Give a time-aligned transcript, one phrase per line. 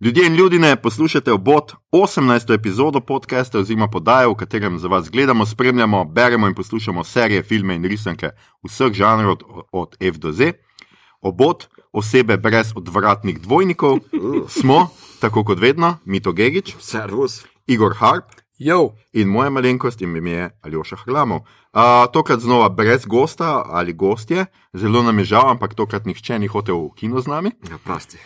[0.00, 2.54] Ljudje in ljudje, poslušate obot 18.
[2.54, 7.74] epizodo podcasta oziroma podaje, v katerem za vas gledamo, spremljamo, beremo in poslušamo serije, filme
[7.74, 8.30] in risanke
[8.62, 10.52] vseh žanrov od, od F do Z.
[11.20, 13.98] Obot osebe brez odvratnih dvojnikov
[14.48, 14.88] smo,
[15.20, 17.46] tako kot vedno, Mito Gigič, Servus.
[17.66, 18.24] Igor Harp
[18.58, 21.44] Jo, in moja malenkost ime je Aljoša Hlamov.
[21.76, 21.82] Uh,
[22.12, 26.78] tokrat znova brez gosta ali gostje, zelo nam je žal, ampak tokrat nihče ni hotel
[26.78, 27.52] v kino z nami.
[27.70, 28.16] Ja, prosti.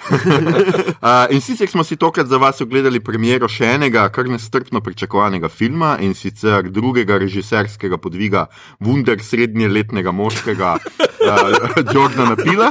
[1.01, 5.49] Uh, in sicer smo si tokrat za vas ogledali premiero še enega, kar nestrpno pričakovanega
[5.49, 8.46] filma in sicer drugega režiserskega podviga
[8.85, 12.71] Wunder srednjeletnega moškega uh, Jordana Pila,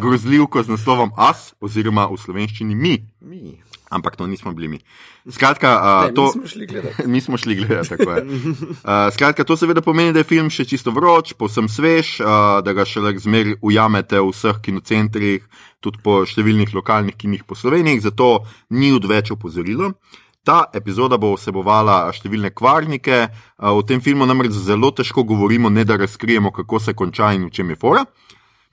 [0.00, 3.00] grozljivko z naslovom As oziroma v slovenščini Mi.
[3.20, 3.58] Mi.
[3.90, 4.78] Ampak to nismo bili mi.
[5.30, 6.24] Skratka, uh, ne, to.
[6.24, 7.06] mi smo šli gledati.
[7.12, 8.22] Mi smo šli gledati, tako je.
[8.22, 12.74] Uh, skratka, to seveda pomeni, da je film še čisto vroč, povsem svež, uh, da
[12.74, 15.46] ga še zmeraj ujamete v vseh kinocentrih,
[15.80, 18.42] tudi po številnih lokalnih kinih po Sloveniji, zato
[18.74, 19.94] ni odveč opozorilo.
[20.46, 25.86] Ta epizoda bo vsebovala številne kvarnike, uh, o tem filmu namreč zelo težko govorimo, ne
[25.86, 28.06] da razkrijemo, kako se konča in v čem je fora.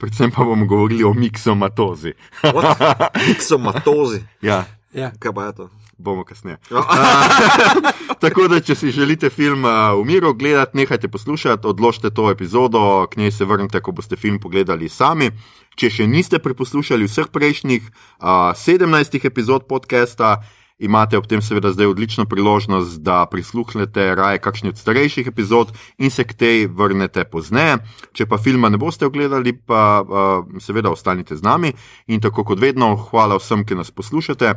[0.03, 2.13] Predvsem pa bomo govorili o miksomatozi.
[3.29, 4.23] Miksomatozi.
[4.41, 5.11] ja, Ja.
[5.19, 5.69] Kaj pa je to?
[5.97, 6.57] bomo kasneje.
[8.23, 13.07] Tako da, če si želite film uh, v miru gledati, nehajte poslušati, odložite to epizodo,
[13.11, 15.31] k njej se vrnite, ko boste film pogledali sami.
[15.75, 20.43] Če še niste preposlušali vseh prejšnjih uh, 17 epizod podcasta,
[20.83, 26.11] imate ob tem seveda zdaj odlično priložnost, da prisluhnete raje kakšni od starejših epizod in
[26.11, 27.79] se k tej vrnete pozneje.
[28.13, 31.73] Če pa filma ne boste ogledali, pa uh, seveda ostanite z nami.
[32.07, 34.53] In tako kot vedno, hvala vsem, ki nas poslušate.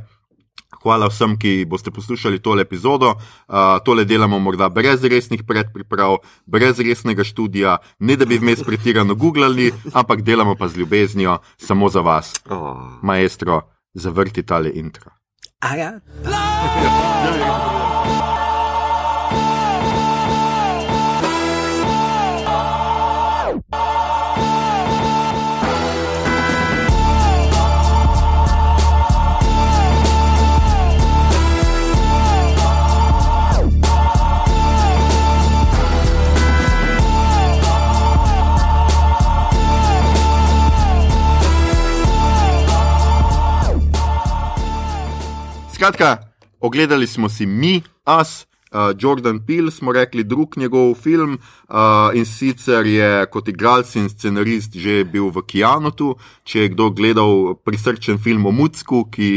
[0.82, 3.14] Hvala vsem, ki boste poslušali tole epizodo.
[3.48, 9.14] Uh, tole delamo morda brez resnih predpriprav, brez resnega študija, ne da bi vmes pretirano
[9.14, 12.32] googlali, ampak delamo pa z ljubeznijo samo za vas.
[12.50, 12.76] Oh.
[13.02, 13.62] Maestro,
[13.94, 15.10] zavrti tale intro.
[15.60, 15.76] A
[45.76, 46.18] Skratka,
[46.60, 47.82] ogledali smo si mi,
[48.20, 48.46] us.
[48.72, 51.34] Uh, Jordan Peele smo rekli, drug njegov film
[51.68, 51.76] uh,
[52.14, 56.14] in sicer je kot igralec in scenarist že bil v Kianotu.
[56.48, 59.28] Če je kdo gledal prisrčen film o Mucku, ki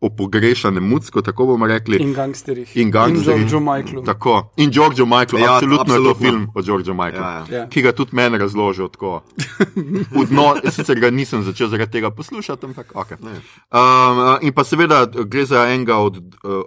[0.00, 1.96] o pogrešanem Mucku, tako bomo rekli.
[1.96, 2.76] In gangsterjih.
[2.76, 3.42] In gangsterjih.
[3.42, 4.04] In Georgeu Michaelu.
[4.04, 4.52] Tako.
[4.56, 7.44] In George Michael, ja, Ja, absolutno, absolutno je to film o Georgeu Michaelu, Ja, ja,
[7.50, 7.58] ja.
[7.58, 7.68] Ja.
[7.68, 9.22] ki ga tudi meni razložil tako.
[10.20, 13.10] Udno, sicer ga nisem začel zaradi tega poslušati, ampak ok.
[13.20, 13.40] Ne.
[13.74, 16.62] Um, in pa seveda gre za enega od uh,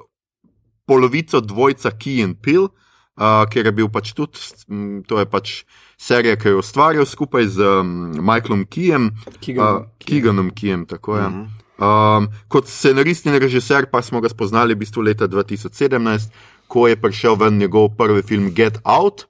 [0.85, 2.67] polovico dvojca Key and Pill,
[3.15, 5.63] uh, ker je bil pač tudi, m, to je pač
[5.95, 9.75] serija, ki jo je ustvarjal skupaj z um, Michaelom Kejem, Keeganom.
[9.77, 11.29] uh, Keeganom Kejem, tako je.
[11.29, 11.60] Mhm.
[11.81, 16.29] Um, kot scenarist in režiser pa smo ga spoznali v bistvu leta 2017,
[16.67, 19.25] ko je prišel ven njegov prvi film Get Out,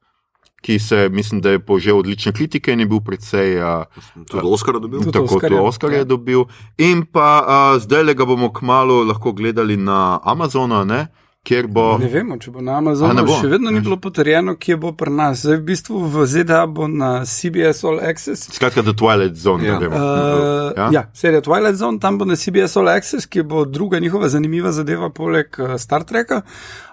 [0.62, 3.56] ki se, mislim, da je požel odlične kritike in je bil predvsej.
[3.57, 3.88] Uh,
[4.28, 5.00] Tudi Oskar dobil?
[5.00, 6.03] Tudi Tako kot Oscar je Ja.
[6.03, 6.44] dobil.
[6.78, 11.07] In pa uh, zdaj le ga bomo kmalo lahko gledali na Amazonu, ne?
[11.44, 11.97] Kjer bo.
[11.97, 13.24] Ne vemo, če bo na Amazonu.
[13.25, 13.38] bo?
[13.41, 15.41] Še vedno ni bilo potrjeno, kje bo pri nas.
[15.41, 18.46] Zdaj, v bistvu v ZDA bo na CBS All Access.
[18.53, 19.66] Skratka, The Twilight Zone.
[19.66, 19.74] Ja.
[19.74, 19.96] da gremo.
[19.96, 20.84] Uh, Ja?
[20.84, 20.90] ja?
[20.91, 24.72] ja, serija Twilight Zone, tam bo na CBS All Access, ki bo druga njihova zanimiva
[24.72, 26.41] zadeva, poleg uh, Star Treka,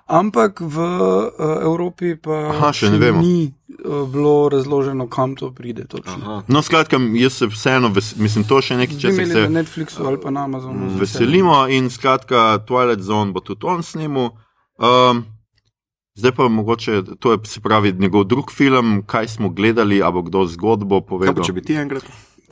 [0.09, 3.21] ampak v uh, Evropi pa Aha, še ne vemo.
[3.21, 3.53] ni
[3.85, 5.85] uh, bilo razloženo, kam to pride.
[6.49, 10.17] No, skratka, jaz se vseeno, ves, mislim, to še nekaj časa se na Netflixu ali
[10.17, 10.97] pa na Amazonu.
[10.97, 14.33] veselimo in skratka, Twilight Zone bo tudi on snimal.
[14.79, 15.25] Um,
[16.15, 20.23] zdaj pa mogoče, to je se pravi njegov drug film, kaj smo gledali, a bo
[20.23, 21.35] kdo zgodbo Kaj povedal.
[21.35, 22.05] pa če bi ti enkrat?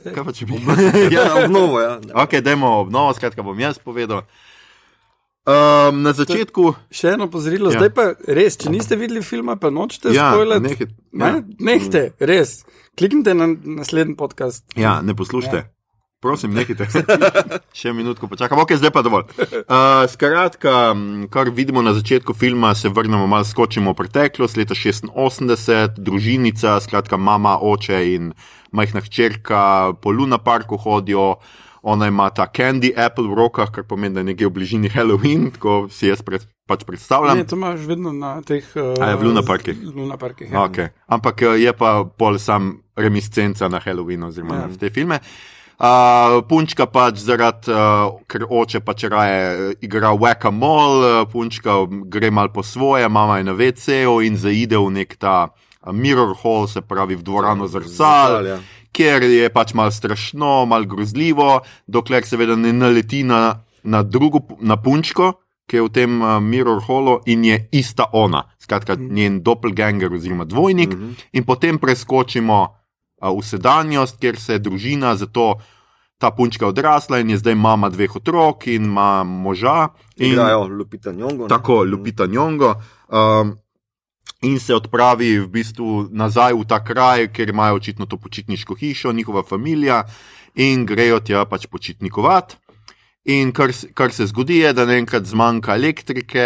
[0.03, 0.61] Kaj pa če bi?
[1.15, 1.97] ja, obnovo, ja.
[2.13, 4.23] ok, dajmo obnovo, skratka bom jaz povedal.
[5.47, 6.75] Um, na začetku.
[6.91, 7.79] Še eno pozorilo, Ja.
[7.79, 10.67] zdaj pa res, če niste videli filma, pa nočete Ja, spoilati.
[10.67, 11.41] nekaj- Ne, ja.
[11.57, 12.65] nehte, res.
[12.93, 14.65] Kliknite na naslednji podcast.
[14.75, 15.55] Ja, ne poslušajte.
[15.55, 15.71] Ja.
[16.19, 16.83] Prosim, nehajte.
[17.73, 19.23] Še minutko počakam, ok, zdaj pa dovolj.
[19.63, 20.97] Uh, skratka,
[21.29, 27.15] kar vidimo na začetku filma, se vrnemo malo, skočimo v preteklost, leta 86, družinica, skratka,
[27.15, 28.33] mama, oče in
[28.71, 31.37] majhna hčerka po Luna Parku hodijo.
[31.87, 35.47] Ona ima ta candy apple v rokah, kar pomeni, da je nekje v bližini Halloween,
[35.55, 37.39] tako si jaz pred, pač predstavljam.
[37.39, 38.65] Ne, to imaš vedno na teh.
[38.75, 39.77] Uh, A je v Luna parkih?
[39.95, 40.51] Luna parkih.
[40.51, 40.65] Ja.
[40.67, 40.91] Okay.
[41.07, 44.67] Ampak eh, je pa pol sam reminiscenca na Halloween oziroma ja.
[44.67, 45.21] Na te filme.
[45.77, 52.33] Uh, punčka pač zaradi, uh, ker oče pač raje uh, igra whack-a-mole, uh, punčka gre
[52.33, 55.53] mal po svoje, mama je na VC-ju in zaide v nek ta
[55.93, 58.57] mirror hall, se pravi v dvorano zrcal, Zrcal, ja.
[58.91, 64.77] Kjer je pač mal strašno, mal grozljivo, dokler seveda ne naleti na, na drugo, na
[64.81, 65.33] punčko,
[65.67, 70.45] ki je v tem uh, mirror hallu in je ista ona, skratka njen doppelganger oziroma
[70.45, 71.25] dvojnik, mm -hmm.
[71.33, 75.55] in potem preskočimo uh, v sedanjost, kjer se je družina, zato
[76.17, 79.87] ta punčka je odrasla in je zdaj mama dveh otrok in ima moža.
[80.17, 81.41] In, Igrajo Lupita Nyong'o.
[81.41, 81.47] ne?
[81.47, 82.73] Tako, Lupita Njongo.
[83.07, 83.57] Um,
[84.41, 89.11] in se odpravi v bistvu nazaj v ta kraj, ker imajo očitno to počitniško hišo,
[89.11, 90.03] njihova družina,
[90.55, 92.57] in grejo tja pač počitnikovati.
[93.27, 96.45] In kar, kar se zgodi, je, da naenkrat zmanjka elektrike,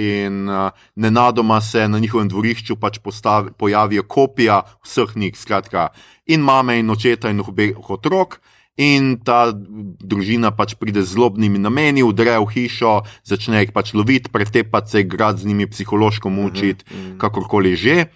[0.00, 5.90] in uh, nenadoma se na njihovem dvorišču pač postavi, pojavijo kopija vseh njih, skratka,
[6.26, 8.40] in mame, in očeta, in obeh otrok.
[8.76, 14.28] In ta družina pač pride z zlobnimi nameni, vdre v hišo, začne jih pač loviti,
[14.28, 17.16] pretepati se, igrati z njimi, psihološko mučiti, uh -huh.
[17.18, 18.06] kakorkoli že.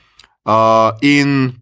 [0.45, 1.53] Uh, in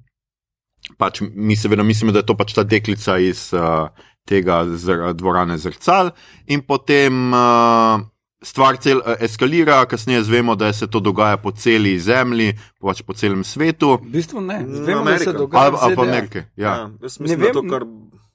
[0.99, 3.89] pač mi seveda mislimo, da je to pač ta deklica iz uh,
[4.29, 6.11] tega zr dvorane zrcal,
[6.47, 8.00] in potem uh,
[8.43, 13.15] stvar cel uh, eskalira, kasneje zvemo, da se to dogaja po celi zemlji, pač po
[13.15, 13.99] celem svetu.
[14.03, 14.61] V bistvu ne.
[14.62, 15.71] Mm, Vemo, da se dogaja.
[15.71, 16.03] ZDA.
[16.03, 16.45] Amerike.
[16.56, 16.69] Ja.
[16.69, 17.87] Ja, jaz mislim, da vem, je to kar.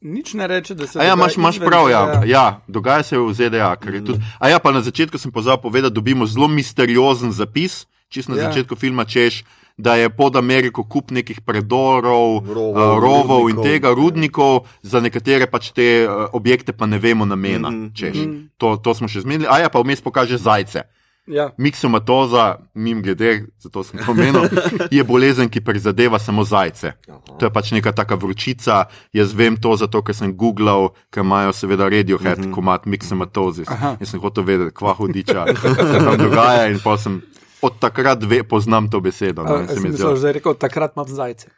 [0.04, 2.22] Nič ne reče, da se A ja, imaš, imaš prav, ja.
[2.26, 3.76] Ja, dogaja se v ZDA.
[3.76, 7.88] ker je Tudi, a ja, pa na začetku sem pozabil povedati, dobimo zelo misteriozen zapis,
[8.12, 8.52] čist na Ja.
[8.52, 9.44] začetku filma češ,
[9.78, 13.64] da je pod Ameriko kup nekih predorov, Rovov, rovov, uh, rovov in rudnikov.
[13.64, 14.54] tega, rudnikov,
[14.84, 17.70] za nekatere pač te uh, objekte pa ne vemo namena.
[17.70, 17.96] Mm -hmm.
[17.96, 18.38] češ, mhm.
[18.58, 19.48] to, to smo še zmenili.
[19.50, 20.84] A ja, pa vmes pokaže zajce.
[21.28, 21.52] Ja.
[21.58, 24.44] Miksomatoza, mim glede, zato sem to omenil,
[24.92, 26.94] je bolezen, ki prizadeva samo zajce.
[27.40, 28.86] To je pač neka taka vročica.
[29.16, 32.54] Jaz vem to zato, ker sem googlal, ker imajo seveda Radiohead, mm -hmm.
[32.54, 33.68] komat Mixomatosis.
[33.72, 33.96] Aha.
[34.00, 35.46] In sem hotel vedeti, kva hudiča
[35.92, 36.68] se tam dogaja.
[36.68, 37.22] In pa sem
[37.62, 39.44] od takrat ve, poznam to besedo.
[39.44, 41.48] No, in se sem mi je mislil, zdelo- že rekel, takrat imam zajce.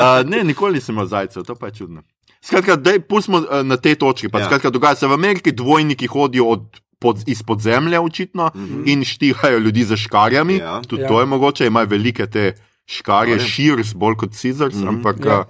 [0.00, 2.02] Uh, ne, nikoli nisem imel zajcev, to pa je čudno.
[2.40, 4.28] Skratka, daj pustimo uh, na tej točki.
[4.32, 4.40] Ja.
[4.40, 4.46] Ja.
[4.46, 8.82] Skratka, dogaja se v Ameriki, dvojniki hodijo od, pod, izpod zemlje, očitno, mm -hmm.
[8.86, 10.56] in štihajo ljudi za škarjami.
[10.56, 10.82] Ja.
[10.82, 11.04] Tudi Ja.
[11.04, 11.08] ja.
[11.08, 12.52] to je mogoče, imajo velike te
[12.86, 14.74] škarje, shears, bolj kot scissors.
[14.74, 14.88] Mm -hmm.
[14.88, 15.32] ampak, Ja.
[15.32, 15.44] ja.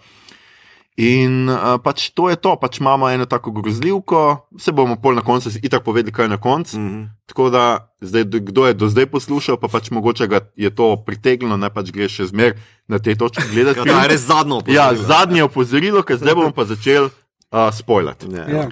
[0.96, 5.22] In uh, pač to je to, pač imamo eno tako grozljivko, se bomo pol na
[5.22, 6.78] koncu itak povedali, kaj je na koncu.
[6.78, 6.86] Mm.
[6.86, 7.04] Mhm.
[7.26, 7.64] Tako da,
[8.00, 11.70] zdaj, do- kdo je do zdaj poslušal, pa pač mogoče ga je to pritegnilo, ne
[11.70, 12.52] pač greš še zmer
[12.88, 13.78] na te točke gledati.
[13.78, 14.60] Ja, to je res zadnjo.
[14.66, 15.06] Ja, opozorilo.
[15.06, 18.26] zadnje opozorilo, ker zdaj bomo pa začeli uh, spoilati.
[18.28, 18.44] Ja.
[18.50, 18.68] Ja.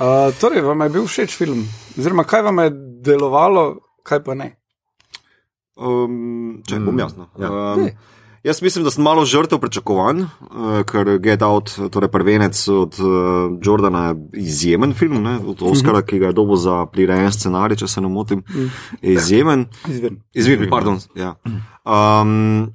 [0.00, 1.66] Uh, torej, vam je bil všeč film?
[1.98, 2.70] Oziroma, kaj vam je
[3.04, 3.64] delovalo,
[4.02, 4.54] kaj pa ne?
[5.76, 7.28] Um, če bom Mm, jasno.
[7.38, 7.48] ja.
[7.50, 7.92] Um, Daj.
[8.44, 13.12] jaz mislim, da sem malo žrtev pričakovanj, uh, ker Get Out, torej prvenec od uh,
[13.60, 17.88] Jordana, je izjemen film, ne, od Oscara, ki ga je dobil za prirejen scenarij, če
[17.88, 18.40] se ne motim.
[19.02, 19.66] Je izjemen.
[19.88, 20.16] Izvir.
[20.34, 20.96] Izvirni, pardon.
[21.14, 21.34] Ja.
[21.84, 22.72] Um,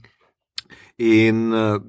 [0.97, 1.81] in uh,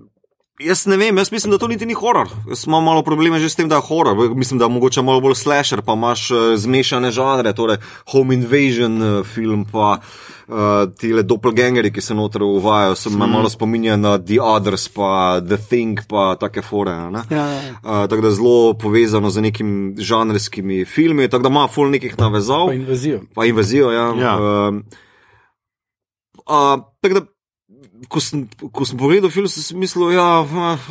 [0.61, 2.29] jaz ne vem, jaz mislim, da to niti ni horor.
[2.49, 4.37] Jaz imam malo probleme že s tem, da je horor.
[4.37, 7.77] Mislim, da je mogoče malo bolj slasher, pa imaš uh, zmešane žanre, torej
[8.13, 9.99] home invasion uh, film, pa
[10.49, 10.57] uh,
[10.99, 15.41] ti le doppelgangeri, ki se noter uvajajo, se me malo spominja na The Others, pa
[15.41, 16.91] The Thing, pa take fore.
[16.91, 17.75] Ja, ja, ja.
[17.83, 22.19] Uh, tako da je zelo povezano z nekimi žanrskimi filmi, tako da ima full nekih
[22.19, 22.67] navezav.
[22.67, 23.21] Pa invazijo.
[23.35, 24.15] Pa invazijo, ja.
[24.21, 24.37] Ja.
[24.69, 24.85] Um,
[26.47, 27.27] a, tako da,
[28.09, 30.29] ko sem, ko sem pogledal film, sem mislil, da ja,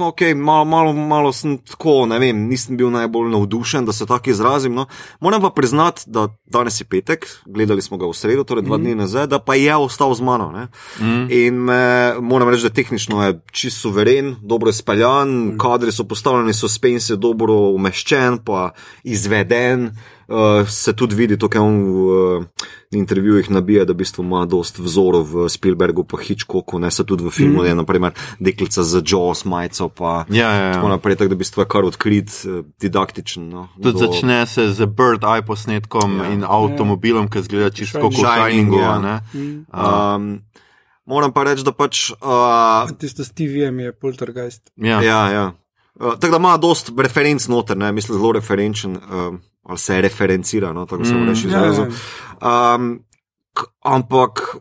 [0.08, 4.30] okay, malo, malo, malo sem tako, ne vem, nisem bil najbolj navdušen, da se tako
[4.30, 4.76] izrazim.
[4.76, 4.88] No.
[5.20, 8.84] Moram pa priznati, da danes je petek, gledali smo ga v sredo, torej dva mm.
[8.84, 10.52] dni nazaj, da pa je ostal z mano.
[11.00, 11.28] Mm.
[11.32, 15.58] In me, moram reči, da tehnično je čist suveren, dobro je speljan, mm.
[15.62, 18.70] kadri so postavljeni, suspense je dobro umeščen, pa
[19.04, 19.92] izveden.
[20.28, 22.06] Uh, se tudi vidi, to, kar on v
[22.40, 22.46] uh,
[22.92, 27.28] intervjujih nabija, da v bistvu ima dost vzorov v Spielbergu, pa Hitchcocku, ne se tudi
[27.28, 27.66] v filmu, mm.
[27.66, 30.96] je naprimer deklica za Jaws, majico, pa Ja, ja, tako ja.
[30.96, 33.50] naprej, tako da v bistvu je kar odkrit, eh, didaktičen.
[33.50, 36.24] No, Tudi začne se z bird eye posnetkom Ja.
[36.26, 36.32] ja.
[36.34, 38.80] in avtomobilom, ki zgleda čisto kot v Shining, Shiningu.
[38.80, 38.96] ja.
[39.06, 39.22] Ja.
[39.34, 39.66] Mm.
[39.70, 40.42] Um,
[41.06, 42.10] moram pa reči, da pač.
[42.18, 44.72] Uh, Tisto s TV-jem je poltergeist.
[44.76, 45.02] Ja.
[45.02, 45.46] Ja, ja.
[45.96, 47.92] Uh, tako da ima dost referenc noter, ne?
[47.92, 50.86] mislim, zelo referenčen, um, ali se referencira, no?
[50.86, 51.72] tako se Mm, mm, reče ja, ja.
[51.72, 51.82] izrazu.
[52.76, 53.00] Um,
[53.54, 54.58] k- ampak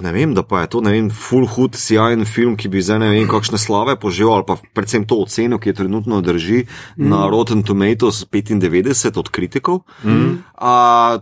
[0.00, 2.98] Ne vem, da pa je to ne vem, full hood, sjajen film, ki bi zdaj
[2.98, 7.06] ne vem, kakšne slave poživel, ali pa predvsem to oceno, ki je trenutno drži mm.
[7.06, 9.84] na Rotten Tomatoes 95 od kritikov.
[10.02, 10.42] Mm.
[10.58, 10.72] A,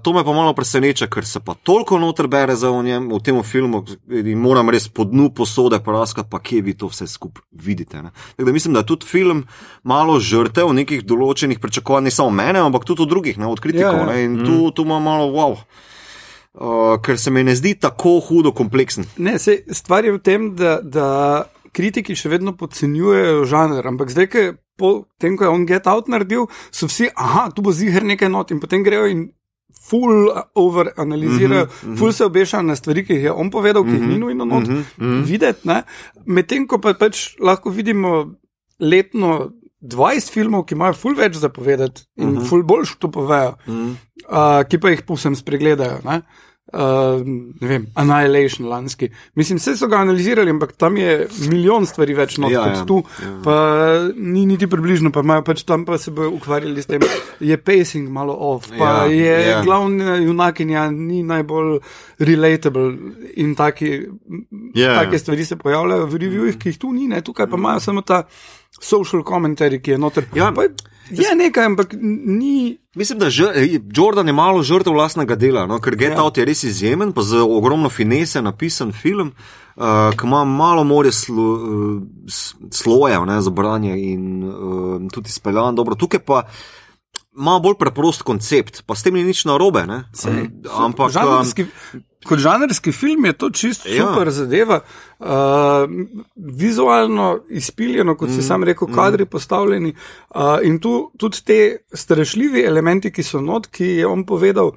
[0.00, 3.42] to me pa malo preseneča, ker se pa toliko noter bere za njem, v tem
[3.44, 8.00] filmu, in moram res po dnu posode praskati, pa kje vi to vse skupaj vidite.
[8.38, 9.44] Da mislim, da je tudi film
[9.84, 14.08] malo žrtev nekih določenih pričakovanj, ne samo mene, ampak tudi od drugih, ne, od kritikov.
[14.08, 14.24] Ja, ja.
[14.24, 14.48] In mm.
[14.48, 15.60] tu, tu ima malo wow.
[16.50, 19.06] Uh, ker se mi ne zdi tako hudo kompleksen.
[19.22, 21.10] Ne, se, stvar je v tem, da, da
[21.72, 26.10] kritiki še vedno podcenjujejo žanr, ampak zdaj, je po tem, ko je on Get Out
[26.10, 29.28] naredil, so vsi, aha, tu bo zihar nekaj not in potem grejo in.
[29.90, 30.28] Full
[30.58, 33.90] over analizirajo, mm -hmm, full se obešajo na stvari, ki jih je on povedal, ki
[33.90, 35.22] jih mm -hmm, ni nujno not mm -hmm.
[35.24, 35.68] videti.
[36.26, 38.34] Medtem ko pa pač lahko vidimo
[38.80, 39.50] letno
[39.80, 42.48] 20 filmov, ki imajo full več zapovedati in mm -hmm.
[42.48, 43.96] full boljš to povejo, mm -hmm.
[44.28, 46.00] uh, ki pa jih povsem spregledajo.
[46.04, 46.22] Ne?
[46.70, 47.26] Uh,
[47.60, 49.08] ne vem, Annihilation lanski.
[49.34, 52.84] Mislim, vse so ga analizirali, ampak tam je milijon stvari več not ja, kot ja.
[52.86, 53.30] tu, ja.
[53.42, 53.56] pa
[54.14, 57.02] ni niti približno, pa imajo pač tam pa se bojo ukvarjali s tem,
[57.40, 59.62] je pacing malo off, pa ja, je ja.
[59.66, 61.80] glavna junakinja ni najbolj
[62.18, 62.94] relatable
[63.34, 64.06] in taki,
[64.74, 64.94] ja.
[65.02, 68.06] take stvari se pojavljajo v reviewih, ki jih tu ni, ne, tukaj pa imajo samo
[68.06, 68.22] ta
[68.80, 70.26] social commentary, ki je noter.
[70.34, 70.66] Ja, pa,
[71.10, 72.78] je nekaj, ampak ni.
[72.94, 75.78] Mislim, da je Jordan je malo žrtev vlastnega dela, no?
[75.80, 76.22] ker Get ja.
[76.22, 79.32] Out je res izjemen, pa z ogromno finese napisan film,
[79.76, 82.02] uh, ki ima malo more slo, uh,
[82.70, 85.94] slojev ne, za branje in uh, tudi speljan dobro.
[85.94, 86.42] Tukaj pa
[87.36, 89.84] ima bolj preprost koncept, pa s tem ni nič narobe.
[90.70, 91.12] Ampak.
[91.14, 91.66] Žanrski,
[92.26, 94.06] kot žanrski film je to čisto ja.
[94.06, 94.80] super zadeva.
[95.18, 95.28] Uh,
[96.36, 99.30] vizualno izpiljeno, kot si mm, sam rekel, kadri mm.
[99.30, 99.94] postavljeni.
[100.34, 101.60] Uh, in tu tudi te
[101.94, 104.74] strašljivi elementi, ki so not, ki je on povedal,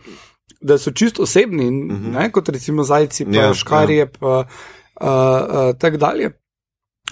[0.61, 2.13] da so čisto osebni, mm -hmm.
[2.19, 4.07] ne, kot recimo zajci, pa ja, škarje, ja.
[4.19, 6.31] pa uh, uh, tako dalje.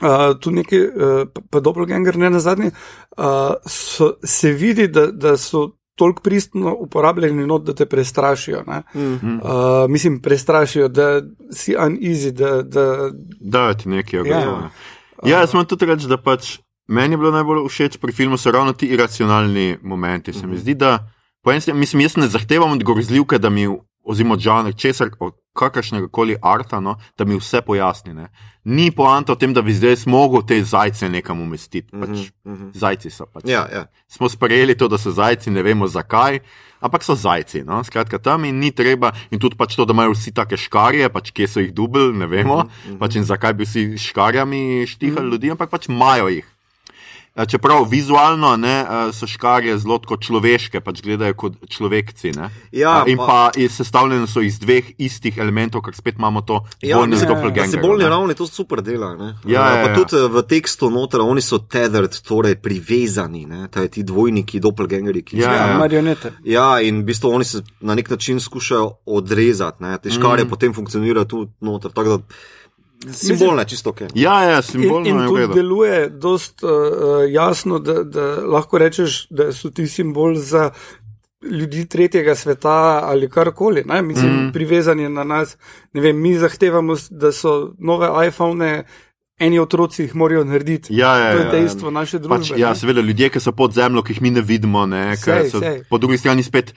[0.01, 2.71] Uh, tu neki, uh, pa, pa doppelganger, ne na zadnji,
[3.17, 3.25] uh,
[3.65, 8.61] so, se vidi, da, da so toliko pristno uporabljeni, not, da te prestrašijo.
[8.61, 9.39] Mm -hmm.
[9.41, 12.31] uh, mislim, prestrašijo, da si uneasy.
[12.31, 13.11] Da, da...
[13.39, 14.35] da ti nekaj ogreje.
[14.35, 14.69] Ja,
[15.23, 18.51] ja, jaz sem tudi reči, da pač meni je bilo najbolj všeč pri filmu, so
[18.51, 20.33] ravno ti iracionalni momenti.
[20.33, 20.51] Se mm -hmm.
[20.51, 21.07] mi zdi, da.
[21.45, 23.77] Enem, mislim, jaz ne zahtevam od grozljivke, da mi
[24.11, 25.11] oziroma žanr, česar,
[25.57, 28.13] kakršnega koli arta, no, da mi vse pojasni.
[28.13, 28.27] Ne.
[28.63, 31.91] Ni poanta v tem, da bi zdaj mogel te zajce nekam umestiti.
[31.91, 32.71] Pač, mm -hmm.
[32.73, 33.43] Zajci so pač.
[33.45, 33.85] Ja, ja.
[34.07, 36.39] Smo sprejeli to, da so zajci, ne vemo zakaj,
[36.79, 37.63] ampak so zajci.
[37.63, 37.83] No.
[37.83, 41.31] Skratka, tam in ni treba, in tudi pač to, da imajo vsi take škarje, pač
[41.31, 42.97] kje so jih dubl, ne vemo, mm -hmm.
[42.97, 45.31] pač in zakaj bi vsi škarjami štihali mm -hmm.
[45.31, 46.45] ljudi, ampak pač imajo jih.
[47.35, 52.33] Eh, čeprav vizualno ne, so škarje zelo človeške, pač gledajo kot človekci.
[52.75, 57.07] Ja, in pa je sestavljeno so iz dveh istih elementov, ker spet imamo to bolj
[57.07, 57.71] nezgopljen.
[57.71, 59.13] Se bolj ravni, to super dela.
[59.15, 59.95] Ja, ja, pa ja.
[59.95, 65.39] tudi eh, v tekstu noter, oni so tethered, torej privezani, taj ti dvojniki, doppelgangeri, ki
[65.39, 65.77] so ja, ja.
[65.79, 66.33] marionete.
[66.43, 69.97] Ja, in v bistvu oni se na nek način skušajo odrezati, ne.
[70.03, 70.51] te škarje mm.
[70.51, 71.95] potem funkcionirajo tudi noter.
[73.09, 74.01] Simbolno, čisto ok.
[74.13, 75.47] Ja, ja simbolno in, in je.
[75.47, 76.69] To deluje dost uh,
[77.29, 80.69] jasno, da, da lahko rečeš, da so ti simbol za
[81.41, 83.83] ljudi tretjega sveta ali karkoli.
[84.03, 84.51] Mislim, mm.
[84.53, 85.57] privezanje na nas.
[85.93, 88.83] Vem, mi zahtevamo, da so nove iPhone.
[89.39, 90.93] Eni otroci jih morajo narediti.
[90.95, 91.51] Ja, ja, to je ja.
[91.51, 91.91] dejstvo ja.
[91.91, 92.37] naše družbe.
[92.37, 95.49] Pač, ja, seveda, ljudje, ki so pod zemljo, ki jih mi ne vidimo, ne, sej,
[95.49, 95.79] so, sej.
[95.89, 96.75] po drugi strani spet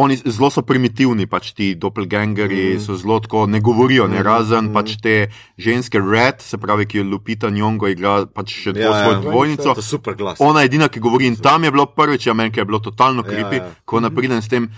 [0.00, 2.82] oni zelo so primitivni, pač ti doppelgangeri mm.
[2.84, 4.26] so zelo tako, ne govorijo, ne mm.
[4.26, 4.74] razen mm.
[4.76, 5.14] pač te
[5.60, 9.74] ženske Red, se pravi, ki jo Lupita Njongo igra pač še ja, svojo ja, dvojnico.
[9.76, 10.40] To je super glas.
[10.44, 13.26] Ona je edina, ki govori in tam je bilo prvič, ja, meni je bilo totalno
[13.26, 13.74] kripi, ja, ja.
[13.84, 14.70] ko napridem s tem.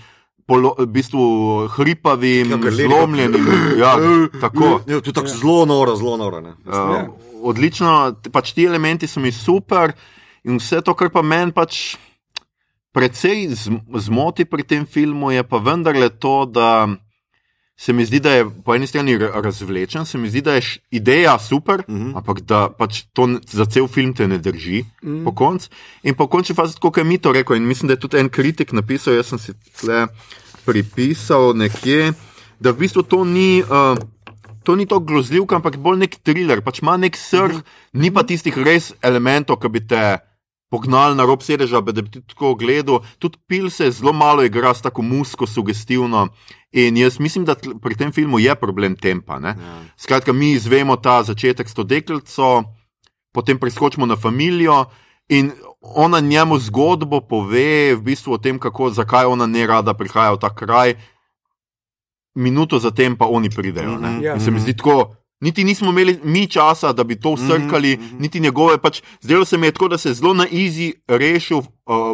[0.43, 1.25] Polo, v bistvu
[1.71, 3.45] hripavim, zlomljenim.
[3.79, 3.93] Ja,
[4.43, 4.81] tako.
[4.83, 6.41] Je, je tako zelo noro, zelo noro.
[6.67, 6.97] Uh,
[7.47, 9.95] odlično, pač ti elementi so mi super
[10.43, 11.95] in vse to, kar pa meni pač
[12.93, 13.49] precej
[13.97, 16.87] zmoti pri tem filmu je pa vendarle to, da
[17.77, 21.39] se mi zdi, da je po eni strani razvlečen, se mi zdi, da je ideja
[21.39, 22.01] super, mhm.
[22.01, 22.17] -huh.
[22.17, 25.23] ampak da pač to za cel film te ne drži uh -huh.
[25.23, 25.69] po koncu.
[26.03, 28.29] In po koncu fazi, kot je mi to rekel, in mislim, da je tudi en
[28.29, 30.07] kritik napisal, jaz sem si tle
[30.65, 32.13] pripisal nekje,
[32.59, 33.63] da v bistvu to ni.
[33.63, 33.97] Uh,
[34.63, 37.99] To ni to grozljivka, ampak bolj nek thriller, pač ima nek srh, mm -hmm.
[37.99, 40.17] ni pa tistih res elementov, ki bi te
[40.73, 43.03] pognali na rob sedeža, da bi tako gledal.
[43.21, 46.27] Tudi pil se zelo malo igra s tako musko, sugestivno.
[46.71, 49.37] In jaz mislim, da pri tem filmu je problem tempa.
[49.43, 49.53] Ja.
[49.97, 52.63] Skratka, mi izvemo ta začetek s to deklico,
[53.31, 54.85] potem preskočimo na familijo.
[55.29, 55.51] In
[55.81, 60.41] ona njemu zgodbo pove, v bistvu o tem, kako, zakaj ona ne rada prihaja v
[60.41, 60.97] ta kraj.
[62.35, 63.99] minuto zatem pa oni pridejo.
[64.01, 64.17] ne.
[64.25, 64.33] Ja.
[64.33, 65.15] In Se mi zdi tako.
[65.43, 68.19] Niti nismo imeli mi časa, da bi to usrkali, mm -hmm.
[68.19, 68.77] niti njegove.
[68.77, 71.65] Pač, zdelo se mi je tako, da se je zelo na izi rešil uh,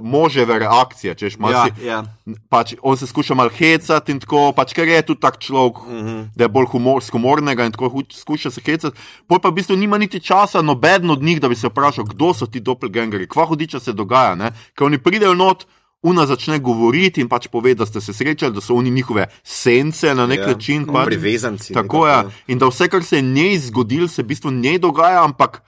[0.03, 1.15] moževe reakcije.
[1.15, 2.03] Češ, Ja, si- ja.
[2.49, 5.93] pač, on se skuša malo hecati in tako, pač, ker je tudi tak človek, mm
[5.93, 6.27] -hmm.
[6.35, 8.97] da je bolj humor, humornega in tako skuša se hecati.
[9.27, 12.33] Pol pa v bistvu nima niti časa, noben od njih, da bi se vprašal, kdo
[12.33, 14.35] so ti doppelgangeri, kva hudiča se dogaja.
[14.35, 14.51] Ne?
[14.77, 15.65] Ker oni pridejo not.
[16.01, 20.13] Una začne govoriti in pač pove, da ste se srečali, da so oni njihove sence
[20.15, 20.85] na nek Ja, način.
[20.85, 22.19] Pač, privezanci, Tako je.
[22.47, 25.61] In da vse, kar se je njej zgodilo, se v bistvu njej dogaja, ampak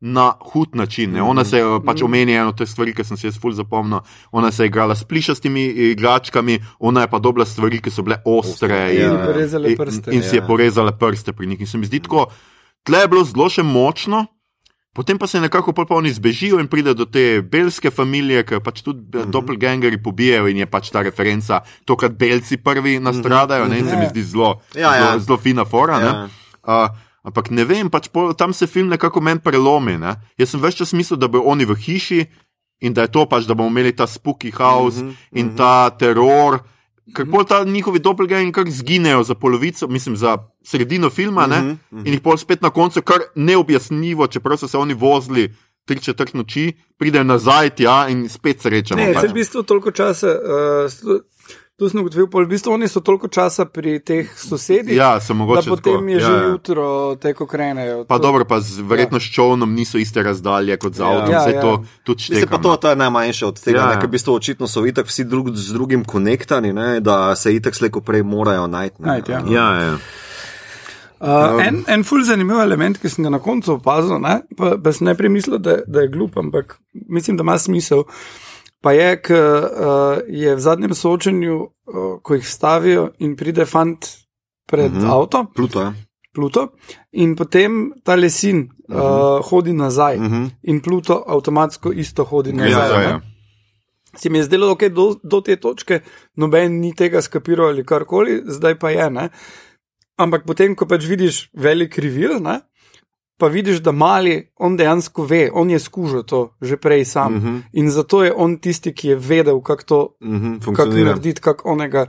[0.00, 1.12] na hud način.
[1.12, 1.22] Ne.
[1.22, 4.00] Ona se je pač omenila eno te stvari, ki sem si jaz ful zapomnil.
[4.32, 8.16] Ona se je igrala s plišastimi igračkami, ona je pa dobila stvari, ki so bile
[8.24, 8.68] ostre.
[8.68, 9.10] Ostre, in, ja.
[9.10, 10.10] In porezale in- prste.
[10.10, 10.46] In si je Ja.
[10.46, 11.60] porezala prste pri njih.
[11.60, 12.26] In se mi zdi tako,
[12.82, 14.26] tle je bilo zelo še močno.
[14.92, 18.58] Potem pa se nekako pol pa oni zbežijo in pride do te belske familije, ki
[18.64, 19.30] pač tudi uh -huh.
[19.30, 24.08] doppelgangeri pobijajo in je pač ta referenca, tokrat belci prvi nastradajo, ne, in se mi
[24.10, 25.04] zdi zelo, Ja, ja.
[25.04, 26.00] zelo, zelo fina fora.
[26.00, 26.06] Ja.
[26.06, 26.28] Ja.
[26.62, 29.98] Uh, ampak ne vem, pač pol, tam se film nekako meni prelomi.
[29.98, 30.16] Ne.
[30.38, 32.26] Jaz sem več čas mislil, da bodo oni v hiši
[32.80, 35.90] in da je to pač, da bomo imeli ta spooky house mm -hmm, in ta
[35.90, 36.60] teror.
[37.30, 42.12] Pol ta njihovi doppelgangeri kar zginejo za polovico, mislim, za sredino filma, mm -hmm, in
[42.12, 46.72] jih pol spet na koncu, kar neobjasnljivo, čeprav so se oni vozili tri četrt noči,
[46.98, 49.02] pridejo nazaj tja in spet srečamo.
[49.02, 49.20] Ne, pač.
[49.20, 50.26] se v bistvu toliko časa.
[50.26, 51.20] Uh,
[51.80, 55.32] Tu sem ugotovil, pol, v bistvu oni so toliko časa pri teh sosedih, Ja, da
[55.64, 56.48] potem tako, je že ja, ja.
[56.50, 58.04] jutro teko krenejo.
[58.04, 61.48] Pa To- dobro, pa z, verjetno s čovnom niso iste razdalje kot z avtom, Ja,
[61.48, 61.56] ja.
[61.58, 61.70] to
[62.04, 62.52] tudi Mislim šteka.
[62.52, 63.96] pa to, to je najmanjše od tega, Ja, ja, ja.
[63.96, 67.72] ker v bistvu očitno so itak vsi drug, z drugim konektani, ne, da se itak
[67.72, 69.00] slejko prej morajo najti.
[69.00, 69.08] ne.
[69.08, 69.40] Najti, ja.
[69.48, 69.94] Ja, ja.
[71.18, 74.92] Uh, en, en ful zanimiv element, ki sem ga na koncu opazil, ne, pa, pa
[74.92, 76.76] sem najprej mislil, da, da je glup, ampak
[77.08, 78.04] mislim, da ima smisel.
[78.82, 84.06] Pa je, ker uh, je v zadnjem soočenju, uh, ko jih stavijo in pride fant
[84.66, 85.06] pred uh Mhm.
[85.06, 85.20] -huh.
[85.22, 85.92] avto, Pluto, ja.
[86.32, 86.68] Pluto,
[87.12, 88.58] in potem ta lesin
[88.88, 89.38] uh -huh.
[89.38, 90.34] uh, hodi nazaj, uh Mhm.
[90.34, 90.50] -huh.
[90.62, 92.90] in Pluto avtomatsko isto hodi nazaj.
[92.92, 93.04] Ja, ne.
[93.04, 93.20] ja.
[94.16, 96.00] Se mi je zdelo, da okay, do, do te točke
[96.36, 99.10] noben ni tega skapiral ali karkoli, zdaj pa je.
[99.10, 99.28] Ne?
[100.16, 102.60] Ampak potem, ko pač vidiš velik rivil, ne?
[103.40, 107.32] Pa vidiš, da mali on dejansko ve, on je skužil to že prej sam.
[107.32, 107.48] Uh Mhm.
[107.48, 107.62] -huh.
[107.72, 111.08] In zato je on tisti, ki je vedel, kako to Mhm, kako funkcionira.
[111.08, 112.06] narediti, kako onega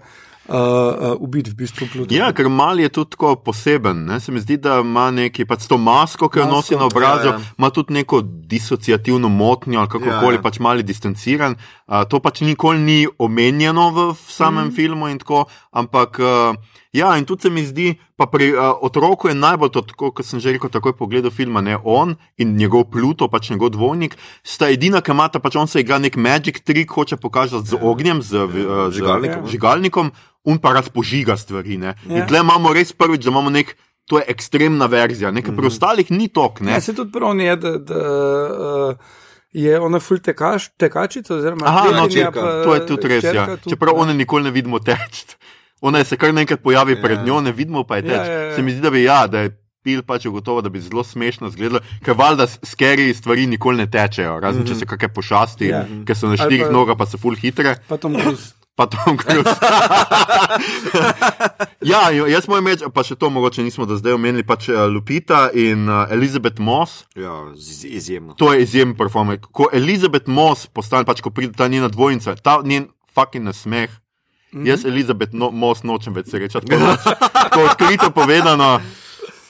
[0.47, 2.13] uh, uh, ubiti v bistvu Pluto.
[2.13, 4.05] Ja, ker mal je tudi tako poseben.
[4.05, 4.19] Ne?
[4.19, 7.27] Se mi zdi, da ima neki, pač to masko, ki jo Masko, nosi na obrazu,
[7.27, 10.39] ja, ja, ima tudi neko disociativno motnjo ali kako koli, ja.
[10.39, 10.41] ja.
[10.41, 11.55] pač mali distanciran.
[11.87, 14.71] Uh, to pač nikoli ni omenjeno v, v samem mm.
[14.71, 16.19] filmu in tako, ampak.
[16.19, 16.55] Uh,
[16.91, 20.27] Ja, in tudi se mi zdi, pa pri uh, otroku je najbolj to, tako, kot
[20.27, 24.67] sem že rekel, takoj pogledal filma, ne on in njegov Pluto, pač njegov dvojnik, sta
[24.67, 28.43] edina, ki imata, pač on se igra nek magic trik, hoče pokazati z ognjem, z,
[28.43, 29.51] uh, z Žigalnikom, z ja.
[29.55, 30.11] žigalnikom,
[30.51, 31.79] un pa razpožiga stvari.
[31.79, 31.95] Ne.
[32.03, 32.17] Ja.
[32.19, 33.71] In tle imamo res prvič, da imamo nek,
[34.11, 36.59] to je ekstremna verzija, nekaj pri ostalih ni tok.
[36.59, 36.75] Ne.
[36.75, 39.15] Ja, se tudi prav je, da, da uh,
[39.55, 41.39] je ona ful tekač, tekačica.
[41.39, 42.35] Oziroma, Aha, no, čirka.
[42.35, 43.23] pa To je tudi res.
[43.23, 43.31] Ja.
[43.31, 44.01] hčerka tudi, Čeprav ne.
[44.03, 45.39] one nikoli ne vidimo teč.
[45.81, 47.01] Ona se kar nekaj pojavi Ja.
[47.01, 48.11] pred njo, ne vidimo pa je teč.
[48.13, 48.55] Ja, ja, ja.
[48.55, 49.49] Se mi zdi, da bi, ja, da je
[49.81, 54.39] pil pač gotovo, da bi zelo smešno izgledalo, ker valjda skeri stvari nikoli ne tečejo,
[54.39, 55.77] razen če se kakšne pošasti, Ja.
[55.79, 56.01] ja.
[56.05, 57.75] ker so na štirih pa- nogah, pa so full hitre.
[57.87, 58.53] Pa Tom Cruise.
[58.71, 59.51] Pa Tom Cruise.
[61.83, 64.85] ja, jo- jaz moram reči, pa še to mogoče nismo do zdaj omenili, pač eh,
[64.87, 67.03] Lupita in uh, Elizabeth Moss.
[67.13, 67.33] Ja,
[67.85, 68.33] izjemno.
[68.35, 69.39] To je izjemen performer.
[69.43, 73.91] Ko Elizabeth Moss postane, pač ko pride ta njena dvojnica, ta njen fucking nasmeh.
[74.53, 74.67] Mm -hmm.
[74.67, 76.67] Jaz Elizabeth no, Moss nočem več srečati.
[76.67, 78.81] Tako noč- Tako odkrito povedano.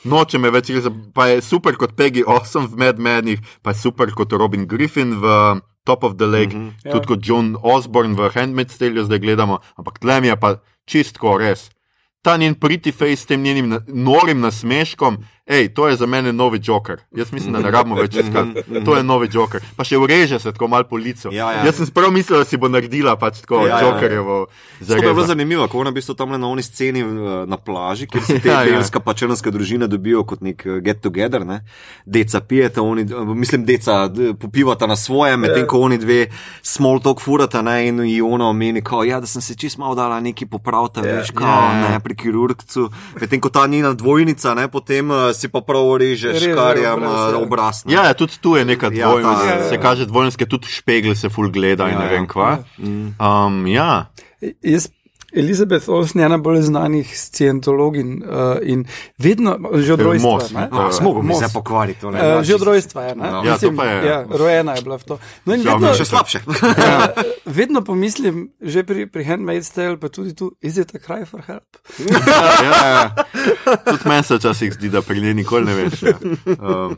[0.03, 3.75] Nočem je več res, pa je super kot Peggy Awesome v Mad Menih, pa je
[3.75, 6.73] super kot Robin Griffin v Top of the Lake, mm -hmm.
[6.85, 6.91] Ja.
[6.91, 11.69] tudi kot John Osborne v Handmaid's Tale, zdaj gledamo, ampak tlem je pa čistko res.
[12.21, 15.17] Ta njen pretty face s tem njenim norim nasmeškom,
[15.51, 16.99] hej, to je za mene novi joker.
[17.11, 18.63] Jaz mislim, da ne rabimo več iskati.
[18.85, 19.61] To je novi joker.
[19.75, 21.29] Pa še ureže se tako mal po licu.
[21.31, 21.65] Ja, ja.
[21.67, 23.89] Jaz sem sprav mislil, da si bo naredila pač tako Ja, ja, ja.
[23.89, 24.37] jokerjevo.
[24.87, 27.05] To je bilo zanimivo, ko ona v bistvu tam na oni sceni eh,
[27.45, 28.99] na plaži, kjer se te Ja, ja, ja.
[29.05, 31.61] pa črnska družina dobijo kot nek eh, get together, ne?
[32.05, 34.09] deca pijete, oni, eh, mislim, deca
[34.39, 36.27] popivata na svoje, medtem ko oni dve
[36.61, 37.87] small talk furata ne?
[37.87, 41.19] in ona omeni, kao, ja, da sem se čist malo dala neki popravta, Ja.
[41.19, 41.89] veš, kao, Ja, ja.
[41.91, 42.89] ne, pri kirurgcu,
[43.21, 47.17] medtem ko ta njena dvojnica, ne, potem uh, si pa prav reže Reže škarjam obraz,
[47.27, 47.37] ja.
[47.39, 47.75] obraz.
[47.83, 47.93] ne.
[47.93, 49.69] Ja, ja, tudi tu je neka dvojnost, ta- ja, ja, ja.
[49.69, 52.29] se kaže dvojnost, ker tudi špegl se full gleda in Ja, ne vem ja.
[52.29, 52.49] kva.
[53.17, 53.89] Um, ja.
[54.61, 54.91] Jaz,
[55.33, 58.29] Elizabeth Olsen je ena bolj znanih scientologin uh,
[58.61, 58.85] in
[59.17, 60.29] vedno, že od Eh, rojstva.
[60.29, 60.59] Moss, ne?
[60.61, 60.67] ne?
[60.71, 61.13] Ah, Smo
[61.53, 62.01] pokvariti.
[62.01, 63.15] to ne, Uh, ja, že od rojstva je.
[63.15, 63.25] ne?
[63.25, 63.41] Ja.
[63.41, 64.25] Ja, Mislim, je, ja, ja.
[64.27, 65.15] rojena je bila v to.
[65.45, 66.39] No, in Ja, vedno, Še slabše.
[66.41, 66.55] uh,
[67.57, 71.41] vedno pomislim, že pri, pri Handmaid's Tale, pa tudi tu, is it a cry for
[71.41, 71.63] help?
[71.97, 73.03] ja, ja.
[73.87, 76.01] Tudi meni se včasih zdi, da pri njej nikoli ne veš.
[76.03, 76.15] Ja.
[76.57, 76.97] Um,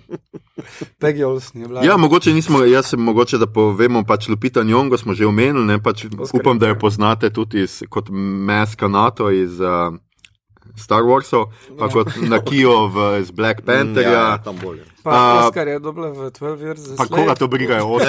[1.00, 1.84] Peggy Olsen je bila.
[1.84, 5.80] ja, mogoče nismo, jaz sem mogoče, da povemo, pač Lupita Njongo smo že omenili, ne,
[5.80, 6.42] pač Oscar.
[6.42, 9.94] upam, da jo poznate tudi iz, kot Meska NATO iz uh,
[10.76, 14.38] Star Warsov, pa kot Nakijo v, iz Black Ja, Pantherja.
[14.44, 14.86] tam bolje.
[15.04, 18.02] Pa A- Oscar je dobila v 12 Years za Pa koga to brigajo od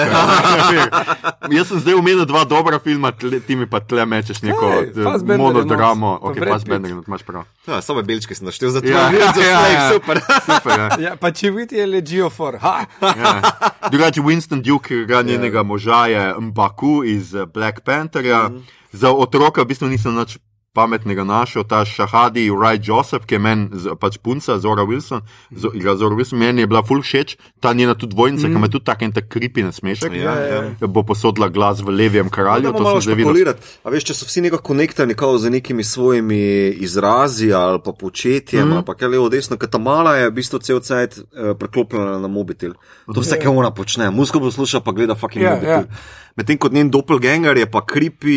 [1.45, 4.95] Jaz sem zdaj omenil dva dobra filma, tle, ti mi pa tle mečeš neko Ej,
[4.95, 6.17] eh, je monodramo.
[6.17, 7.43] pa Ok, Fassbender, je not, imaš prav.
[7.67, 8.87] Ja, samo belčke sem naštel za to.
[8.87, 9.91] Ja, Ja, ja, ja, ja.
[9.91, 10.17] super.
[10.41, 10.87] Super, ja.
[11.01, 12.55] Ja, pa če vidite, je ležijo for.
[12.57, 12.85] Ha!
[13.01, 13.41] Ja.
[13.85, 18.43] Drugače, Winston Duke, ki igra njenega moža, je Mbaku iz eh, Black Pantherja.
[18.45, 18.63] Mhm.
[18.91, 20.37] Za otroka v bistvu nisem nič
[20.75, 25.23] pametnega našel, ta Shahadi Wright Joseph, ki je meni pač punca Zora Wilson,
[25.55, 28.67] zo, igra Zora Wilson, meni je bila full všeč, ta njena tudi dvojnica, ki ima
[28.67, 30.11] tudi tak en tak kripi nasmešek.
[30.11, 30.21] Mhm.
[30.21, 30.87] Ja, ja.
[30.87, 33.71] Bo posodila glas v levem kralju, Moramo to sem zdaj špekulirati.
[33.83, 36.41] A veš, če so vsi nekako konektirani kao z nekimi svojimi
[36.83, 38.73] izrazi ali pa početjem, mm.
[38.73, 42.19] ali pa kaj levo, desno, ker ta mala je v bistvu cel cajt uh, preklopljena
[42.19, 42.75] na mobitel.
[43.13, 45.87] To vse, kar ona počne, muziko posluša, pa gleda fucking Ja, mobitel.
[45.87, 46.23] ja.
[46.35, 48.35] Medtem ko njen doppelganger je pa kripi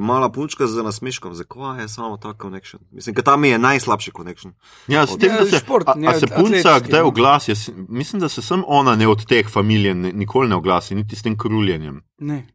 [0.00, 1.34] mala punčka z nasmeškom.
[1.34, 2.82] Zakaj je samo ta connection?
[2.90, 4.52] Mislim, ker tam je najslabši connection.
[4.88, 7.06] Ja, s tem, Ja, da se, šport, a, ja, a se punca kdaj no.
[7.06, 7.50] oglasi?
[7.50, 11.22] Jaz Mislim, da se sem ona ne od teh familij nikoli ne oglasi, niti s
[11.22, 12.02] tem kruljenjem.
[12.18, 12.46] Ne.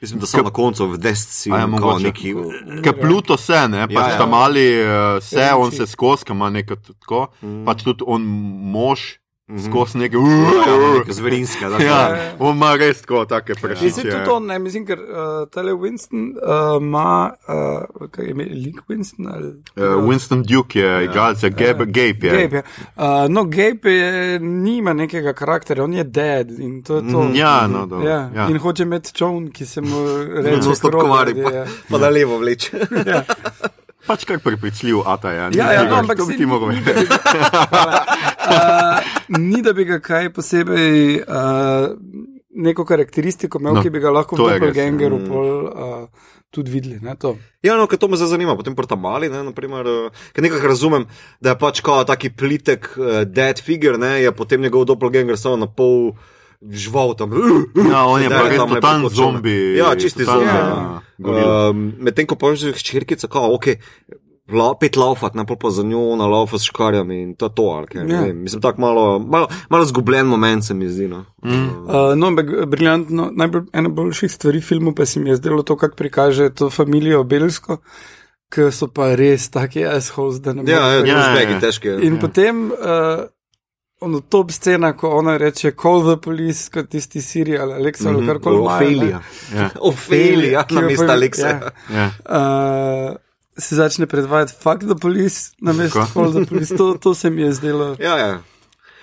[0.00, 2.04] Mislim, da so na koncu v desci A je kao mogoče?
[2.04, 2.34] neki.
[2.82, 4.18] Ker Pluto se, ne, pač Ja, ja, ja.
[4.18, 4.88] ta mali uh,
[5.22, 7.48] se, Ja, on se skozi, ima nekaj tako, Mm.
[7.50, 7.64] mm.
[7.64, 8.22] pač tudi on
[8.72, 9.19] mož
[9.60, 10.20] skozi nekaj.
[10.20, 10.26] Ja,
[10.70, 11.68] Uh, neka zverinska.
[11.68, 11.78] da.
[11.78, 12.00] ja,
[12.38, 14.02] on ima res tako, take Mislim, prešiče.
[14.02, 15.06] tudi on, ne, mislim, ker uh,
[15.48, 16.42] tale Winston uh,
[16.80, 19.48] ima, uh, kaj je ime, Link Winston ali.
[19.88, 21.48] Uh, Winston Duke je igralec, ja.
[21.50, 22.32] Gabe, Gabe je.
[22.38, 22.62] Gabe, ja.
[22.96, 24.10] uh, no, Gabe je,
[24.40, 27.22] nima nekega karakterja, on je dead in to je to.
[27.22, 28.30] Mhm, ja, no, dobro, ja.
[28.34, 28.48] ja.
[28.48, 29.96] In hoče imeti čovn, ki se mu
[30.36, 31.66] reče: Zelo stopkovari, krogati, pa, ja.
[31.90, 32.70] pa da levo vleče.
[33.06, 33.22] Ja.
[34.06, 35.50] Pač kar prepričljiv, ata je.
[35.52, 37.14] Ja, ja, no, ampak to bi se ti ni- mogel ni, vedeti.
[38.50, 39.10] Uh,
[39.50, 41.94] ni da bi ga kaj posebej, uh,
[42.50, 44.58] neko karakteristiko imel, No, no, ki bi ga lahko v res, ja.
[44.58, 46.98] Doppelgangeru pol uh, tudi videli.
[47.04, 47.36] Ne, to.
[47.62, 50.44] Ja, no, ker to me zdaj zanima, potem pa ta mali, ne, naprimer, uh, ker
[50.44, 51.06] nekako razumem,
[51.38, 55.60] da je pač kao taki plitek uh, dead figure, ne, je potem njegov doppelganger samo
[55.60, 56.12] na pol
[56.60, 57.32] žval tam.
[57.72, 59.56] Ja, on je pa res totalni zombi.
[59.78, 60.50] Ja, čisti zombi.
[61.16, 61.70] gorila.
[61.70, 63.80] Um, Medtem ko pa že hčerkica, kao, ok.
[64.52, 67.62] La, pet laufat, ne pa za njo na laufa s škarjami in to je to,
[67.62, 68.00] ali kaj.
[68.00, 68.06] Ja.
[68.06, 68.32] Yeah.
[68.34, 71.08] Mislim, tako malo, malo, malo zgubljen moment se mi zdi.
[71.08, 71.24] No.
[71.44, 71.50] Mm.
[71.86, 75.76] Uh, no, ampak briljantno, najbolj, ena boljših stvari filmu pa se mi je zdelo to,
[75.76, 77.76] kako prikaže to familijo Belsko,
[78.50, 81.60] ki so pa res taki assholes, da ne Ja, ja, ja, ja, ja, ja.
[81.60, 81.98] težke.
[82.02, 82.20] In ja.
[82.20, 83.24] potem uh,
[84.00, 88.38] ono top scena, ko ona reče: Call the police, kot tisti serial, Alexa ali kar
[88.38, 88.56] koli.
[88.56, 88.86] imajo, ne.
[88.86, 89.20] Ophelija.
[89.54, 89.70] Ja.
[89.90, 91.48] Ophelija, Ki mesto pa- Aleksa.
[91.48, 91.70] ja.
[91.94, 92.10] Ja.
[93.10, 93.16] Uh,
[93.60, 96.06] se začne predvajati, fuck the police, na Tako.
[96.14, 96.76] call the police.
[96.76, 97.96] To, to se mi je zdelo.
[97.98, 98.42] Ja, ja.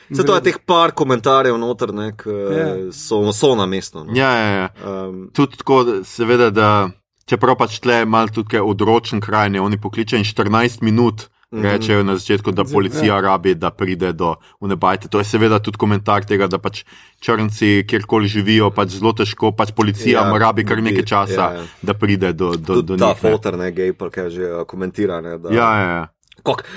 [0.10, 2.92] Se to je teh par komentarjev noter, ne, ki Ja.
[2.92, 4.04] so, so na mestu.
[4.04, 4.14] No.
[4.14, 4.70] Ja, ja, ja.
[4.82, 6.90] Um, Tudi tako, da- seveda, da
[7.26, 11.28] čeprav pač tle malo tudi kaj odročen kraj, ne, oni pokličejo in 14 minut.
[11.54, 11.64] Mhm.
[11.64, 15.08] Rečejo na začetku, da policija rabi, da pride do unebajte.
[15.08, 16.84] To je seveda tudi komentar tega, da pač
[17.24, 21.48] črnci, kjerkoli živijo, pač zelo težko, pač policija Ja, ja, rabi kar nekaj časa, ja,
[21.48, 21.54] ja.
[21.54, 21.80] ja, ja.
[21.82, 23.24] da pride do, do, do ta njih.
[23.24, 23.32] ne.
[23.32, 25.22] fotor, ne, gej, pa kaj že komentira.
[25.22, 26.06] Ne, da, Ja, ja, ja.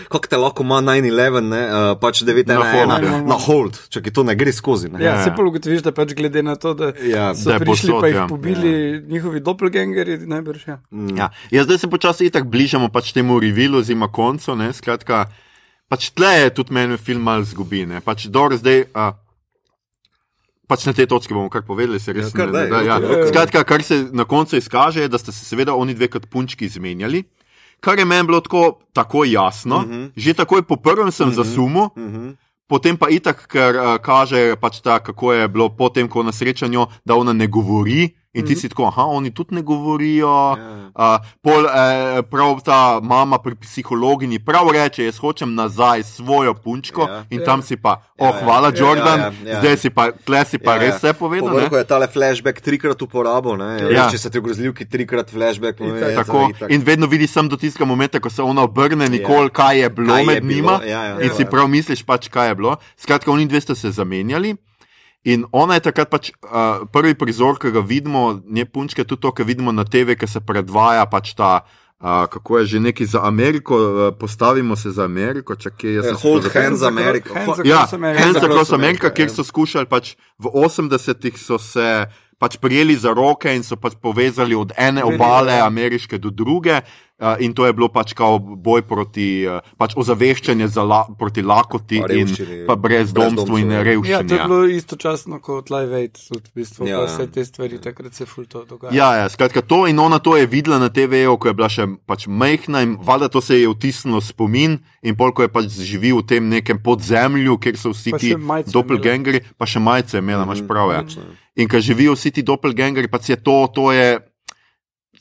[0.06, 3.20] Kako te lahko ima 9-11, ne, uh, pač 9-1-1 Na hold, ja.
[3.24, 4.88] na hold, če ti to ne gre skozi.
[4.88, 4.98] Ne.
[4.98, 5.34] Ja, Ja, se ja.
[5.34, 8.26] pa ugotoviš, da pač glede na to, da Ja, so da prišli pa jih ja.
[8.26, 8.72] pobili
[9.04, 10.62] njihovi doppelgangeri, najbrž.
[10.66, 10.78] Ja.
[10.90, 11.14] Mm.
[11.14, 11.30] Ja.
[11.50, 14.54] Ja, zdaj se počasi itak bližamo pač temu revilu, oziroma koncu.
[14.54, 15.26] Ne, skratka,
[15.86, 17.86] pač tle je tudi meni film mal zgubi.
[17.86, 18.88] Ne, pač dobro zdaj.
[18.92, 19.12] A,
[20.66, 22.96] Pač na tej točki bomo kar povedali, se res Ja, kar ne- daj, da, ja.
[22.96, 23.28] okej, okej.
[23.28, 26.62] Skratka, kar se na koncu izkaže, je, da sta se seveda oni dve kot punčki
[26.64, 27.24] izmenjali,
[27.80, 29.76] kar je meni bilo tako, tako jasno.
[29.76, 29.92] Uh Mhm.
[29.92, 30.10] -huh.
[30.16, 31.36] Že takoj po prvem sem uh -huh.
[31.36, 32.36] zasumil, Uh -huh.
[32.68, 36.86] potem pa itak, ker uh, kaže, pač ta, kako je bilo potem, ko na srečanju,
[37.04, 38.08] da ona ne govori.
[38.32, 40.28] In ti si tako, aha, oni tudi ne govorijo.
[40.54, 40.90] Ja.
[40.92, 47.02] Uh, pol, eh, prav ta mama pri psihologinji prav reče, jaz hočem nazaj svojo punčko
[47.02, 47.24] Ja.
[47.28, 47.44] in Ja.
[47.44, 48.44] tam si pa, Ja, oh, ja.
[48.44, 49.58] hvala, Ja, Jordan, ja, ja.
[49.60, 51.50] zdaj si pa, tle si pa res vse povedal.
[51.50, 53.90] Povrhu je tale flashback trikrat uporabo, ne, Ja.
[53.90, 54.06] ja.
[54.06, 55.80] če se ti grozljivki trikrat flashback.
[55.80, 56.70] no, je to Tako, itak.
[56.70, 59.48] in vedno vidiš sem do tistega momenta, ko se ona obrne, nikoli, Ja.
[59.50, 60.80] kaj je bilo Kaj je med bilo, njima.
[60.84, 61.34] ja, ja, in ja.
[61.34, 62.76] si prav misliš, pač, kaj je bilo.
[62.96, 64.54] Skratka, oni dve sta se zamenjali.
[65.24, 69.32] In ona je takrat pač uh, prvi prizor, ki ga vidimo, ne punčke, tudi to,
[69.32, 71.60] kar vidimo na TV, ki se predvaja pač ta
[72.00, 76.16] A, kako je že neki za Ameriko, a, postavimo se za Ameriko, čakaj, jaz sem
[76.16, 77.28] si to Hold hands America.
[77.28, 77.84] Ho- across Ja.
[77.84, 79.34] Hands Across America, America, kjer ja.
[79.34, 82.08] so skušali pač v 80-ih so se
[82.40, 86.80] pač prijeli za roke in so pač povezali od ene obale ameriške do druge.
[87.20, 91.42] Uh, in to je bilo pač kao boj proti, uh, pač ozaveščanje za la, proti
[91.44, 92.64] lakoti Pa in revščini.
[92.64, 94.10] pa brezdomstvu in Brezdomstvu, ja.
[94.10, 94.48] Ja, to je revščini.
[94.48, 97.10] bilo istočasno kot Live Aid, tudi v bistvu, Ja, ja, ja.
[97.12, 98.96] vse te stvari, takrat se ful to dogajalo.
[98.96, 101.84] Ja, ja, skratka, to in ona to je videla na TV-ju, ko je bila še
[102.08, 106.24] pač majhna in valjda to se je vtisnilo spomin in pol, ko je pač živel
[106.24, 108.32] v tem nekem podzemlju, kjer so vsi Pa ti
[108.72, 110.96] doppelgangeri, pa še majice imela, imaš prav.
[110.96, 111.04] Ja.
[111.56, 114.29] In ko živijo vsi ti doppelgangeri, pa je to, to je.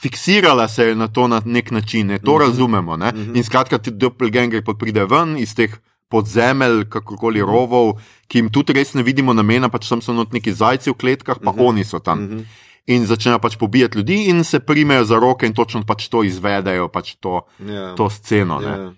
[0.02, 2.20] Fiksirala se je na to na nek način, ne?
[2.20, 2.48] to mm -hmm.
[2.48, 2.98] razumemo.
[2.98, 3.12] Ne?
[3.12, 3.38] Mm -hmm.
[3.38, 5.72] In skratka, ti doppelgangeri pride ven iz teh
[6.10, 7.94] podzemelj, kakorkoli rovov,
[8.28, 11.38] ki jim tudi res ne vidimo namena, pač tam so not neki zajci v kletkah,
[11.38, 11.68] pa mm -hmm.
[11.68, 12.20] oni so tam.
[12.20, 12.46] Mm -hmm.
[12.86, 16.88] In začnejo pač pobijati ljudi, in se primejo za roke, in točno pač to izvedejo,
[16.88, 17.96] pač to, Ja.
[17.96, 18.60] to sceno.
[18.60, 18.68] ne.
[18.68, 18.94] Ja.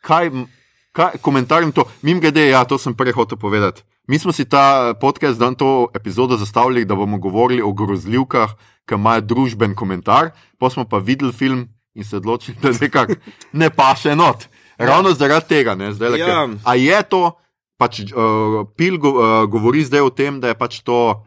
[0.00, 0.30] Kaj,
[0.92, 1.84] kaj komentarjem to?
[2.02, 3.82] Mim grede, ja, to sem prej hotel povedati.
[4.06, 8.50] Mi smo si ta podcast, dan to epizodo zastavili, da bomo govorili o grozljivkah,
[8.90, 13.14] ki imajo družben komentar, pa smo pa videli film in se odločili, da nekako
[13.52, 14.48] ne paše not.
[14.78, 16.18] Ravno zaradi tega, ne, zdaj le.
[16.18, 16.48] Ja.
[16.64, 17.36] A je to,
[17.78, 21.22] pač uh, Pil go, uh, govori zdaj o tem, da je pač to.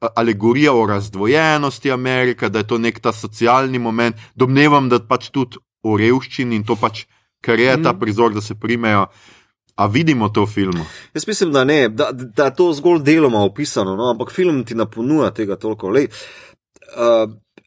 [0.00, 5.26] a- Alegorija o razdvojenosti Amerike, da je to nek ta socialni moment, domnevam, da pač
[5.34, 7.00] tudi o revščini in to pač,
[7.42, 9.08] kar je ta prizor, da se primejo.
[9.74, 10.84] A vidimo to v filmu?
[11.14, 14.74] Jaz mislim, da ne, da, da je to zgolj deloma opisano, no, ampak film ti
[14.74, 15.90] ne ponuja tega toliko.
[15.90, 16.47] Lej, uh,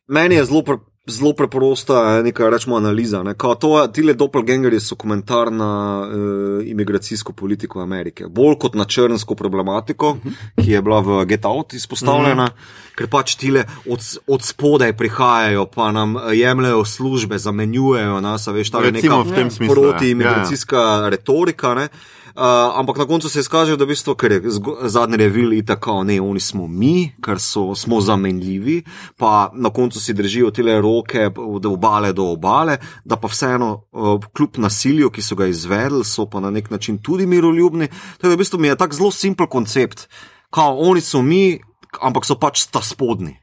[0.07, 3.23] meni je zelo, pre, zelo preprosta neka rečemo analiza.
[3.23, 8.85] Ne, kao to, tile doppelgangerji so komentar na uh, imigracijsko politiko Amerike, bolj kot na
[8.85, 10.17] črnsko problematiko,
[10.61, 12.49] ki je bila v Get Out izpostavljena.
[12.97, 18.69] Ker pač tile od, od spodaj prihajajo, pa nam eh, jemljajo službe, zamenjujejo nas, veš,
[18.71, 19.91] ta je neka v tem smislu, ja.
[19.91, 21.73] protiimigracijska retorika.
[21.73, 21.87] Ne?
[22.35, 24.53] Uh, ampak na koncu se izkaže, da v bistvu, ker je
[24.87, 28.81] zadnji revil tako, ne, oni smo mi, ker so, smo zamenljivi,
[29.17, 34.15] pa na koncu si držijo tele roke od obale do obale, da pa vseeno, uh,
[34.33, 37.89] kljub nasilju, ki so ga izvedli, so pa na nek način tudi miroljubni.
[38.17, 40.07] To je v bistvu mi je tak zelo simpel koncept.
[40.49, 41.59] Kao, oni so mi,
[42.01, 43.35] ampak so pač ta spodnji.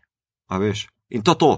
[0.48, 0.88] A veš?
[1.10, 1.52] In to je to.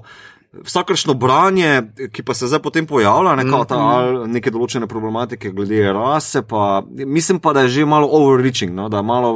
[0.51, 1.83] Vsakršno branje,
[2.13, 6.43] ki pa se zdaj potem pojavlja, ne, kao ta, ali neke določene problematike glede rase,
[6.43, 9.31] pa mislim pa, da je že malo overreaching, no, da je malo.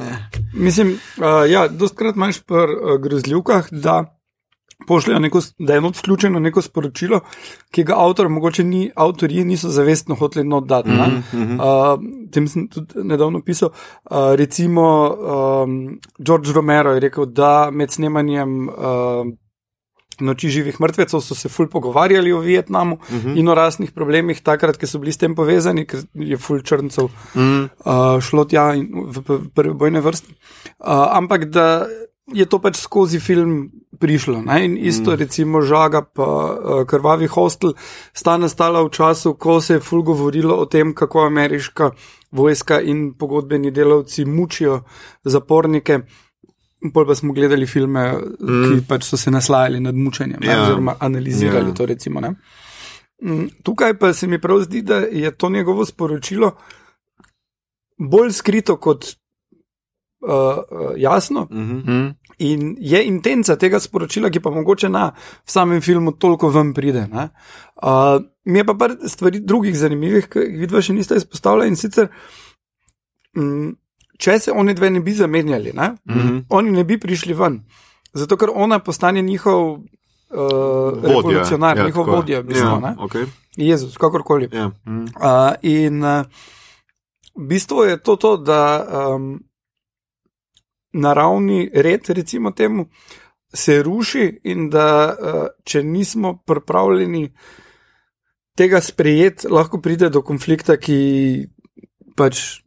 [0.00, 0.40] eh.
[0.54, 3.98] Mislim, uh, ja, dostkrat imaš pri uh, grozljivkah, da
[4.88, 7.20] pošljajo neko, da je not vključeno neko sporočilo,
[7.70, 10.88] ki ga avtor, mogoče ni, avtorji niso zavestno hoteli not dati.
[10.88, 11.60] Mm -hmm.
[11.60, 12.00] uh,
[12.32, 13.68] tem sem tudi nedavno pisal.
[13.68, 15.16] Uh, recimo,
[15.64, 18.68] um, George Romero je rekel, da med snemanjem.
[18.68, 18.74] Uh,
[20.20, 23.38] Noči živih mrtvecev so se ful pogovarjali o Vietnamu uh -huh.
[23.38, 27.08] in o rasnih problemih, takrat, ko so bili s tem povezani, ker je ful črncev
[27.34, 27.68] Mm.
[27.84, 30.32] uh, šlo tja in v, v prve bojne vrste.
[30.78, 31.86] Uh, ampak da
[32.32, 34.42] je to pač skozi film prišlo.
[34.42, 34.64] Ne?
[34.64, 35.16] In isto, mm.
[35.18, 37.74] recimo, žaga, pa uh, krvavi hostel
[38.14, 41.90] sta nastala v času, ko se je ful govorilo o tem, kako ameriška
[42.32, 44.82] vojska in pogodbeni delavci mučijo
[45.24, 46.00] zapornike.
[46.94, 48.62] Pol pa smo gledali filme, mm.
[48.64, 50.52] ki pač so se naslajali nad mučenjem, ja.
[50.52, 50.62] Ja.
[50.62, 51.74] oziroma analizirali Ja.
[51.74, 51.86] to.
[51.86, 52.34] Recimo, ne.
[53.22, 56.54] Mm, Tukaj pa se mi prav zdi, da je to njegovo sporočilo
[57.98, 59.04] bolj skrito kot
[60.20, 61.48] uh, uh, jasno.
[61.50, 61.76] Mhm.
[61.92, 62.14] Mm.
[62.38, 65.10] In je intenca tega sporočila, ki pa mogoče na
[65.44, 67.06] samem filmu toliko ven pride.
[67.12, 67.28] ne.
[67.82, 71.76] Uh, mi je pa par stvari drugih zanimivih, ki jih vidva še niste izpostavili in
[71.76, 72.08] sicer.
[73.36, 73.74] Mm,
[74.20, 76.38] Če se oni dve ne bi zamenjali, ne, Mhm.
[76.50, 77.62] oni ne bi prišli ven.
[78.12, 79.78] Zato, ker ona postane njihov uh,
[81.00, 83.26] revolucionar, ja, njihov tako vodja, v bistvu, Ja, okay.
[83.56, 84.48] Jezus, kakorkoli.
[84.52, 84.70] ja.
[84.84, 85.04] Mm.
[85.16, 86.24] Uh, in uh,
[87.40, 88.60] bistvo je to, to da
[89.08, 89.40] um,
[90.92, 92.86] naravni red, recimo temu,
[93.54, 97.32] se ruši, in da uh, če nismo pripravljeni
[98.56, 100.98] tega sprejeti, lahko pride do konflikta, ki
[102.16, 102.60] pač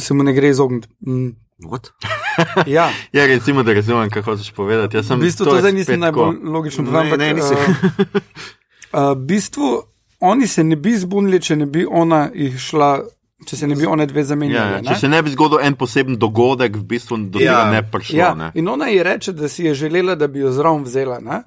[0.00, 0.88] se mu ne gre izogniti.
[1.00, 1.30] Mm.
[1.62, 1.90] What?
[2.66, 4.96] Ja, Ja, recimo, da razumem, kaj hočeš povedati.
[4.96, 6.84] Jaz v sem, bistvu to to je zdaj nisem najbolj logičen.
[6.84, 7.54] Ne, povem, ampak, ne, nisi.
[7.54, 7.60] uh,
[8.92, 9.82] uh, v bistvu
[10.22, 13.00] oni se ne bi zbunili, če ne bi ona išla.
[13.40, 14.70] Če se ne bi one dve Ja, zamenjali.
[14.70, 14.88] ja, ne?
[14.88, 17.54] če se ne bi zgodil en poseben dogodek, v bistvu do Ja.
[17.54, 18.18] tega ne prišlo.
[18.18, 18.50] Ja, ne.
[18.54, 21.20] in ona ji reče, da si je želela, da bi jo zraven vzela.
[21.20, 21.38] Ne?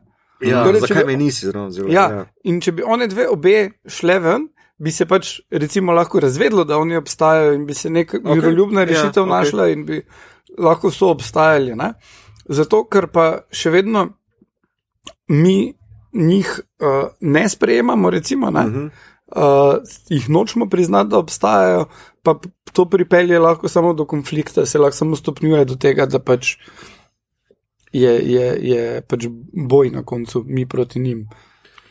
[0.41, 1.89] Ja, Torej, zakaj bi- me nisi zraven zelo?
[1.89, 3.53] Ja, in če bi one dve obe
[3.87, 8.17] šle ven, bi se pač recimo lahko razvedlo, da oni obstajajo in bi se neka
[8.17, 8.35] okay.
[8.35, 9.29] miroljubna Ja, rešitev okay.
[9.29, 10.01] našla in bi
[10.57, 11.75] lahko so obstajali.
[11.75, 11.93] Ne?
[12.49, 14.07] Zato, ker pa še vedno
[15.27, 15.73] mi
[16.13, 18.89] njih uh, ne sprejemamo, recimo, ne, uh -huh.
[19.35, 21.85] uh, jih nočemo priznati, da obstajajo,
[22.23, 22.39] pa
[22.73, 26.57] to pripelje lahko samo do konflikta, se lahko samo stopnjuje do tega, da pač
[27.91, 31.27] je, je, je pač boj na koncu, mi proti njim.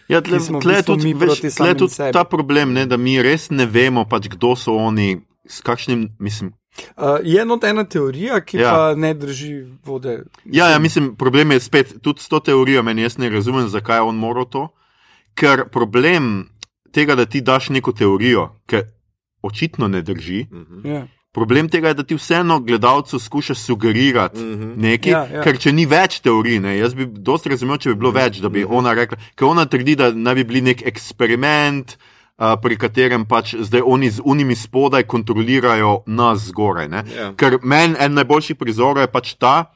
[0.09, 2.13] Ja, tle, tle, tudi, veš, tle tudi sebi.
[2.13, 6.53] ta problem, ne, da mi res ne vemo, pač, kdo so oni, s kakšnim, mislim.
[6.97, 8.71] Uh, je eno ena teorija, ki Ja.
[8.71, 10.23] pa ne drži vode.
[10.45, 13.97] Ja, ja, mislim, problem je spet tudi s to teorijo, meni jaz ne razumem, zakaj
[13.97, 14.69] je on moral to.
[15.35, 16.49] Ker problem
[16.93, 18.83] tega, da ti daš neko teorijo, ki
[19.43, 20.47] očitno ne drži,
[20.85, 21.07] Ja.
[21.33, 24.43] Problem tega je, da ti vseeno gledalcu skušaš sugerirati
[24.77, 25.43] nekaj, Ja, ja.
[25.43, 28.49] ker če ni več teorij, ne, jaz bi dosti razumel, če bi bilo več, da
[28.53, 31.97] bi ona rekla, ker ona trdi, da naj bi bili nek eksperiment.
[32.43, 36.89] Uh, pri katerem pač zdaj oni z unimi spodaj kontrolirajo nas zgoraj.
[36.89, 37.03] ne.
[37.15, 37.27] Ja.
[37.37, 39.71] Ker meni en najboljši prizor je pač ta,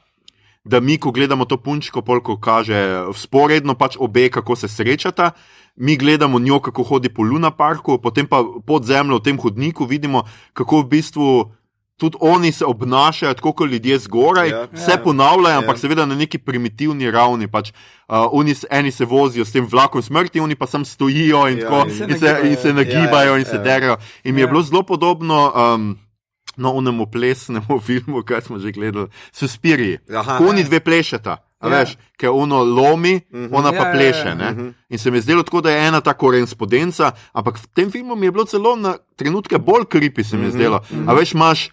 [0.65, 5.31] da mi, ko gledamo to punčko, polko kaže sporedno pač obe, kako se srečata.
[5.77, 9.85] Mi gledamo njo, kako hodi po Luna parku, potem pa pod zemljo v tem hodniku
[9.85, 11.51] vidimo, kako v bistvu
[11.95, 14.67] tudi oni se obnašajo, tako kot ljudje zgoraj, Ja.
[14.73, 14.97] vse Ja.
[14.97, 15.79] ponavljajo, ampak Ja.
[15.79, 17.47] seveda na neki primitivni ravni.
[17.47, 17.75] Pač, uh,
[18.31, 21.83] oni, eni se vozijo s tem vlakom smrti, oni pa sam stojijo in, Ja, tako,
[21.83, 22.75] in se in, se, in se nagibajo.
[22.95, 23.61] nagibajo Ja, ja, in se ja.
[23.61, 23.97] derajo.
[24.23, 24.47] In mi je Ja.
[24.47, 25.53] bilo zelo podobno.
[25.55, 25.97] Um,
[26.57, 29.97] No, onemu plesnemu filmu, kaj smo že gledali, Suspiri.
[30.09, 31.73] Aha, Oni dve plešeta, a Ja.
[31.73, 34.27] veš, ker ono lomi, ona pa Ja, ja, pleše.
[34.27, 34.35] ja.
[34.35, 34.49] ne.
[34.89, 38.15] In se mi je zdelo tako, da je ena ta korespondenca, ampak v tem filmu
[38.15, 40.79] mi je bilo celo na trenutke bolj kripi, se mi je zdelo.
[41.07, 41.69] A veš, imaš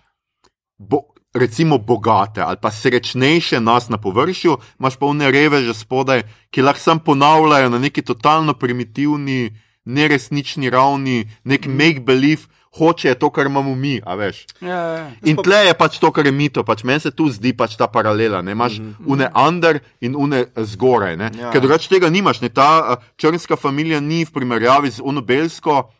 [0.78, 0.98] bo,
[1.32, 6.80] recimo bogate ali pa srečnejše nas na površju, imaš pa vne reveže spodaj, ki lahko
[6.80, 9.50] sam ponavljajo na neki totalno primitivni,
[9.84, 12.46] neresnični ravni, nek make-believe,
[12.78, 14.44] hoče to, kar imamo mi, a veš.
[14.60, 15.10] Ja, ja.
[15.22, 17.86] In tle je pač to, kar je mito, pač meni se tu zdi pač ta
[17.86, 18.42] paralela.
[18.42, 18.52] Ne?
[18.52, 21.16] Imaš une under in une zgoraj.
[21.16, 21.30] ne.
[21.38, 21.50] Ja.
[21.54, 22.40] Ker drugače tega nimaš.
[22.40, 22.48] Ne?
[22.48, 25.90] Ta uh, črnska družina ni v primerjavi z unobelsko.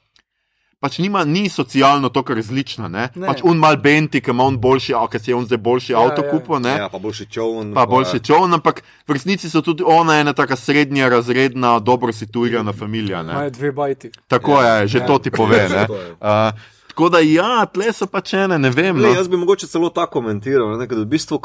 [0.85, 2.89] Pač nima, ni socialno tako različna.
[2.89, 3.09] Ne?
[3.15, 3.27] Ne.
[3.27, 5.93] Pač un mal benti, ki ima on boljši, a ker si je on zdaj boljši
[5.93, 6.31] Ja, avto ja.
[6.31, 6.75] kupil, ne?
[6.77, 7.73] Ja, pa boljši čovn.
[7.73, 12.73] pa boljši čovn, ampak v resnici so tudi ona ena taka srednja razredna, dobro situirana
[12.75, 13.23] familija.
[13.23, 13.33] Ne?
[13.33, 14.11] Imajo dve bajti.
[14.29, 14.77] Tako Ja.
[14.77, 15.07] je, že Ja.
[15.07, 15.65] to ti pove.
[16.21, 16.53] Uh,
[16.95, 18.97] tako da ja, tle so pač ene, ne vem.
[18.97, 19.15] Le, No.
[19.19, 21.41] jaz bi mogoče celo tako komentiral, ne, da v bistvu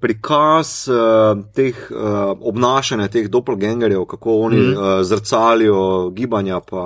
[0.00, 4.72] prikaz uh, teh uh, obnašanja, teh doppelgangerjev, kako oni mm.
[4.74, 6.78] uh, zrcalijo gibanja in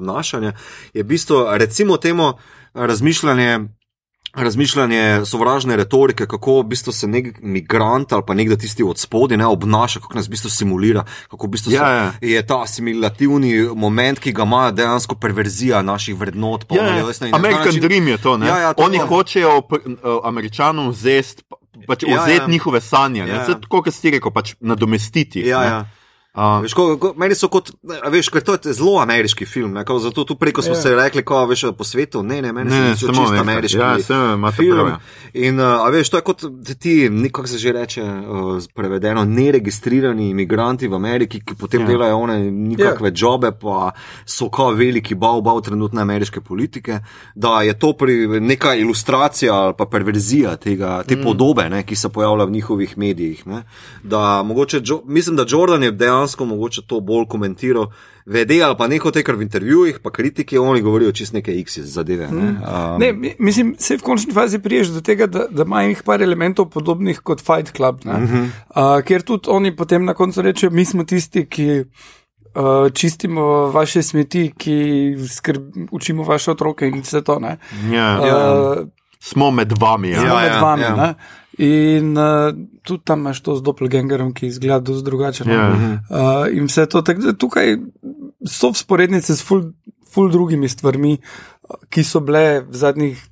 [0.00, 0.52] obnašanje,
[0.94, 2.32] je v bistvu recimo temu
[2.74, 3.77] razmišljanje.
[4.38, 9.36] Razmišljanje sovražne retorike, kako v bistvu se nek migrant ali pa nekdo tisti od spodaj
[9.36, 12.12] ne obnaša, kako nas v bistvu simulira, kako v bistvu Ja, so, ja.
[12.28, 16.64] je ta asimilativni moment, ki ga ima dejansko perverzija naših vrednot.
[16.64, 17.04] pa Ja, ja.
[17.32, 18.36] American način- Dream je to.
[18.36, 18.46] ne.
[18.46, 19.06] Ja, ja, to Oni to.
[19.06, 19.64] hočejo uh,
[20.24, 21.42] Američanom vzeti.
[21.86, 22.46] Pač Ja, vzeti ja.
[22.48, 23.26] njihove sanje, ja.
[23.26, 23.46] ja.
[23.46, 25.40] tako kot si rekel, pač nadomestiti.
[25.40, 25.66] Ja, ne.
[25.66, 25.84] ja.
[26.34, 29.82] Uh, Veš, ko, ko, meni so kot, veš, ker to je zelo ameriški film, ne,
[29.84, 30.76] kao, zato tu preko smo Ja.
[30.76, 30.82] yeah.
[30.82, 33.78] se rekli, ko veš po svetu, ne, ne, meni Ne, ne, zdi samo čisto ameriški
[33.78, 34.76] Ja, saj imate film.
[34.76, 34.98] prav, ja.
[35.34, 36.44] In, uh, a veš, to je kot
[36.78, 41.86] ti, ni, kako se že reče, uh, prevedeno, neregistrirani imigranti v Ameriki, ki potem Ja.
[41.86, 41.90] yeah.
[41.90, 43.16] delajo one nikakve yeah.
[43.16, 43.90] jobe, pa
[44.24, 47.00] so kao veliki bav, bav trenutne ameriške politike,
[47.34, 51.22] da je to pri, neka ilustracija ali pa perverzija tega, te mm.
[51.22, 53.46] podobe, ne, ki se pojavlja v njihovih medijih.
[53.46, 53.62] Ne,
[54.02, 57.86] da mogoče, Jo- mislim, da Jordan je dejansko mogoče to bolj komentiral.
[58.26, 61.78] Vede ali pa neko te, kar v intervjujih, pa kritiki, oni govorijo čist neke X
[61.78, 62.28] zadeve.
[62.28, 62.42] Ne?
[62.42, 66.02] Um, Ne, mi- mislim, se v končni fazi priješ do tega, da, da ima jih
[66.02, 68.48] par elementov podobnih kot Fight Club, uh -huh.
[68.68, 71.84] uh, kjer tudi oni potem na koncu rečejo, mi smo tisti, ki
[72.92, 74.76] čistimo vaše smeti, ki
[75.30, 77.38] skrb, učimo vaše otroke in vse to.
[77.38, 77.56] Ne?
[77.90, 78.26] ja.
[78.26, 78.52] Ja.
[78.72, 78.88] Uh,
[79.20, 80.10] Smo med vami.
[80.10, 80.20] Ja.
[80.20, 80.82] Zelo Ja, med ja, vami.
[80.82, 80.88] ja.
[80.88, 81.14] Ja.
[81.58, 85.44] In uh, tudi tam imaš to z doppelgangerom, ki izgleda dosti drugače.
[85.44, 85.52] no.
[85.52, 85.70] Ja.
[85.70, 87.76] Uh, in vse to, tako da tukaj
[88.46, 89.72] so sporednice s ful,
[90.06, 93.24] ful drugimi stvarmi, uh, ki so bile v zadnjih,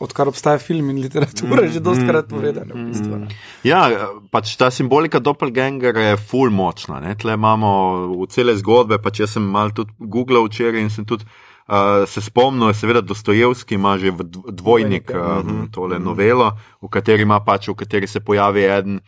[0.00, 2.72] odkar obstaja film in literatura, mm, že dostkrat povedane.
[2.72, 3.28] V bistvu, ne.
[3.64, 3.84] Ja,
[4.32, 7.00] pač ta simbolika doppelgangera je full močna.
[7.04, 7.14] Ne?
[7.20, 7.70] Tle imamo
[8.12, 11.28] v cele zgodbe, pač jaz sem mal tudi googlal včeraj in sem tudi
[11.68, 14.12] uh, se spomnil, seveda Dostojevski ima že
[14.48, 16.52] dvojnik um, tole novelo,
[16.82, 19.00] v kateri pač, v kateri se pojavi eden.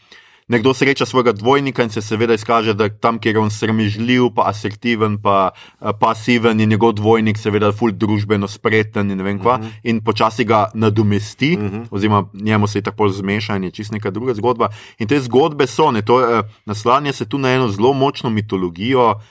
[0.48, 4.46] Nekdo sreča svojega dvojnika in se seveda izkaže, da tam, kjer je on srmežljiv, pa
[4.48, 9.58] asertiven, pa uh, pasiven, je njegov dvojnik seveda ful družbeno spreten in ne vem kva,
[9.58, 9.70] uh -huh.
[9.84, 11.86] in počasi ga nadomesti, uh -huh.
[11.90, 14.68] oziroma njemu se je tako zmeša in je čist neka druga zgodba.
[14.98, 19.10] In te zgodbe so, ne, to uh, naslanja se tu na eno zelo močno mitologijo,
[19.10, 19.22] uh,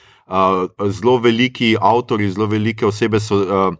[0.90, 3.42] zelo veliki avtori, zelo velike osebe so.
[3.44, 3.76] Uh,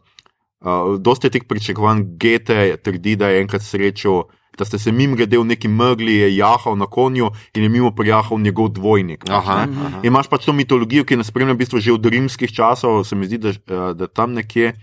[0.58, 4.24] Uh, dosti je teh pričakovanj, Gete trdi, da je enkrat srečal
[4.59, 7.90] da ste se mim grede v neki megli, je jahal na konju in je mimo
[7.90, 9.24] prijahal njegov dvojnik.
[9.30, 9.86] Aha, ne.
[9.86, 10.01] aha.
[10.03, 13.26] Imaš pač to mitologijo, ki nas spremlja v bistvu že od rimskih časov, se mi
[13.26, 14.74] zdi, da, da tam nekje.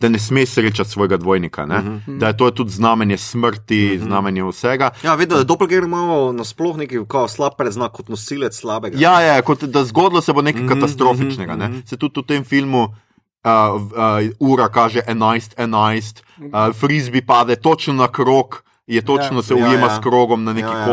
[0.00, 1.96] Da ne smeš srečati svojega dvojnika, uh Mhm.
[2.06, 2.18] -huh.
[2.18, 4.04] da je to tudi znamenje smrti, uh -huh.
[4.04, 4.90] znamenje vsega.
[5.02, 8.96] Ja, vedno je doppelganger imel nasploh neki kao slab predznak kot nosilec slabega.
[9.00, 11.56] Ja, ja, kot da zgodilo se bo nekaj Mhm, katastrofičnega.
[11.56, 11.68] Ne?
[11.68, 11.78] mhm.
[11.86, 12.90] Se tudi v tem filmu uh,
[13.82, 18.62] uh, ura kaže 11, 11, uh, frisbee pade točno na krog.
[18.86, 19.42] Je točno Ja.
[19.42, 19.96] se Ja, ujema ja.
[19.96, 20.84] s krogom na neki Ja, ja,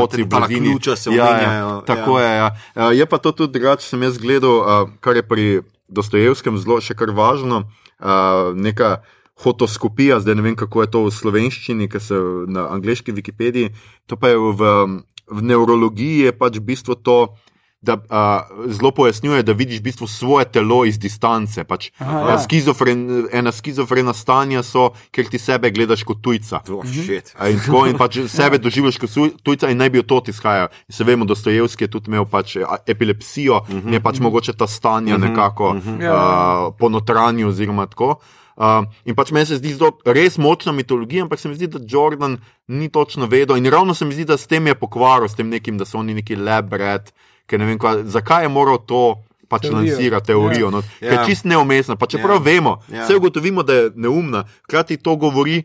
[0.48, 2.28] ključa se ja, ja, tako ja.
[2.28, 2.38] je.
[2.38, 2.52] Ja.
[2.76, 6.80] Uh, je pa to tudi drugače, sem jaz gledal, uh, kar je pri Dostojevskem zelo
[6.82, 7.66] še kar važno.
[8.00, 9.06] Uh, neka
[9.40, 13.74] fotoskopija, zdaj ne vem, kako je to v slovenščini, ker se na angliški Wikipediji.
[14.08, 14.72] To pa je v,
[15.28, 17.36] v neurologiji je pač bistvo to.
[17.86, 21.64] Da uh, zelo pojasnjuje, da vidiš v bistvu svoje telo iz distance.
[21.64, 22.38] Pač, Aha, uh, ja.
[22.42, 26.64] skizofren, ena skizofrena stanja so, ker ti sebe gledaš kot tujca.
[26.70, 26.82] Oh.
[27.38, 30.72] A In, tako, in pač sebe doživljaš kot tujca, in naj bi od tod izhajal.
[30.90, 32.58] Se vemo, Dostojevski je tudi imel pač
[32.88, 33.94] epilepsijo, uh -huh.
[33.94, 36.02] je pač mogoče ta stanja nekako uh -huh.
[36.02, 36.16] Ja.
[36.16, 38.18] uh, ponotranju, oziroma tako.
[38.56, 41.80] Uh, in pač meni se zdi zelo res močna mitologija, ampak se mi zdi, da
[41.84, 43.58] Jordan ni točno vedel.
[43.58, 46.00] In ravno se mi zdi, da s tem je pokvaril, s tem nekim, da so
[46.00, 47.12] oni neki lebred,
[47.48, 49.16] ker ne vem, kva, zakaj je moral to.
[49.46, 51.10] Pač lansira teorijo, no, Ja.
[51.10, 51.96] ker je čist neumestna.
[51.96, 52.44] Pa čeprav Ja.
[52.44, 53.04] vemo, Ja.
[53.06, 55.64] vse ugotovimo, da je neumna, hkrati to govori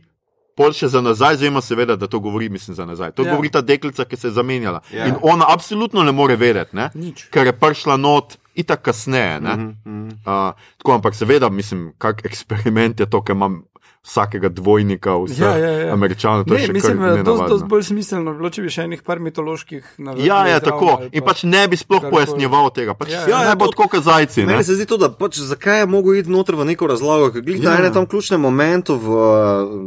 [0.55, 3.11] pol še za nazaj, zvemo seveda, da to govori, mislim, za nazaj.
[3.13, 3.27] To Ja.
[3.27, 3.33] ja.
[3.33, 4.81] govori ta deklica, ki se je zamenjala.
[4.93, 4.99] Ja.
[4.99, 5.07] Ja.
[5.07, 6.91] In ona absolutno ne more vedeti, ne?
[6.95, 7.25] Nič.
[7.25, 9.41] ker je prišla not itak kasneje.
[9.41, 9.57] Ne?
[9.57, 10.09] Mhm, mhm.
[10.21, 13.63] Uh, tako, ampak seveda, mislim, kak eksperiment je to, ker imam
[14.01, 15.93] vsakega dvojnika, vse Ja, ja, ja.
[15.93, 16.45] američanov.
[16.45, 19.03] To je Ne, še mislim, kar da je bolj smiselno bilo, če bi še enih
[19.03, 20.25] par mitoloških navedel.
[20.25, 21.05] Ja, ja, tako.
[21.13, 22.95] In pač ne bi sploh pojasnjeval tega.
[22.95, 24.41] Pač, Ja, ja, ja, ja, ja, ne bo to- tako, kot zajci.
[24.41, 24.53] Ne?
[24.53, 27.43] Meni se zdi to, da pač zakaj je mogel iti noter v neko razlago, ker
[27.43, 27.71] glih Ja.
[27.71, 29.09] na enem tam ključnem momentu v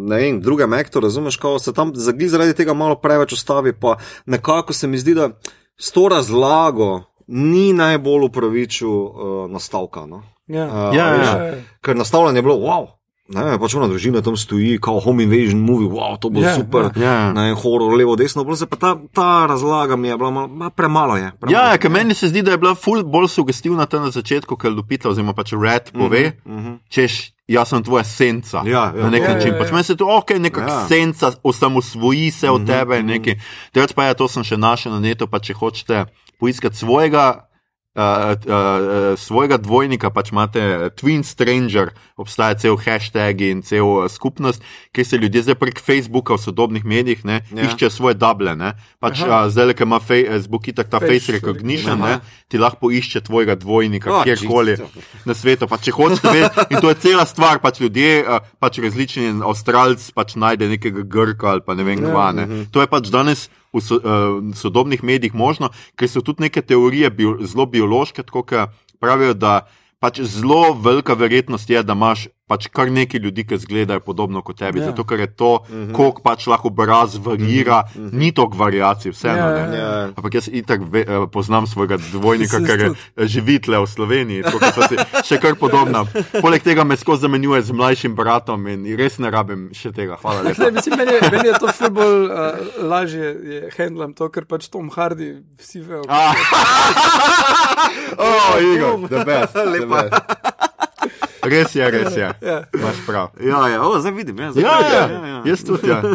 [0.06, 3.98] ne vem, drugem aktu, razumeš, kako se tam zagli zaradi tega malo preveč ustavi, pa
[4.26, 5.30] nekako se mi zdi, da
[5.74, 9.12] s to razlago ni najbolj upravičil uh,
[9.48, 10.06] nastavka.
[10.06, 10.22] No?
[10.46, 10.66] Ja.
[10.66, 11.54] Uh, Ja, a veš, ja.
[11.82, 12.88] Ker nastavljanje je bilo, wow.
[13.30, 16.56] Ne, pač ona družina tam stoji, kot home invasion movie, wow, to bo Ja, yeah,
[16.60, 16.92] super.
[16.96, 17.04] ja.
[17.04, 17.34] Ja.
[17.34, 20.72] Ne, horor, levo, desno, bolj se pa ta, ta razlaga mi je bila malo, malo
[20.76, 21.16] premalo.
[21.16, 21.56] Je, premalo.
[21.56, 24.56] Ja, ja ker meni se zdi, da je bila ful bolj sugestivna ta na začetku,
[24.56, 26.74] ker Lupita oziroma pač Red pove, Mhm, mhm.
[26.90, 28.62] češ, jaz sem tvoja senca.
[28.68, 29.04] Ja, ja.
[29.04, 29.54] na nek Ja, način.
[29.54, 29.74] ja, Pač ja.
[29.74, 30.80] meni se to, ok, nekakšna Ja.
[30.82, 30.88] ja.
[30.88, 33.00] senca osamosvoji se od tebe.
[33.00, 33.40] Mm -hmm.
[33.74, 36.06] Drugač pa je to, sem še našel na netu, pa če hočete
[36.40, 37.48] poiskati svojega.
[37.94, 43.86] Uh, uh, uh, svojega dvojnika, pač imate uh, Twin Stranger, obstaja cel hashtag in cel
[43.86, 47.68] uh, skupnost, kjer se ljudje zdaj prek Facebooka v sodobnih medijih ne, Ja.
[47.70, 48.56] iščejo svoje duble.
[48.58, 48.74] Ne.
[48.98, 49.46] Pač, Aha.
[49.46, 52.18] uh, zdaj, ker ima Facebook itak ta Face face, recognition, ne,
[52.50, 54.74] ti lahko išče tvojega dvojnika, oh, kjerkoli
[55.30, 55.70] na svetu.
[55.70, 60.10] Pa, če hočeš vedeti, in to je cela stvar, pač ljudje, uh, pač različni Avstralci
[60.18, 62.32] pač najde nekega Grka ali pa ne vem Ja, kva.
[62.34, 62.66] Ne.
[62.74, 67.10] To je pač danes v so, uh, sodobnih medijih možno, ker so tudi neke teorije
[67.10, 68.68] bio, zelo biološke, tako da
[69.00, 69.68] pravijo, da
[70.00, 74.60] pač zelo velika verjetnost je, da imaš pač kar nekaj ljudi, ki izgledajo podobno kot
[74.60, 74.82] tebi.
[74.82, 74.92] Ja.
[74.92, 75.92] Zato, ker je to, uh -huh.
[75.96, 78.14] koliko pač lahko obraz varira, uh -huh.
[78.14, 79.38] ni toliko variacij, vseeno.
[79.38, 79.78] Ja, ne.
[79.78, 80.08] ja, ja.
[80.16, 83.28] Ampak jaz itak ve, eh, poznam svojega dvojnika, ker je tudi.
[83.28, 86.06] živi tle v Sloveniji, tako da si še kar podobna.
[86.42, 90.18] Poleg tega me skozi zamenjuje z mlajšim bratom in res ne rabim še tega.
[90.22, 90.64] Hvala lepa.
[90.64, 92.32] Ne, mislim, meni, je, meni je to ful bolj uh,
[92.90, 96.04] lažje, je handlam to, ker pač Tom Hardy vsi vejo.
[96.10, 96.36] Ah.
[98.18, 99.54] oh, Igor, the best.
[99.54, 100.53] the best.
[101.44, 102.32] Res je, res je.
[102.42, 102.64] Ja.
[102.74, 103.32] Imaš prav.
[103.40, 104.40] Ja, ja, o, zdaj vidim.
[104.40, 104.78] Ja, zdaj Ja,
[105.08, 105.90] vidim, ja, jaz tudi.
[105.90, 106.02] Ja.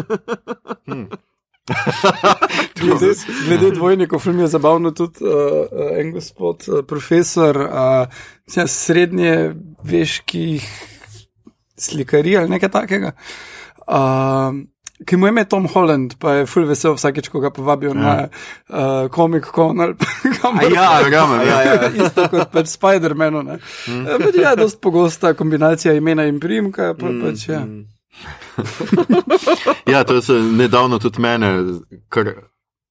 [2.79, 3.13] Glede,
[3.45, 9.53] glede dvojnikov, film je zabavno tudi uh, uh, en gospod, uh, profesor uh, srednje
[9.83, 10.65] veških
[11.77, 13.11] slikarij ali nekaj takega.
[13.87, 14.65] Uh,
[15.05, 17.99] Ki mu je ime Tom Holland, pa je full vesel vsakeč, ko ga povabijo ja.
[18.01, 19.95] na uh, Comic Con ali
[20.41, 20.71] kamor.
[20.75, 21.47] Ja, verjamem.
[21.47, 21.73] Ja, Ja.
[21.73, 21.89] ja.
[22.05, 23.43] Isto kot pač Spider-Manu.
[23.43, 23.59] ne.
[23.87, 26.93] Eh, pač Ja, dosti pogosta kombinacija imena in primka.
[26.99, 27.63] Pa, pač, ja.
[29.93, 31.79] ja, to so nedavno tudi mene
[32.09, 32.33] kar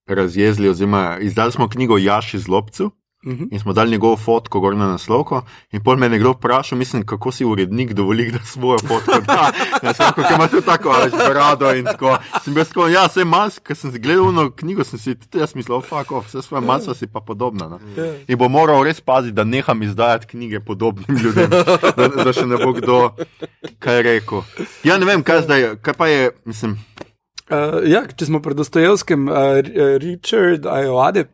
[0.08, 0.68] razjezili.
[0.68, 2.90] Oziroma, izdali smo knjigo Jaši Zlobcu.
[3.26, 3.44] Mhm.
[3.50, 5.42] In smo dali njegovo fotko gor na naslovko,
[5.72, 9.52] in pol me je nekdo vprašal, mislim, kako si urednik dovoli, da svojo fotko da.
[9.82, 12.16] Ja, samo, ker ima tudi tako, ali brado in tako.
[12.44, 15.54] Sem bil tako, ja, vse mas, ker sem gledal na knjigo, sem si tudi jaz
[15.54, 17.68] mislil, fuck off, vse svoje masa si pa podobna.
[17.68, 17.80] No.
[18.28, 22.60] In bo moral res paziti, da neham izdajati knjige podobnim ljudem, da, da še ne
[22.62, 23.00] bo kdo
[23.82, 24.46] kaj rekel.
[24.86, 26.78] Ja, ne vem, kaj zdaj, kaj pa je, mislim.
[27.48, 29.58] Uh, ja, če smo pri Dostojevskem, uh,
[29.98, 31.24] Richard Ayoade,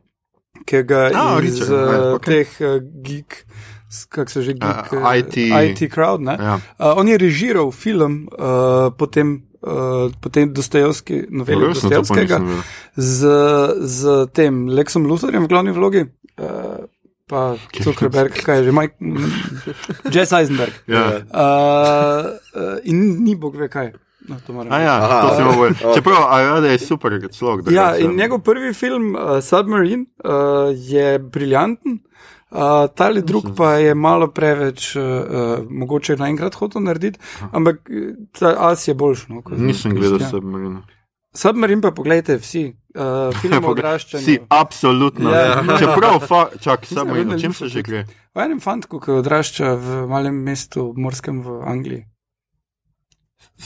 [0.64, 2.44] ki ga A, iz Richard, uh, okay.
[2.44, 3.44] teh uh, geek,
[4.08, 5.36] kako se že geek, Uh, eh, IT.
[5.36, 6.36] IT crowd, ne?
[6.38, 6.54] Ja.
[6.78, 12.62] Uh, on je režiral film, uh, potem uh, potem Dostojevski, novelo pa Dostojevskega, vedel.
[12.96, 13.20] z,
[13.80, 16.06] z tem Lexom Luthorjem v glavni vlogi.
[16.38, 16.86] Uh,
[17.24, 19.00] Pa Zuckerberg, kaj je že, Mike,
[20.12, 20.76] Jess Eisenberg.
[20.84, 21.24] Ja.
[21.24, 23.94] Uh, uh, in ni bog ve kaj.
[24.28, 24.86] No, to moram A reči.
[24.86, 25.54] ja, Aha, to sem ok.
[25.54, 25.94] mogel.
[25.94, 27.70] Čeprav, a ja, da je super človek.
[27.70, 32.00] Ja, in njegov prvi film, uh, Submarine, uh, je briljanten.
[32.54, 37.18] Uh, tali drug pa je malo preveč, uh, uh, mogoče naenkrat hotel narediti,
[37.52, 39.26] ampak eh, ta as je boljši.
[39.28, 40.28] No, Nisem gledal ja.
[40.28, 40.82] Submarina.
[41.34, 44.24] Submarine pa pogledajte vsi, uh, film o odraščanju.
[44.24, 45.34] Si, absolutno.
[45.34, 45.64] Ja.
[45.78, 48.04] Čeprav, fa, čak, vedno o čem se že gre?
[48.34, 52.06] O enem fantku, ki odrašča v malem mestu, morskem v Angliji.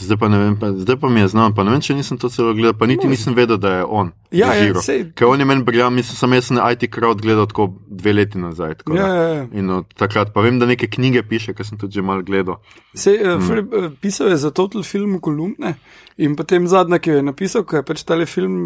[0.01, 2.31] Zdaj pa, vem, pa, zdaj pa mi je znano, pa ne vem, če nisem to
[2.31, 4.13] celo gledal, pa niti nisem vedel, da je on.
[4.31, 4.83] Ja, ja, režiral.
[4.85, 8.13] sej, Ker on je meni briljant, mislim, sem jaz na IT crowd gledal tako dve
[8.13, 8.75] leti nazaj.
[8.83, 9.47] Tako, ja, ja, ja.
[9.57, 12.61] In od takrat pa vem, da neke knjige piše, ker sem tudi že mal gledal.
[12.95, 15.79] Sej, uh, Filip, uh, pisal je za Total Film kolumne
[16.19, 18.57] in potem zadnja, ki jo je napisal, ko je pač tale film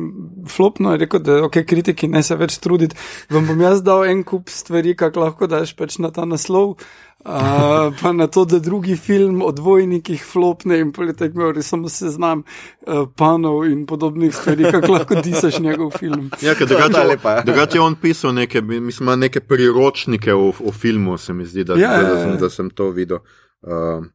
[0.49, 2.97] flopno, je rekel, da ok, kritiki ne se več truditi.
[3.31, 6.79] Vam bom jaz dal en kup stvari, kak lahko daš pač na ta naslov.
[7.25, 11.89] Uh, pa na to, da drugi film o dvojnikih flopne in politek imel res samo
[11.89, 16.31] seznam uh, panov in podobnih stvari, kako lahko disaš njegov film.
[16.43, 17.45] Ja, ker drugače, lepa, ja.
[17.47, 21.79] drugače je on pisal neke, mislim, neke priročnike o, o filmu, se mi zdi, da,
[21.79, 22.25] Ja, da, ja, da, ja.
[22.25, 23.23] sem, da sem to videl.
[23.63, 24.11] Um,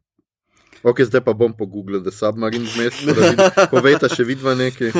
[0.82, 3.40] Ok, zdaj pa bom pogooglil, da submarin vmes, da vidim,
[3.72, 4.92] povejta še vidva nekaj.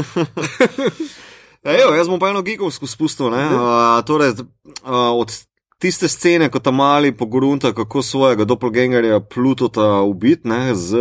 [1.74, 3.30] Ejo, jaz bom pa eno gigovsko spustil.
[3.30, 3.44] ne.
[3.46, 4.34] Uh, torej,
[4.82, 5.30] uh, od
[5.78, 10.98] tiste scene, ko ta mali pogrunta, kako svojega doppelgangerja Plutota ubiti ne, z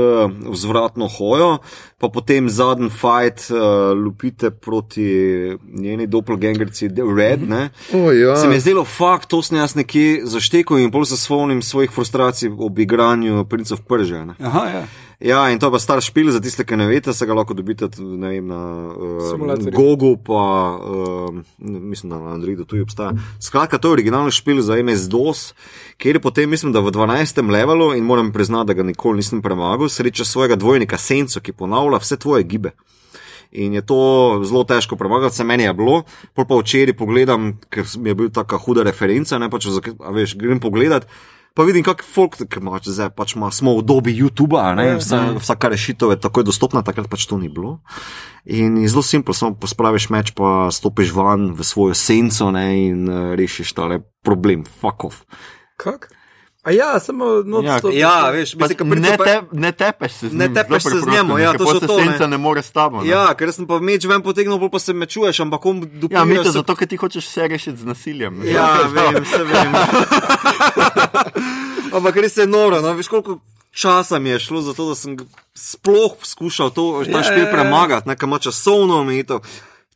[0.50, 1.58] vzvratno hojo,
[1.98, 3.58] pa potem zadnji fight uh,
[3.98, 5.08] lupite proti
[5.74, 7.50] njeni doppelgangerci Red.
[7.50, 7.70] Ne.
[7.94, 8.36] Oh, ja.
[8.36, 11.92] Se mi je zdelo, fakt, to sem jaz nekje zaštekel in bolj se spomnim svojih
[11.92, 14.26] frustracij ob igranju Princov Prže.
[14.26, 14.34] Ne.
[14.40, 14.88] Aha, ja.
[15.20, 17.88] Ja, in to pa star špil za tiste, ki ne veste, se ga lahko dobite
[17.98, 18.60] vem, na
[18.94, 19.70] uh.
[19.74, 20.42] Gogu, pa
[20.78, 23.16] uh, mislim, da na Androidu tudi obstaja.
[23.42, 25.54] Skratka, to je originalni špil za MS-DOS,
[25.98, 27.42] kjer je potem, mislim, da v 12.
[27.50, 31.98] levelu in moram priznati, da ga nikoli nisem premagal, sreča svojega dvojnika Senco, ki ponavlja
[31.98, 32.76] vse tvoje gibe.
[33.52, 33.98] In je to
[34.46, 36.04] zelo težko premagati, se meni je bilo.
[36.36, 39.66] Pol pa včeraj pogledam, ker mi je bil taka huda referenca, ne pač,
[39.98, 41.08] a veš, grem pogledat.
[41.58, 45.24] Pa vidim, kak folk, ker ima, zdaj pač ima, smo v dobi YouTuba, ne, vsa,
[45.42, 47.80] vsaka rešitev je takoj dostopna, takrat pač to ni bilo.
[48.46, 53.10] In je zelo simpel, samo pospraviš meč, pa stopiš van v svojo senco ne, in
[53.10, 55.26] uh, rešiš tale problem, fuck off.
[55.82, 56.12] Kak?
[56.68, 57.96] A ja, samo noč Ja, stopiš.
[57.96, 60.38] Ja, veš, mislim, ne, ne, te, ne tepeš se z njim.
[60.38, 62.04] Ne tepeš se z njim, ne, ja, pol se to, ne.
[62.06, 63.00] senca ne more s tabo.
[63.00, 63.08] ne.
[63.08, 66.26] Ja, ker sem pa meč ven potegnil, bolj pa se mečuješ, ampak on Ja, dopira.
[66.26, 68.40] mi to zato, ker ti hočeš vse rešiti z nasiljem.
[68.40, 68.52] ne.
[68.52, 69.72] Ja, vem, vse vem.
[71.90, 73.40] Ampak res je noro, no, veš koliko
[73.72, 75.16] časa mi je šlo za to, da sem
[75.54, 77.54] sploh skušal to, ta Ja, špil ja, ja.
[77.54, 79.40] premagati, nekaj ima časovno omejitev.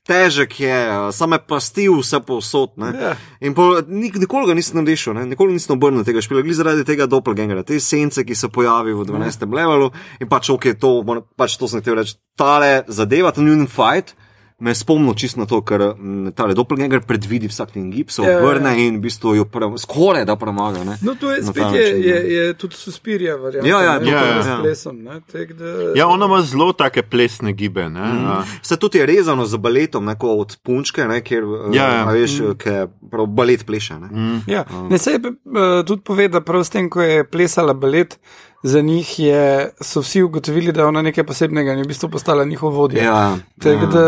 [0.02, 0.78] Težek je,
[1.14, 2.74] same pasti vse povsod.
[2.82, 2.90] ne.
[2.98, 3.12] Ja.
[3.40, 5.28] In pol, nik, nikoli ga nisem rešil, ne?
[5.30, 9.06] nikoli nisem obrnil tega špila, glede zaradi tega doppelgangera, te sence, ki se pojavijo v
[9.12, 9.46] 12.
[9.46, 10.92] levelu in pač ok, to,
[11.38, 14.16] pač to sem hotel reči, tale zadeva, ta njun fight.
[14.62, 18.22] Me je spomnil čisto na to, ker mm, ta doppelganger predvidi vsak njen gib, se
[18.22, 18.46] Ja, ja, ja.
[18.46, 19.46] obrne in v bistvu jo
[19.78, 20.84] skoraj da premaga.
[20.86, 20.98] Ne?
[21.02, 22.34] No, to je spet je, način, je, ne.
[22.34, 23.68] je tudi suspirija varianta.
[23.70, 24.58] Ja, ja, je ja, s ja.
[24.62, 25.02] plesom.
[25.04, 27.90] Ne, tak, da, Ja, ona ima zelo take plesne gibe.
[27.90, 28.06] Ne?
[28.14, 28.46] Mm.
[28.62, 31.44] Vse to je rezano z baletom, neko od punčke, ne, kjer
[31.74, 32.06] Ja, ja.
[32.08, 33.98] a veš, ker prav balet pleše.
[34.00, 34.08] Ne.
[34.12, 34.44] Mm.
[34.48, 38.20] Ja, ne se je uh, tudi povedal, prav s tem, ko je plesala balet,
[38.64, 42.10] za njih je, so vsi ugotovili, da je ona nekaj posebnega in je v bistvu
[42.10, 43.04] postala njihov vodja.
[43.04, 43.92] Ja, Tako ja.
[43.92, 44.06] da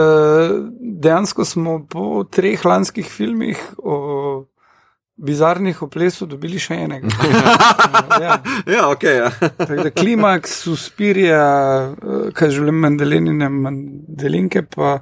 [0.80, 4.46] dejansko smo po treh lanskih filmih o
[5.16, 7.08] bizarnih o plesu dobili še enega.
[8.26, 8.38] ja.
[8.68, 9.04] ja, ok.
[9.04, 9.30] Ja.
[9.58, 11.44] Tako da klimaks, suspirija,
[11.94, 15.00] eh, kaj želim, mandelinine, mandelinke, pa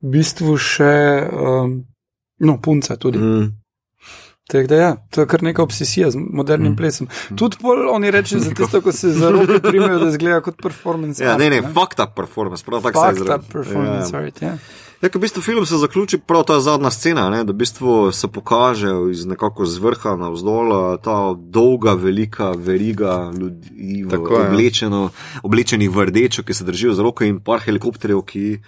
[0.00, 0.94] v bistvu še,
[1.28, 1.76] um,
[2.40, 3.18] no, punca tudi.
[3.18, 3.59] Mm.
[4.50, 7.06] Tako da, ja, to je kar neka obsesija z modernim plesom.
[7.38, 11.22] Tudi pol oni reče za tisto, ko se za roke primejo, da zgleda kot performance.
[11.24, 13.40] Ja, art, ne, ne, fucked up performance, prav tako se Fucked izraža.
[13.40, 14.56] up performance art, ja.
[15.00, 18.12] Ja, ker v bistvu film se zaključi prav ta zadnja scena, ne, da v bistvu
[18.12, 24.42] se pokaže iz nekako z vrha na vzdolj ta dolga, velika veriga ljudi, v, ja.
[24.50, 25.06] oblečeno,
[25.42, 28.60] oblečenih v rdečo, ki se držijo za roke in par helikopterjev, ki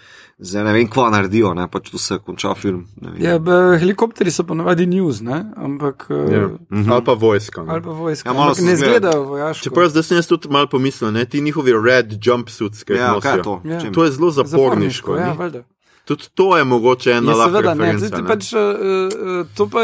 [0.42, 2.86] zdaj ne vem, kva naredijo, ne, pač tu se konča film.
[2.96, 3.22] ne vem.
[3.22, 5.44] ja b- helikopteri so ponavadi news, ne?
[5.56, 6.06] ampak.
[6.10, 6.48] eh, Ja.
[6.88, 7.62] Ali pa vojska.
[7.62, 7.70] ne.
[7.70, 8.28] Ali pa vojska.
[8.28, 9.62] Ja, malo ampak ne zgleda- izgledajo vojaško.
[9.64, 13.12] Čeprav zdaj sem jaz tudi malo pomislil, ne, ti njihovi red jumpsuits, ki jih Ja,
[13.12, 13.42] nosijo.
[13.42, 13.60] to?
[13.64, 13.80] Ja.
[13.88, 15.16] To je zelo zaporniško.
[15.16, 15.36] ja, ni?
[15.36, 15.62] valjda.
[16.04, 18.28] Tudi to je mogoče ena Ja, lahka seveda ne, zdaj, ne.
[18.28, 19.78] pač, uh, uh, to pa.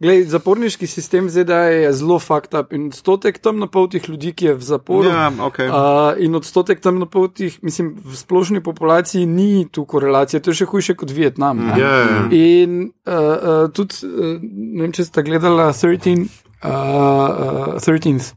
[0.00, 4.62] Glej, zaporniški sistem ZDA je zelo fucked up in odstotek temnopoltih ljudi, ki je v
[4.62, 5.08] zaporu.
[5.08, 5.70] Ja, okay.
[5.72, 10.96] Uh, in odstotek temnopoltih, mislim, v splošni populaciji ni tu korelacije, to je še hujše
[11.00, 11.64] kot Vietnam.
[11.64, 11.80] ne.
[11.80, 12.20] Ja, ja.
[12.28, 16.28] In uh, uh, tudi, uh, ne vem, če ste gledali 13,
[16.60, 18.34] uh, uh, 13th,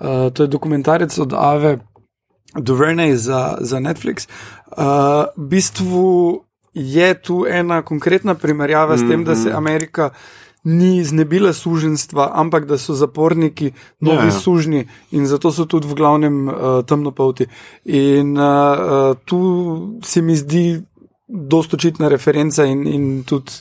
[0.00, 1.76] uh, to je dokumentarec od Ave
[2.56, 4.32] Duvernay za, za Netflix.
[4.72, 6.08] Uh, v bistvu
[6.72, 10.14] je tu ena konkretna primerjava s tem, da se Amerika
[10.64, 14.30] ni znebila suženstva, ampak da so zaporniki novi Ja, ja.
[14.30, 14.42] yeah.
[14.42, 16.54] sužnji in zato so tudi v glavnem uh,
[16.86, 17.46] temnopolti.
[17.84, 19.40] In uh, tu
[20.04, 20.82] se mi zdi
[21.28, 23.52] dosta očitna referenca in, in tudi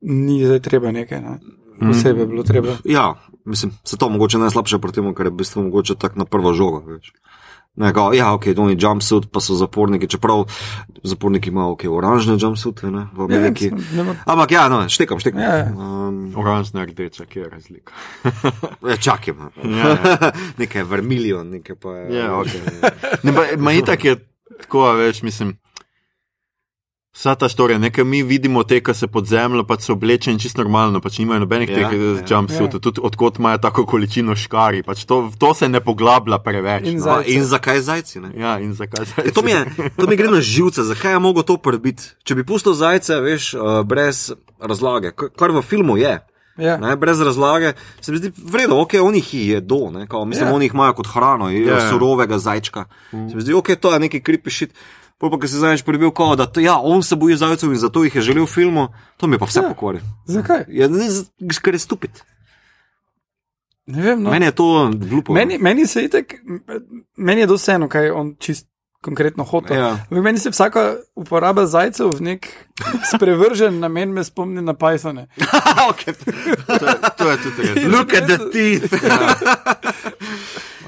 [0.00, 1.20] ni zdaj treba nekaj.
[1.20, 1.38] Ne?
[1.78, 2.76] Posebej bilo treba.
[2.84, 3.14] Ja,
[3.44, 6.52] mislim, se to mogoče najslabše pri tem, ker je v bistvu mogoče tako na prvo
[6.52, 6.82] žogo.
[6.86, 7.12] Veš.
[7.78, 10.44] Ne, kao, ja, ok, to ni jumpsuit, pa so zaporniki, čeprav
[11.06, 13.70] zaporniki imajo ok, oranžne jumpsuite ne, v Ameriki.
[13.94, 15.40] Ja, Ampak ja, no, štekam, štekam.
[15.40, 15.68] Ja, ja.
[15.70, 17.92] Um, Oranžna rdeča, kje je razlika.
[18.90, 19.34] ja, čakaj.
[19.62, 20.32] Ja, ja.
[20.60, 22.18] nekaj je vermilion, nekaj pa je.
[22.18, 22.58] Ja, ok.
[23.22, 24.16] Ne, pa, ma itak je
[24.60, 25.54] tako, a veš, mislim.
[27.18, 30.62] Vsa ta storija, nekaj mi vidimo te, ki se pod zemljo pač so oblečeni čisto
[30.62, 32.10] normalno, pač nimajo nobenih ja, teh ja.
[32.14, 32.82] ja, jumpsuitov, ja.
[32.84, 36.86] tudi odkot imajo tako količino škari, pač to, to se ne poglablja preveč.
[36.86, 37.02] In no.
[37.02, 38.22] za- Pa, in zakaj zajci?
[38.22, 38.30] Ne?
[38.38, 39.64] Ja, in zakaj se E, to, mi je,
[39.96, 42.06] to mi gre na živce, zakaj je mogel to prebiti.
[42.22, 44.28] Če bi pustil zajce, veš, uh, brez
[44.62, 46.20] razlage, kar v filmu je.
[46.58, 46.76] Ja.
[46.78, 50.54] Ne, brez razlage se mi zdi vredno, ok, oni jih jedo, ne, kao, mislim, yeah.
[50.54, 51.90] oni jih imajo kot hrano, yeah.
[51.90, 52.86] surovega zajčka.
[53.10, 53.26] Mm.
[53.30, 54.74] Se mi zdi, ok, to je neki creepy shit.
[55.18, 57.78] Pol pa, ki se zdaj prebil, kao, da to, ja, on se boji zajcev in
[57.82, 59.68] zato jih je želel v filmu, to mi je pa vse Ja.
[59.68, 60.00] pokvari.
[60.26, 60.64] Zakaj?
[60.68, 61.08] Ja, ne,
[61.62, 62.22] ker je stupid.
[63.86, 64.22] Ne vem.
[64.22, 64.30] No.
[64.30, 65.32] Meni je to glupo.
[65.32, 66.34] Meni, meni se itek,
[67.16, 68.68] meni je doseeno, kaj on čist
[69.00, 69.76] konkretno hotel.
[69.76, 69.88] Ja.
[70.10, 70.20] Ja.
[70.22, 72.48] Meni se vsaka uporaba zajcev v nek
[73.14, 75.26] sprevržen namen me spomni na Pythone.
[75.90, 76.14] okay.
[76.66, 76.86] to,
[77.18, 77.84] to je tudi res.
[77.86, 78.92] Look at the teeth.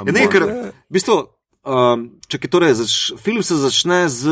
[0.00, 1.26] Ja, ne, ker, v bistvu,
[1.70, 4.26] um, ki torej, zač, film se začne z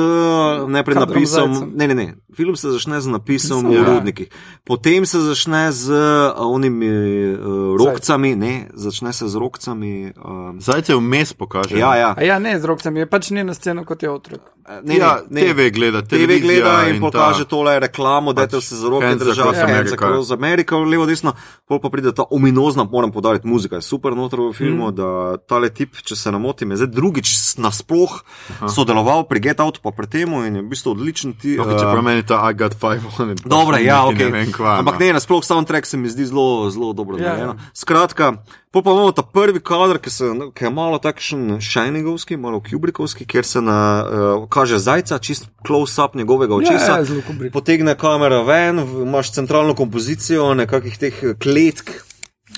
[0.66, 1.54] najprej Kadrom napisom.
[1.54, 1.72] zajcem.
[1.74, 2.08] Ne, ne, ne.
[2.34, 3.80] Film se začne z napisom Pisem, v ja.
[3.82, 4.28] urodnikih,
[4.64, 10.12] potem se začne z uh, onimi uh, rokcami, ne, začne se z rokcami.
[10.18, 11.78] Um, Zajce vmes pokaže.
[11.78, 12.14] ja, ja.
[12.18, 14.57] A ja, ne, z rokami je pač njena scena kot je otrok.
[14.84, 15.54] Ne, ja ne, ne.
[15.54, 19.40] TV gleda, TV gleda in ta- pokaže tole reklamo, da pač se za roke držati,
[19.40, 19.94] Across hands America.
[19.94, 21.32] across America, levo, desno,
[21.64, 24.94] pol pa pride ta ominozna, moram podariti, muzika je super noter v filmu, mm.
[24.94, 28.20] da tale tip, če se ne motim, je zdaj drugič nasploh
[28.68, 31.56] sodeloval pri Get Out, pa pri temu in je v bistvu odličen ti.
[31.58, 33.40] Okay, eh, Čeprav meni ta I got five on it.
[33.46, 34.28] Dobro, ja, okay.
[34.28, 35.06] Ne vem, kva, Ampak no.
[35.06, 37.56] ne, nasploh soundtrack se mi zdi zelo, zelo dobro Ja, narejeno.
[37.72, 38.32] Skratka,
[38.70, 43.26] pol pa imamo ta prvi kader, ki, se, ki je malo takšen Shiningovski, malo Kubrickovski,
[43.26, 46.98] kjer se na, uh, kaže zajca, čist close-up njegovega očesa.
[46.98, 47.52] Ja, zelo Kubrick.
[47.52, 51.90] Potegne kamera ven, imaš centralno kompozicijo nekakih teh eh, kletk.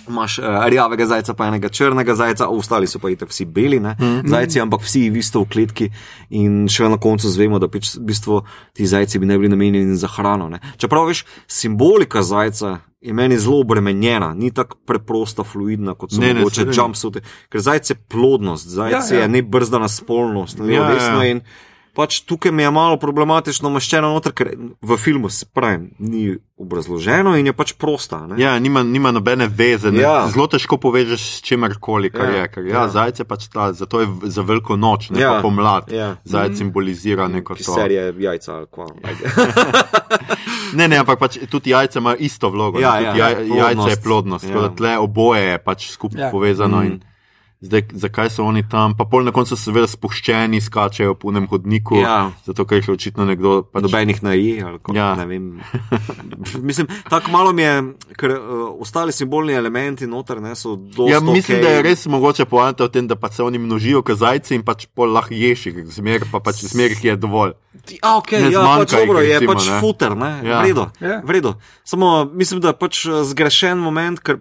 [0.09, 3.95] Imaš uh, rjavega zajca, pa enega črnega zajca, ostali so pa itak vsi beli, ne?
[4.01, 4.29] Mhm.
[4.31, 5.91] zajci, ampak vsi v isto v kletki.
[6.31, 8.43] In še na koncu zvemo, da pač v bistvu
[8.75, 10.49] ti zajci bi ne bili namenjeni za hrano.
[10.51, 10.63] Ne?
[10.79, 16.35] Čeprav veš, simbolika zajca je meni zelo obremenjena, ni tako preprosta, fluidna kot so Ne,
[16.35, 16.73] mogoče seveda.
[16.77, 17.21] jumpsuite.
[17.49, 19.23] Ker zajce je plodnost, zajce Ja, ja.
[19.23, 21.23] je nebrzdana spolnost, ne ja, desno.
[21.23, 21.31] ja.
[21.31, 21.41] In
[21.93, 26.22] pač tukaj mi je malo problematično maščeno noter, ker v filmu se pravi, ni
[26.57, 28.26] obrazloženo in je pač prosta.
[28.26, 28.36] Ne?
[28.36, 29.91] Ja, nima, nima nobene veze.
[29.91, 30.01] ne.
[30.01, 30.28] Ja.
[30.28, 32.49] Zelo težko povežeš s čimerkoli, kar Ja, je.
[32.49, 32.80] Ker, ja, ja.
[32.80, 32.88] ja.
[32.91, 35.88] Zajce pač ta, zato je za veliko noč, ne Ja, pa pomlad.
[35.91, 36.16] ja.
[36.24, 37.72] Zajec simbolizira neko to.
[37.72, 38.86] serije jajca ali kva.
[40.70, 42.78] Ne, ne, ampak pač tudi jajce imajo isto vlogo.
[42.78, 42.82] ne.
[42.82, 43.59] Ja, Tudi ja, jaj, plodnost.
[43.59, 44.45] jajce je plodnost.
[44.47, 44.68] Ja.
[44.70, 46.30] Tle oboje je pač skupaj Ja.
[46.30, 46.76] povezano.
[46.78, 46.86] Mm.
[46.86, 47.01] Mm.
[47.61, 48.95] Zdaj, zakaj so oni tam?
[48.97, 52.31] Pa pol na koncu so seveda spuščeni, skačejo po enem hodniku, Ja.
[52.41, 53.63] zato ker jih je očitno nekdo.
[53.65, 55.11] Pač, Nobenih na i, ali kako Ja.
[55.15, 55.61] ne vem.
[56.63, 57.75] mislim, tako malo mi je,
[58.17, 58.41] ker uh,
[58.79, 61.13] ostali simbolni elementi noter ne, so dosti.
[61.13, 61.63] Ja, mislim, okay.
[61.63, 64.63] da je res mogoče poanta v tem, da pač se oni množijo kot zajci in
[64.63, 67.53] pač pol lahko ješi, zmer pa pač zmer jih je dovolj.
[67.83, 69.81] Ti- A, okay, Ne ja, pač dobro, je recimo, pač ne.
[69.81, 70.49] futer, ne, ja.
[70.49, 70.63] Ja.
[70.63, 71.21] vredo, Ja.
[71.23, 71.55] vredo.
[71.85, 74.41] Samo mislim, da je pač eh, zgrešen moment, ker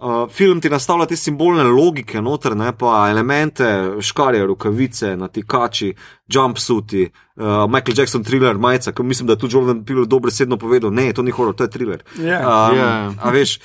[0.00, 3.64] uh, film ti nastavlja te simbolne logike noter, ne pa elemente,
[4.00, 5.94] škarje, rokavice, natikači,
[6.28, 7.04] jumpsuiti,
[7.36, 11.12] uh, Michael Jackson thriller, majica, ki mislim, da je tudi Jordan Peele dobesedno povedal, ne,
[11.12, 12.02] to ni horor, to je thriller.
[12.18, 12.40] Ja.
[12.70, 13.12] Um, Ja.
[13.20, 13.58] A veš.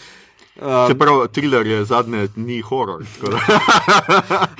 [0.55, 3.03] Um, Čeprav thriller je zadnje ni horor.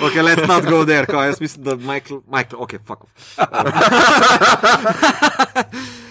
[0.04, 3.12] Ok, let's not go there, kaj jaz mislim, da Michael, Michael, ok, fuck off.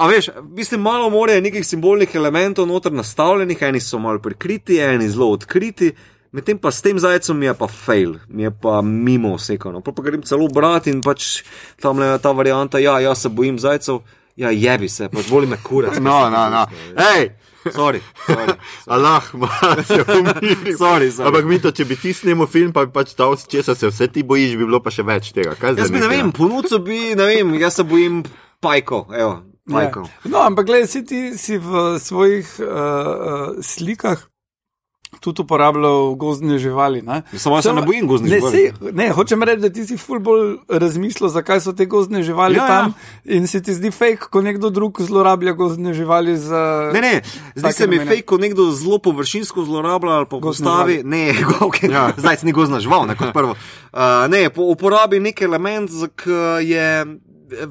[0.00, 4.78] A veš, mislim, malo more je nekih simbolnih elementov noter nastavljenih, eni so malo prikriti,
[4.80, 5.90] eni zelo odkriti,
[6.32, 9.82] medtem pa s tem zajcem mi je pa fail, mi je pa mimo vsekano.
[9.84, 11.42] Pa, pa grem celo brati in pač
[11.82, 14.00] tam je ta varianta, ja, jaz se bojim zajcev,
[14.40, 16.00] ja, jebi se, pač boli me kurec.
[16.00, 16.64] No, no, no.
[16.96, 17.34] Hej,
[17.68, 18.00] sorry.
[18.24, 18.56] sorry.
[18.96, 20.78] Allah, malo se umiri.
[20.80, 21.28] Sorry, sorry.
[21.28, 24.08] Ampak mi to, če bi ti snimil film, pa bi pač dal, česa se vse
[24.08, 25.52] ti bojiš, bi bilo pa še več tega.
[25.60, 28.22] Kaj Jaz bi ne vem, ponudil bi, ne vem, jaz se bojim
[28.64, 29.04] pajko.
[29.12, 30.00] Evo, pajko.
[30.00, 30.08] Ja.
[30.26, 32.72] No, ampak gledaj, si ti si v svojih uh, uh,
[33.60, 34.26] slikah
[35.20, 37.02] tudi uporabljal gozdne živali.
[37.02, 37.22] Ne?
[37.34, 38.52] Samo jaz se ne bojim gozdnih ne, živali.
[38.54, 42.54] sej- Ne, hočem reči, da ti si ful bolj razmislil, zakaj so te gozdne živali
[42.54, 42.80] Ja, ja, ja.
[42.80, 42.94] tam
[43.26, 46.90] in se ti zdi fake, ko nekdo drug zlorablja gozdne živali za.
[46.94, 47.22] Ne, ne,
[47.54, 48.10] zdi take se mi namene.
[48.10, 51.02] fake, ko nekdo zelo površinsko zlorablja ali pa Gozdne postavi.
[51.04, 51.34] Ne,
[51.68, 51.90] okay.
[51.90, 52.06] Ja.
[52.06, 52.12] ja.
[52.16, 53.58] zdaj ni gozna žival, ne kot prvo.
[53.92, 53.98] Uh,
[54.28, 56.30] ne, po, uporabi nek element, ki
[56.62, 56.86] je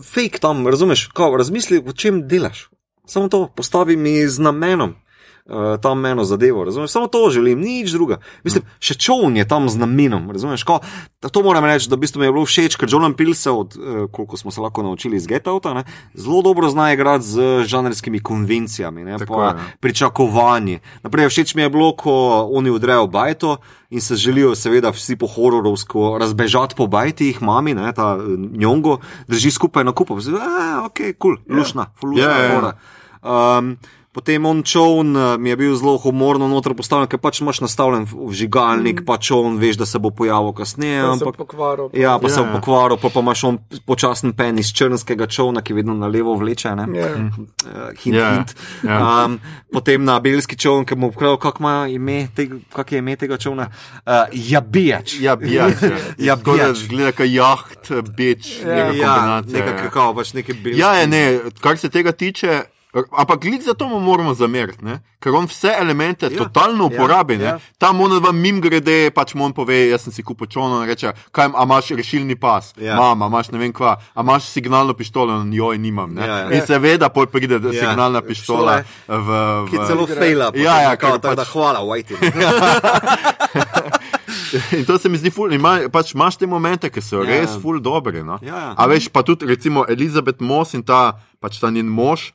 [0.03, 1.07] fake tam, razumeš?
[1.13, 2.69] Kao, razmisli, o čem delaš.
[3.05, 4.95] Samo to postavi mi z namenom.
[5.49, 6.91] Uh, tam eno zadevo, razumeš?
[6.91, 8.19] Samo to želim, nič druga.
[8.43, 10.61] Mislim, še čovn je tam z namenom, razumeš?
[10.63, 10.77] Ko,
[11.25, 13.73] to moram reči, da v bistvu mi je bilo všeč, ker Jordan Peele se, od,
[13.73, 15.83] uh, koliko smo se lahko naučili iz Get Outa, ne,
[16.13, 19.65] zelo dobro zna igrati z žanrskimi konvencijami, ne, Tako pa je, ja.
[19.79, 20.79] pričakovanji.
[21.03, 22.13] Naprej, všeč mi je bilo, ko
[22.53, 23.57] oni udrejo bajto
[23.89, 28.37] in se želijo, seveda, vsi po hororovsko razbežati po bajti, jih mami, ne, ta eh,
[28.37, 30.19] njongo, drži skupaj na kupu.
[30.21, 32.55] Zdaj, ok, kul, cool, lušna, lušna Ja, ja, ja.
[32.55, 32.73] fora.
[33.21, 33.77] Um,
[34.19, 38.03] potem on čovn eh, mi je bil zelo humorno noter postavljen, ker pač imaš nastavljen
[38.05, 39.05] vžigalnik, mm.
[39.07, 41.01] pa čovn veš, da se bo pojavil kasneje.
[41.01, 41.89] se Ampak, pokvaril.
[41.95, 42.53] ja, pa ja, se bo ja.
[42.53, 46.75] pokvaril, pa, pa imaš on počasen pen iz črnskega čovna, ki vedno na levo vleče.
[46.75, 46.87] Ne?
[46.93, 47.07] Ja.
[47.15, 48.55] Uh, hint, Ja, hint.
[48.83, 49.25] ja.
[49.25, 49.39] Um,
[49.71, 53.37] potem na belski čovn, ki mu pravi, kako ima ime, tega, kak je ime tega
[53.37, 53.69] čovna.
[54.03, 55.15] Uh, jabijač.
[55.21, 55.79] Ja, bijač.
[56.17, 56.77] Ja, Tako da bijač.
[56.83, 58.75] Zgleda kot jaht, beč, Ja.
[58.75, 59.65] neka Ja, kombinacija.
[59.65, 59.77] ja.
[59.77, 60.81] kakao, pač nekaj belskega.
[60.81, 61.23] Ja, je, ne,
[61.61, 62.61] kar se tega tiče.
[62.89, 64.95] Ampak glede za to mu moramo zameriti, ne?
[65.19, 67.33] ker on vse elemente ja, totalno uporabi.
[67.33, 67.51] ja, Ja, ja.
[67.51, 67.59] ja.
[67.77, 70.89] Tam on vam mim grede, pač mu on pove, jaz sem si kupil čovno in
[70.89, 72.95] reče, kaj imaš rešilni pas, Ja.
[72.95, 76.13] mama, imaš ne vem kva, imaš signalno pištolo, in joj nimam.
[76.13, 76.25] Ne?
[76.25, 76.51] Ja, ja.
[76.51, 77.73] In seveda pol pride ja.
[77.75, 79.13] Signalna pištola v.
[79.17, 79.29] v
[79.69, 82.17] Ki celo fejla, Ja, ja, kao, tako da pač- hvala, Whitey.
[84.71, 85.53] In to se mi zdi ful.
[85.53, 87.29] Ima, pač imaš te momente, ki so Ja.
[87.31, 88.23] res ful dobri.
[88.23, 88.39] No?
[88.41, 88.73] Ja, ja.
[88.75, 92.31] A veš, pa tudi recimo Elizabeth Moss in ta, pač ta njen mož.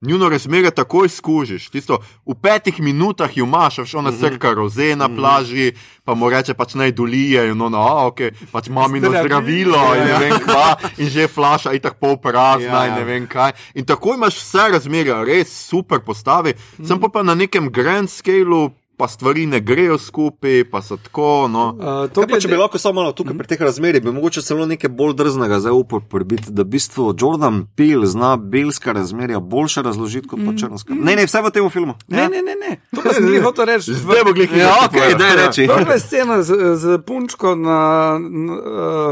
[0.00, 1.70] Njuno razmerje takoj skužiš.
[1.70, 5.72] Tisto, v petih minutah jo imaš, a veš, ona crka roze na plaži,
[6.04, 8.20] pa mu reče, pač naj dolije, in ona, a, ok,
[8.52, 9.26] pač mamino Zdravilo.
[9.74, 10.68] zdravilo, in ne vem kva,
[10.98, 12.98] in že flaša, in tako pol prazna, Ja, in ja.
[12.98, 13.52] ne vem kaj.
[13.74, 16.54] In tako imaš vse razmerje, res super postavi,
[16.86, 21.46] sem pa, pa na nekem grand scaleu, pa stvari ne grejo skupaj, pa so tako.
[21.48, 21.68] No.
[21.70, 21.78] Uh,
[22.08, 24.66] to pa, če bi glede- lahko samo malo tukaj pri teh razmerjih, bi mogoče celo
[24.66, 30.26] nekaj bolj drznega zdaj upodobiti, da v bistvu Jordan Peele zna belska razmerja boljše razložiti
[30.26, 30.90] kot pa črnska.
[30.92, 31.94] Ne, ne, vse v tem filmu.
[32.08, 32.72] Ne, ne, ne, ne.
[32.90, 33.94] To pa sem jih hotel reči.
[33.94, 35.68] Zdaj bo glih Ja, ok, daj reči.
[35.68, 37.78] Prva je scena z, z punčko na.
[38.18, 38.54] na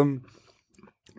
[0.02, 0.18] um,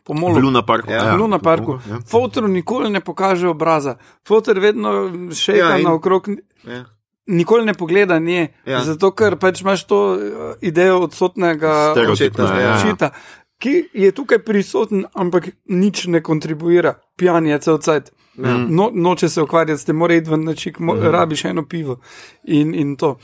[0.03, 0.39] Po molu.
[0.39, 0.88] Luna Parku.
[0.89, 1.15] Ja.
[1.15, 1.80] Luna parku.
[1.84, 1.99] Ja.
[2.01, 3.95] Fotor nikoli ne pokaže obraza.
[4.24, 4.91] Fotor vedno
[5.34, 6.30] šepa Ja, ja, in- naokrog,
[6.63, 6.86] Ja.
[7.28, 8.47] Nikoli ne pogleda nje.
[8.65, 8.84] Ja.
[8.84, 12.75] Zato, ker pač imaš to eh, idejo odsotnega Očeta, ja.
[12.78, 13.09] očeta,
[13.57, 16.97] ki je tukaj prisoten, ampak nič ne kontribuira.
[17.17, 18.11] Pijan je cel cajt.
[18.38, 21.99] No, noče se ukvarjati s tem, mora iti v načik, mo, rabiš eno pivo.
[22.43, 23.17] In, in to.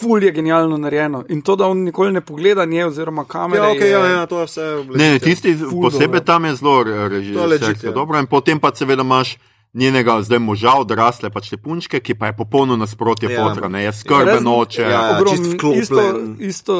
[0.00, 1.24] Ful je genialno narejeno.
[1.28, 3.62] In to, da on nikoli ne pogleda nje, oziroma kamere.
[3.64, 4.84] Ja, okay, je, ja, ja, to je vse.
[4.94, 7.92] Ne, ne, tisti posebej tam je zelo To je režisersko ja.
[7.92, 8.18] dobro.
[8.18, 9.38] In potem pa seveda imaš
[9.74, 13.44] njenega zdaj moža, odrasle pač te punčke, ki pa je popolno nasprotje Ja.
[13.44, 14.82] fotra, ne, je skrben oče.
[14.82, 15.02] Ja.
[15.12, 15.82] Ogrom, čist vklopljen.
[15.82, 16.02] isto,
[16.40, 16.74] isto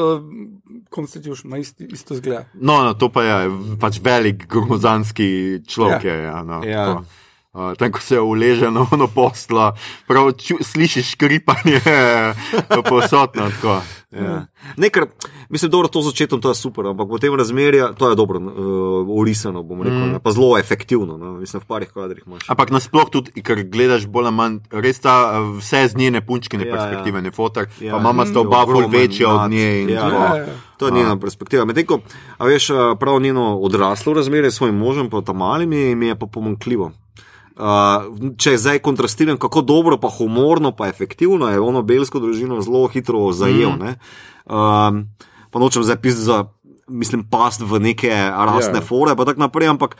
[0.89, 2.45] Constitution, ima isto, isto zgleda.
[2.53, 3.37] No, no, to pa je
[3.79, 5.29] pač velik gromozanski
[5.63, 6.03] človek.
[6.03, 6.13] Ja.
[6.13, 6.85] Je, ja, no, Ja.
[6.87, 7.05] tako.
[7.51, 9.73] Uh, tam, ko se uleže na ono poslo,
[10.07, 11.81] prav ču, slišiš škripanje
[12.89, 13.49] posodno.
[13.51, 13.81] tako.
[14.11, 14.45] Ja.
[14.77, 15.03] Nekaj,
[15.49, 19.61] mislim, dobro, to začetkom to je super, ampak potem razmerja, to je dobro, uh, urisano,
[19.63, 20.19] bom rekel, mm.
[20.23, 22.49] pa zelo efektivno, no, mislim, v parih kadrih imaš.
[22.49, 26.65] Ampak nasploh tudi, ker gledaš bolj ali manj, res ta uh, vse z njene punčkine
[26.65, 27.21] Ja, ja, perspektive, ja.
[27.21, 27.93] ne fotor, Ja.
[27.93, 29.85] pa mama sta oba Ogromen večja od nje.
[29.93, 30.23] ja, tako.
[30.23, 30.57] Ja, ja.
[30.77, 31.65] To je njena perspektiva.
[31.65, 31.99] Medtem ko,
[32.37, 36.07] a veš, a, prav njeno odraslo razmerje s svojim možem, pa tam malim, mi, mi
[36.07, 36.91] je pa pomankljivo.
[37.59, 38.05] Uh,
[38.39, 43.25] če zdaj kontrastiram, kako dobro, pa humorno, pa efektivno je ono belsko družino zelo hitro
[43.35, 43.75] zajel.
[43.75, 43.97] Mm.
[44.47, 45.01] Um,
[45.51, 46.37] pa nočem zdaj pisati za,
[46.87, 48.79] mislim, past v neke rasne Ja.
[48.79, 48.87] yeah.
[48.87, 49.99] fore, pa tako naprej, ampak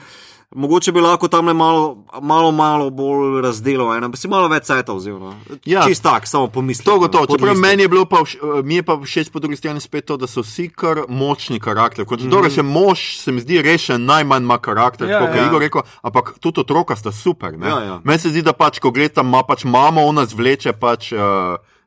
[0.56, 4.94] mogoče bi lahko tam malo, malo, malo bolj razdelal, ena, bi si malo več cajta
[4.94, 5.20] vzel.
[5.20, 5.34] No.
[5.66, 5.84] Ja.
[5.88, 6.86] Čist tak, samo pomisli.
[6.86, 7.28] To gotovo.
[7.30, 10.06] Čeprav meni je bilo pa, vš- eh, mi je pa všeč po drugi strani spet
[10.06, 12.06] to, da so vsi kar močni karakter.
[12.06, 12.30] Kot mm.
[12.32, 12.56] -hmm.
[12.56, 15.42] še mož se mi zdi rešen, najmanj ima karakter, Ja, ja, kot ja.
[15.42, 17.58] je Igor rekel, ampak tudi otroka sta super.
[17.58, 17.68] ne.
[17.68, 18.02] Ja, ja.
[18.04, 21.12] Meni se zdi, da pač, ko gledam, ima pač mama, ona zvleče pač.
[21.12, 21.20] Uh,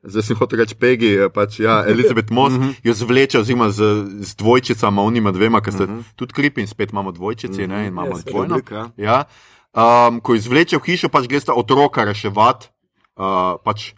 [0.03, 2.71] Zdaj sem hotel reči Pegi, eh, pač, ja, Elizabeth Moss Mhm.
[2.83, 3.81] jo zvleče, oziroma z,
[4.21, 5.87] z dvojčicama, onima dvema, ki sta
[6.17, 8.31] tudi kripi in spet imamo dvojčici, ne, in imamo Ja, seveda.
[8.31, 8.55] dvojno.
[8.55, 9.25] Oblika, Ja.
[9.73, 12.69] Um, ko izvleče v hišo, pač gre sta otroka reševati.
[13.15, 13.93] Uh, pač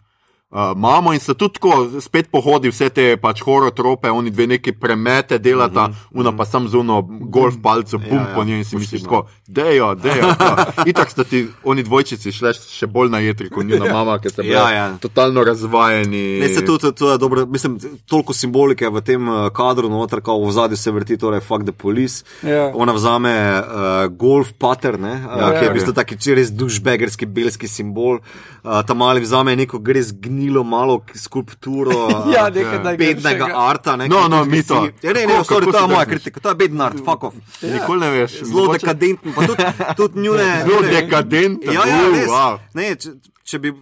[0.51, 4.71] Uh, imamo in se tudi tako spet pohodi vse te pač horotrope, oni dve neki
[4.77, 6.19] premete delata, mm -hmm.
[6.19, 9.27] una pa sam zuno golf palcev, bum ja, ja, po njej in si misliš, tako,
[9.47, 10.27] dejo, dejo.
[10.91, 14.41] Itak sta ti oni dvojčici šle še bolj na jetri, kot njena mama, ki sta
[14.41, 14.97] bila ja, ja.
[14.97, 16.39] totalno razvajeni.
[16.39, 20.39] Ne, se tudi, to je dobro, mislim, toliko simbolike v tem uh, kadru, noter, ko
[20.45, 22.23] v zadnji se vrti, torej fuck the police.
[22.43, 22.71] Ja.
[22.75, 27.67] Ona vzame uh, golf pattern, uh, ja, ki je v bistvu taki res dušbegerski belski
[27.67, 28.19] simbol,
[28.63, 31.95] uh, ta mali vzame neko gre zgnil gnilo malo skulpturo
[32.35, 33.95] ja, nekaj, bednega arta.
[33.95, 34.85] Ne, no, no, mi to.
[35.01, 37.35] Ja, ne, ne, sorry, to je moja kritika, to je bedni art, fuck off.
[37.61, 37.73] Ja.
[37.73, 38.39] Nikoli ne veš.
[38.43, 38.85] Zelo mogoče...
[38.85, 39.63] dekadentno, pa tudi,
[39.97, 40.49] tudi njune.
[40.67, 41.73] Zelo dekadentno.
[41.73, 42.29] Ja, ja, res.
[42.29, 42.59] Wow.
[42.73, 43.73] Ne, če, če bi.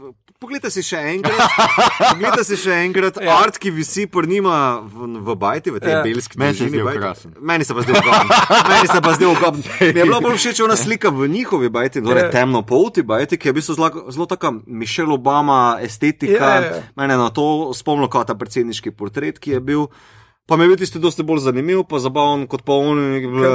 [0.44, 1.40] Poglejte si še enkrat,
[2.12, 3.38] poglejte si še enkrat ja.
[3.40, 6.02] art, ki visi por njima v, v bajti, v tej ja.
[6.04, 6.82] belski mežini.
[7.40, 8.34] Meni se pa zdel ugoden.
[8.74, 9.64] Meni se pa zdel ugoden.
[9.80, 12.34] Mi je bila bolj všeč ona slika v njihovi bajti, torej ja.
[12.34, 16.36] temno polti bajti, ki je v bistvu zelo, zelo taka Mišel Obama estetika.
[16.36, 16.84] Ja, ja, ja.
[17.00, 19.88] Mene na to spomnilo kot ta predsedniški portret, ki je bil.
[20.46, 22.98] Pa mi je bil tisti dosti bolj zanimiv, pa zabaven kot pa on,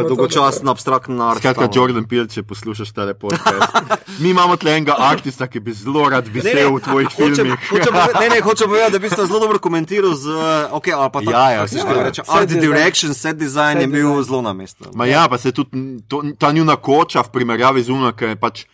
[0.08, 1.42] dolgočasen, abstraktni art.
[1.42, 3.28] Skratka, Jordan Peele, če poslušaš ta lepo.
[4.22, 7.58] mi imamo tle enega artista, ki bi zelo rad visel v tvojih filmih.
[7.68, 10.38] Hoče, hoče, ne, ne, hoče povedati, da bi ste zelo dobro komentiral z,
[10.80, 11.36] ok, ali pa tako.
[11.36, 12.08] Ja, ja, ja, ja.
[12.08, 14.88] Reče, art direction, set design set je bil zelo na mestu.
[14.96, 18.64] Ma ja, pa se tudi to, ta njuna koča v primerjavi z unakem je pač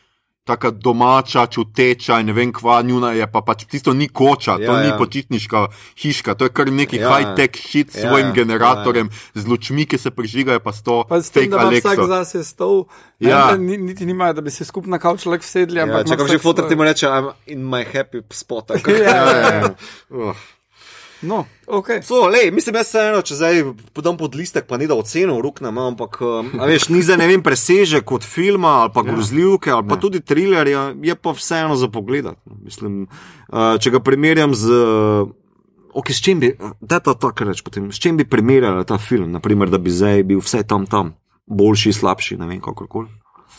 [0.45, 4.69] tako domača, čuteča in ne vem, kva njuna je, pa pač tisto ni koča, ja,
[4.69, 4.97] to ni ja.
[4.99, 5.67] počitniška
[6.03, 9.41] hiška, to je kar neki ja, high-tech shit s ja, svojim ja, generatorjem, ja, ja.
[9.41, 11.01] z lučmi, ki se prižigajo, pa sto.
[11.09, 12.85] Pa s tem, da ima vsak zase stol.
[13.25, 13.57] Ja.
[13.57, 15.81] Ne, niti nimajo, da bi se skupaj na kavč lahko sedli.
[15.81, 18.77] Ja, če kam že fotor ti mu reče, I'm in my happy spot.
[18.85, 19.73] ja, ja, ja.
[20.11, 20.37] Uh.
[21.25, 22.03] No, okay.
[22.03, 23.63] so, lej, mislim, jaz se eno, če zdaj
[23.97, 27.43] podam pod listek, pa ni da oceno ruknem, ampak um, veš, ni za ne vem
[27.43, 29.13] preseže kot filma ali pa ja.
[29.13, 30.01] grozljivke ali pa ne.
[30.03, 32.29] tudi trilerja, je pa vseeno za pogled.
[32.65, 34.85] Mislim, uh, če ga primerjam z.
[35.95, 36.51] Ok, s čim bi,
[36.83, 40.25] da to tako reč, potem, s čim bi primerjali ta film, naprimer, da bi zdaj
[40.27, 41.13] bil vse tam tam,
[41.47, 43.13] boljši, slabši, ne vem, kako koli.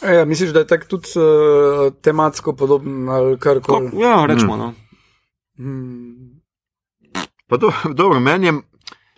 [0.04, 3.96] Ja, misliš, da je tako tudi uh, tematsko podoben ali kar koli?
[4.02, 4.60] Ja, rečemo.
[4.60, 4.66] Hmm.
[4.66, 4.74] No.
[5.58, 6.25] Hmm.
[7.48, 8.54] Pa do, dobro, meni je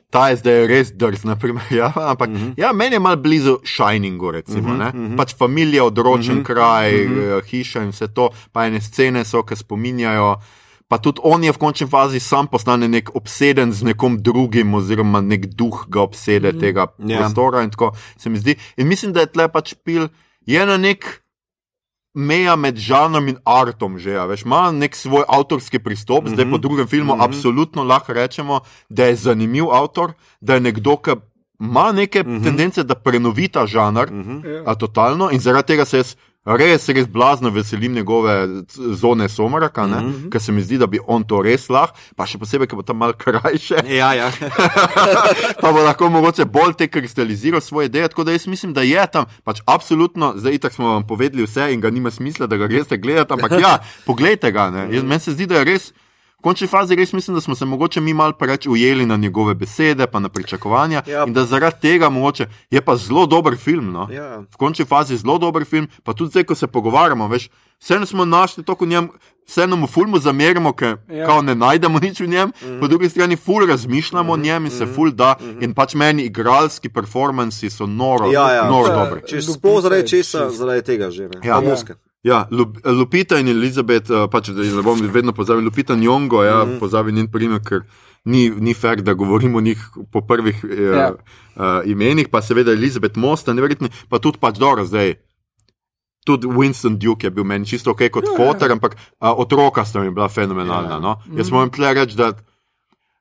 [0.09, 2.53] ta je zdaj res drzna primerjava, ampak mm -hmm.
[2.57, 4.73] ja, meni je malo blizu Shiningu, recimo.
[4.73, 5.17] Mm -hmm.
[5.17, 6.45] Pač familija, odročen mm -hmm.
[6.45, 7.45] kraj, mm -hmm.
[7.45, 10.35] hiša in vse to, pa ene scene so, ki spominjajo.
[10.87, 15.21] Pa tudi on je v končni fazi sam postane nek obseden z nekom drugim, oziroma
[15.21, 16.59] nek duh ga obsede mm.
[16.59, 17.11] tega yeah.
[17.11, 17.19] Ja.
[17.19, 17.63] prostora.
[17.63, 18.55] In tako se mi zdi.
[18.77, 20.07] In mislim, da je tle pač pil,
[20.45, 21.21] je na nek
[22.17, 26.33] meja med žanrom in artom, že veš, ima nek svoj avtorski pristop, mm -hmm.
[26.33, 26.61] zdaj po mhm.
[26.61, 27.25] drugem filmu, mm -hmm.
[27.25, 28.59] absolutno lahko rečemo,
[28.89, 31.11] da je zanimiv avtor, da je nekdo, ki
[31.59, 32.43] ima neke mm -hmm.
[32.43, 34.77] tendence, da prenovi ta žanr, mm -hmm.
[34.77, 36.15] totalno in zaradi tega se jaz
[36.55, 38.63] res, res blazno veselim njegove
[38.95, 40.29] zone somraka, mm -hmm.
[40.31, 42.81] ker se mi zdi, da bi on to res lahko, pa še posebej, ker bo
[42.81, 43.75] tam mal krajše.
[43.87, 44.31] Ja, ja.
[45.61, 48.07] pa bo lahko mogoče bolj te kristaliziral svoje ideje.
[48.07, 51.73] Tako da jaz mislim, da je tam, pač absolutno, zdaj itak smo vam povedali vse
[51.73, 54.71] in ga nima smisla, da ga greste gledati, ampak ja, pogledajte ga.
[54.71, 55.93] Meni se zdi, da je res
[56.47, 60.07] končni fazi res mislim, da smo se mogoče mi malo preveč ujeli na njegove besede,
[60.07, 61.01] pa na pričakovanja.
[61.07, 61.25] Ja.
[61.27, 63.91] In da zaradi tega mogoče je pa zelo dober film.
[63.91, 64.07] No?
[64.11, 64.37] Ja.
[64.39, 68.25] V končni fazi zelo dober film, pa tudi zdaj, ko se pogovarjamo, veš, vseeno smo
[68.25, 69.09] našli to v njem.
[69.47, 71.41] Vseeno mu fulmo zamerimo, ker ja.
[71.41, 72.79] ne najdemo nič v njem, mm.
[72.79, 74.39] po drugi strani ful razmišljamo mm.
[74.39, 74.93] o njem in se mm.
[74.95, 75.35] ful da.
[75.39, 75.63] Mm.
[75.63, 78.65] In pač meni igralski performanci so noro, ja, ja.
[78.67, 79.23] noro dobri.
[79.27, 81.29] Če sploh zaradi česa, zaradi tega že.
[81.31, 81.47] Ne?
[81.47, 81.97] Ja, ja.
[82.23, 82.47] Ja,
[82.83, 86.71] Lupita in Elizabeth, eh, pač, da ne bom vedno pozabil, Lupita in Jongo, ja, mm
[86.71, 86.79] -hmm.
[86.79, 87.85] pozabil njen primer, ker
[88.25, 89.77] ni, ni fair, da govorimo o njih
[90.11, 91.13] po prvih eh, ja.
[91.55, 95.13] uh, imenih, pa seveda Elizabeth Most, neverjetni, pa tudi pač dobro zdaj.
[96.25, 98.37] Tudi Winston Duke je bil meni čisto ok kot ja, ja.
[98.37, 100.93] fotor, ampak uh, otroka sta mi bila fenomenalna.
[100.93, 100.99] Ja.
[100.99, 101.15] No?
[101.25, 101.53] Jaz mm -hmm.
[101.53, 102.33] moram tle reči, da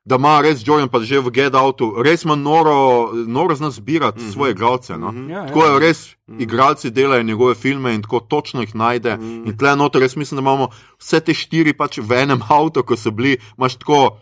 [0.07, 4.21] da ima res Jordan, pa že v Get Outu, res ima noro, noro zna zbirati
[4.21, 4.33] mm -hmm.
[4.33, 4.97] svoje igralce.
[4.97, 5.11] No?
[5.11, 5.31] Mm -hmm.
[5.31, 6.41] ja, tako je res, mm -hmm.
[6.41, 9.17] igralci delajo njegove filme in tako točno jih najde.
[9.17, 9.47] Mm -hmm.
[9.47, 10.67] In tle noter, res mislim, da imamo
[10.99, 14.17] vse te štiri pač v enem avtu, ko so bili, imaš tako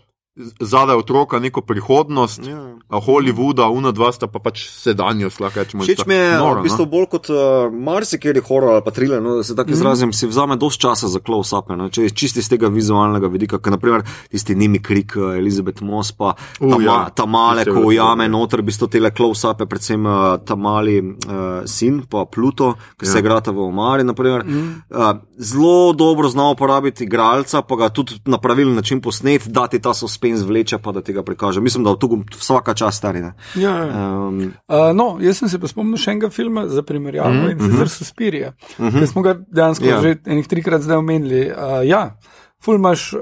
[0.59, 2.75] zadaj otroka neko prihodnost, ja.
[2.89, 5.39] Hollywooda, una dva sta pa pač sedanjost.
[5.39, 6.91] Všeč mi je noro, v bistvu no?
[6.91, 7.37] bolj kot uh,
[7.71, 9.77] marsikeri horor ali pa thriller, no, se tako mm.
[9.79, 13.61] izrazim, si vzame dosti časa za close-up, no, če je čisti z tega vizualnega vidika,
[13.63, 16.97] kot naprimer tisti nimi krik uh, Elizabeth Moss, pa uh, ta, ja.
[17.15, 22.03] ta male, ko ujame noter, v bistvu tele close-up, predvsem uh, ta mali uh, sin,
[22.11, 23.13] pa Pluto, ki ja.
[23.13, 24.03] se igrata v Omari.
[24.03, 24.67] Mm.
[24.91, 29.93] Uh, zelo dobro zna uporabiti igralca, pa ga tudi na pravilen način posnet, dati ta
[29.95, 31.61] suspense spet zvleče, pa da tega prikaže.
[31.61, 33.19] Mislim, da tu vsaka čas stari.
[33.19, 34.27] Ja, ja.
[34.27, 37.51] Um, uh, no, jaz sem se pa spomnil še enega filma za primerjavo mm -hmm.
[37.51, 38.99] in sicer Suspirija, uh -huh.
[38.99, 40.01] ki smo ga dejansko ja.
[40.01, 41.51] že enih trikrat zdaj omenili.
[41.51, 42.17] Uh, ja.
[42.65, 43.21] ful imaš uh,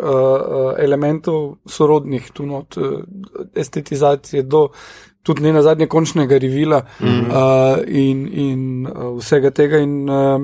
[0.77, 2.83] elementov sorodnih, tu not, uh,
[3.55, 4.69] estetizacije do.
[5.23, 7.27] Tudi ne na zadnje končnega revila mm -hmm.
[7.27, 9.77] uh, in, in uh, vsega tega.
[9.77, 10.41] In, uh,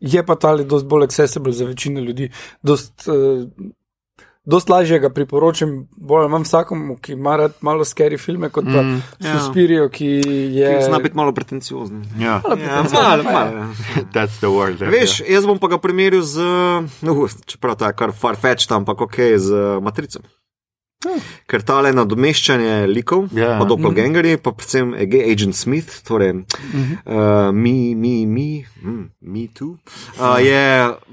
[0.00, 2.30] je pa ta ali dosti bolj accessible za večino ljudi.
[2.62, 3.48] Dost, uh,
[4.50, 8.82] dost lažje ga priporočam, bolj imam vsakomu, ki ima rad malo scary filme, kot pa
[8.82, 9.38] mm, ja.
[9.38, 10.10] Suspirio, ki
[10.52, 10.74] je.
[10.84, 12.02] Zna biti malo pretenciozen.
[12.18, 13.32] Ja, Malo Ja, pretenciozen, malo, je.
[13.32, 13.72] malo.
[14.12, 14.78] that's the word.
[14.78, 16.36] there, Veš, jaz bom pa ga primerjal z,
[17.00, 17.14] no,
[17.46, 19.48] čeprav to je kar farfetch, ampak ok, z
[19.80, 20.20] matrico.
[21.46, 23.54] Ker tale nadomeščanje likov, Ja.
[23.56, 26.44] pa doppelgangeri, pa predvsem Ag- Agent Smith, torej uh,
[27.50, 29.78] mi, mi, mi, mm, mi tu,
[30.14, 30.60] uh, je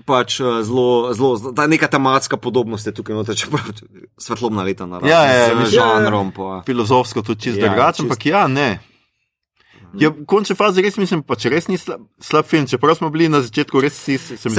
[0.04, 3.64] pač uh, zelo, zelo, ta neka tematska podobnost je tukaj noter, čeprav
[4.18, 5.08] svetlobna leta naravno.
[5.08, 6.32] Ja, ja, mislim- žanrom.
[6.32, 6.62] Pa.
[6.66, 8.80] filozofsko tudi čisto Ja, ja, drugače, ampak ja, ne.
[9.96, 13.08] Ja, v končni fazi res mislim, pa če res ni slab, slab film, čeprav smo
[13.14, 14.56] bili na začetku res vsi, se, se mi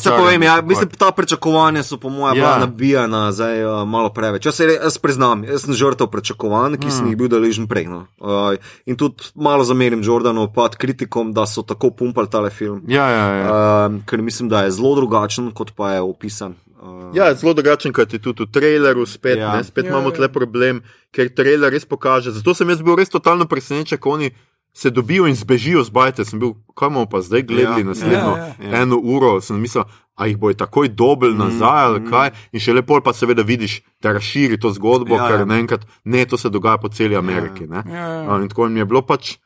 [0.00, 2.42] Se, povem, ja, mislim, ta pričakovanja so po mojem Ja.
[2.42, 4.46] bila nabijana zdaj uh, malo preveč.
[4.46, 7.86] Jaz, se, jaz priznam, jaz sem žrtev pričakovanj, ki sem jih bil deležen prej.
[7.92, 8.06] No.
[8.18, 8.56] Uh,
[8.86, 12.80] in tudi malo zamerim Jordanu, pa kritikom, da so tako pumpali tale film.
[12.88, 13.46] Ja, ja, ja.
[13.86, 16.56] Uh, ker mislim, da je zelo drugačen, kot pa je opisan.
[16.80, 19.56] Uh, Ja, zelo drugačen, kot je tudi v traileru, spet, Ja.
[19.56, 20.16] ne, spet Ja, ja, imamo ja.
[20.16, 20.80] tle problem,
[21.12, 22.30] ker trailer res pokaže.
[22.32, 24.30] Zato sem jaz bil res totalno presenečen, ko oni
[24.72, 26.24] se dobijo in zbežijo z bajte.
[26.24, 28.82] Sem bil, kaj bomo pa zdaj gledali Ja, ja, naslednjo ja, ja, ja.
[28.82, 29.40] eno uro.
[29.40, 32.30] Sem mislil, a jih bojo takoj dobili nazaj ali kaj.
[32.52, 35.44] In še lepo pa seveda vidiš, da razširi to zgodbo, Ja, ja, ker ja.
[35.48, 37.64] naenkrat ne, to se dogaja po celi Ameriki.
[37.70, 38.22] Ja, Ja, ja.
[38.24, 38.42] ja.
[38.42, 39.38] In tako mi je bilo pač.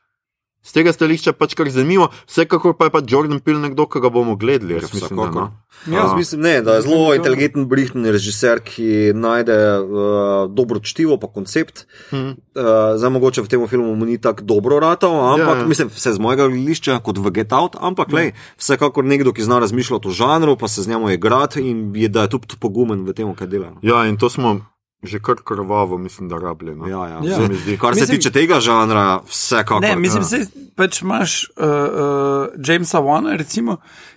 [0.64, 4.08] Z tega stališča pač kar zanimivo, vsekakor pa je pa Jordan Peele nekdo, ki ga
[4.08, 4.78] bomo gledali.
[4.78, 5.44] Jaz Ja, mislim, da, no.
[5.86, 5.98] Ja.
[5.98, 11.28] Jaz mislim, ne, da je zelo inteligenten, brihtni režiser, ki najde uh, dobro čtivo, pa
[11.28, 11.84] koncept.
[12.12, 12.30] Mhm.
[12.56, 15.66] Uh, zdaj, mogoče v tem filmu mu ni tako dobro ratal, ampak Ja, ja.
[15.66, 19.58] mislim, vse z mojega gledišča, kot v Get Out, ampak lej, vsekakor nekdo, ki zna
[19.60, 23.12] razmišljati o žanru, pa se z njemu igrati in je, da je tudi pogumen v
[23.12, 23.74] tem, kaj dela.
[23.74, 23.80] no.
[23.82, 24.64] Ja, in to smo
[25.06, 26.88] že kar krvavo, mislim, da rabljeno.
[26.88, 27.20] Ja, ja.
[27.24, 27.36] Ja.
[27.36, 27.78] Se mi zdi.
[27.78, 29.80] Kar se Mislim- tiče tega žanra, vsekakor.
[29.82, 30.38] Ne, mislim, ja.
[30.38, 30.46] da
[30.76, 33.76] pač imaš uh, uh, Jamesa Wana, recimo,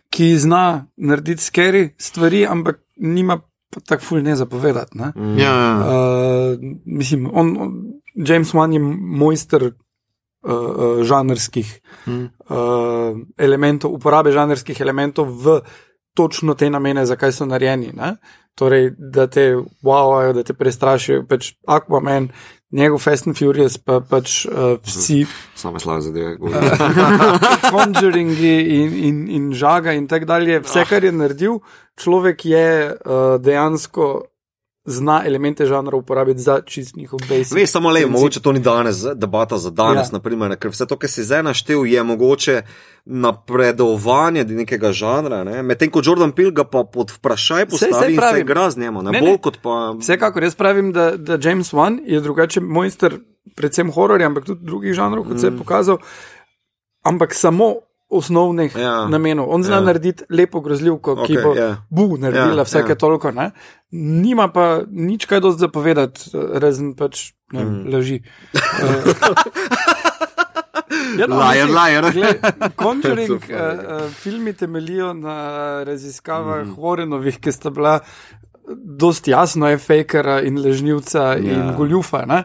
[0.10, 3.40] ki zna narediti scary stvari, ampak nima
[3.86, 4.98] tako ful ne zapovedati.
[4.98, 5.12] Ne?
[5.16, 5.38] Mm.
[5.38, 5.74] Ja, ja.
[5.78, 7.74] Uh, mislim, on, on,
[8.16, 8.80] James Wan je
[9.20, 9.72] mojster
[10.44, 12.24] uh, žanrskih Mm.
[12.50, 15.60] uh, elementov, uporabe žanrskih elementov v
[16.16, 17.92] točno te namene, zakaj so narejeni.
[17.94, 18.16] Ne?
[18.58, 19.52] Torej, da te
[19.86, 22.32] wowajo, da te prestrašijo, pač Aquaman,
[22.74, 25.22] njegov Fast and Furious, pa pač uh, vsi
[25.56, 26.38] Same slave zadeve.
[27.72, 30.60] Conjuringi in, in, in žaga in tako dalje.
[30.66, 31.60] Vse, kar je naredil,
[32.02, 34.10] človek je uh, dejansko
[34.88, 37.52] zna elemente žanra uporabiti za čist njihov basic.
[37.52, 40.14] Veš, samo le, mogoče to ni danes, debata za danes, Ja.
[40.14, 42.62] naprimer, ker vse to, kar si zdaj naštel, je mogoče
[43.06, 45.64] napredovanje nekega žanra, ne?
[45.64, 49.12] medtem ko Jordan Peele ga pa pod vprašaj postavi in se igra z njemu, ne,
[49.12, 49.28] Ne, ne ne.
[49.28, 49.94] bolj kot pa.
[49.94, 53.20] Vsekakor jaz pravim, da, da James Wan je drugače mojster,
[53.56, 55.40] predvsem hororja, ampak tudi drugih žanrov, kot Mm.
[55.40, 55.98] se je pokazal,
[57.04, 57.76] ampak samo
[58.10, 59.08] osnovnih Ja.
[59.08, 59.50] namenov.
[59.50, 59.82] On zna Ja.
[59.82, 61.84] narediti lepo grozljivko, okay, ki bo ja.
[61.90, 62.96] bu naredila Ja, vsake ja.
[62.96, 63.32] toliko.
[63.32, 63.52] Ne?
[63.92, 67.94] Nima pa nič kaj dosti zapovedati, razen pač ne, Mm.
[67.94, 68.22] laži.
[68.54, 68.60] Uh,
[71.20, 72.12] Ja, no, liar.
[72.14, 72.42] Gled,
[72.80, 75.38] Conjuring uh, uh, filmi temeljijo na
[75.84, 76.76] raziskavah mm.
[76.78, 78.00] Warrenovih, ki sta bila
[79.00, 81.36] dosti jasno je fakera in ležnivca ja.
[81.38, 82.26] in goljufa.
[82.26, 82.44] Ne?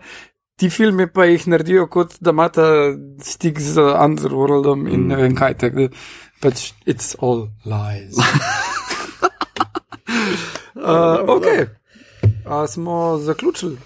[0.62, 2.64] Ti filmi pa jih naredijo kot da imata
[3.18, 5.08] stik z Underworldom in mm.
[5.10, 5.56] ne vem kaj.
[5.58, 5.88] Tak, da,
[6.38, 8.14] pač it's all lies.
[10.78, 11.48] uh, ok.
[12.46, 13.76] A smo zaključili?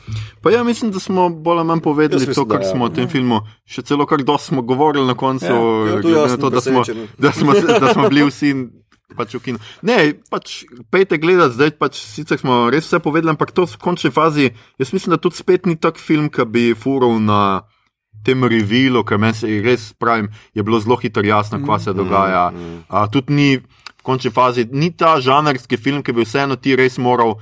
[0.42, 2.72] Pa ja, mislim, da smo bolj ali manj povedali mislim, to, kar da ja.
[2.72, 3.40] smo o tem filmu.
[3.64, 6.84] Še celo kar dosti smo govorili na koncu, Ja, ja, glede na to, da smo,
[7.18, 8.52] da, smo, da smo bili vsi.
[9.14, 9.58] Pač v kinu.
[9.86, 14.10] Ne, pač pejte gledati, zdaj pač sicer smo res vse povedali, ampak to v končni
[14.10, 14.50] fazi,
[14.82, 17.62] jaz mislim, da tudi spet ni tak film, ki bi furil na
[18.26, 22.50] tem revilu, ker meni se res pravim, je bilo zelo hitro jasno, kva se dogaja.
[22.90, 26.98] A, tudi ni v končni fazi, ni ta žanrski film, ki bi vseeno ti res
[26.98, 27.38] moral,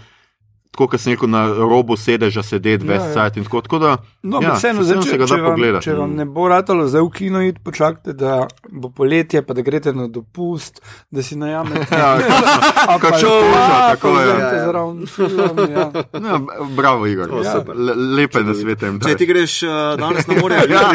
[0.75, 3.63] tako kot sem rekel, na robu sedeža sedeti, ves sajt in tako.
[3.63, 3.93] tako da,
[4.25, 5.85] No, ja, vseeno, zdaj, se če, ga če, da vam, pogledati.
[5.85, 8.37] če vam ne bo ratalo zdaj v kino iti, počakajte, da
[8.73, 11.87] bo poletje, pa da greste na dopust, da si najamete.
[11.95, 12.17] Ja,
[12.99, 14.29] kakšno kožo, tako je.
[14.29, 15.87] Ja, zraven film, ja.
[16.27, 16.39] Ja,
[16.71, 17.29] bravo, Igor.
[17.31, 17.53] O, Ja.
[17.55, 17.77] super.
[17.79, 20.91] Le, lepe na svete jim Če ti greš uh, danes na morje, Ja,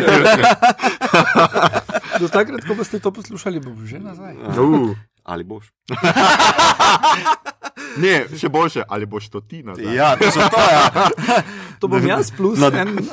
[2.20, 4.36] Do takrat, ko boste to poslušali, bo že nazaj.
[4.36, 4.92] uh,
[5.30, 5.66] ali boš.
[8.04, 9.96] ne, še boljše, ali boš to ti nazaj?
[9.96, 11.06] Ja, to to, ja.
[11.80, 13.06] To bom jaz plus Na- en uh,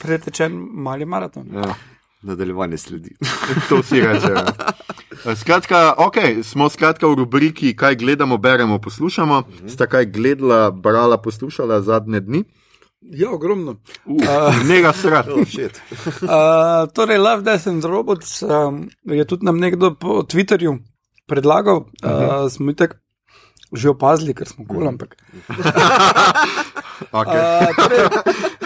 [0.00, 1.46] pretečen mali maraton.
[1.54, 1.74] Ja,
[2.22, 3.14] Nadaljevanje sledi.
[3.68, 4.44] to vsi rečejo.
[5.40, 9.42] Skratka, okay, smo skratka v rubriki, kaj gledamo, beremo, poslušamo.
[9.66, 12.44] Sta kaj gledala, brala, poslušala zadnje dni?
[13.00, 13.76] Ja, ogromno.
[14.04, 15.24] Uh, Nega srca.
[15.34, 15.80] Oh, shit.
[16.22, 20.78] Uh, torej, Love, Death and Robots um, je tudi nam nekdo po Twitterju
[21.28, 21.84] predlagal.
[22.02, 23.04] Uh, smo jih tako
[23.68, 25.16] že opazili, ker smo kul, ampak.
[27.12, 27.38] Okay.
[27.38, 28.00] Uh, torej,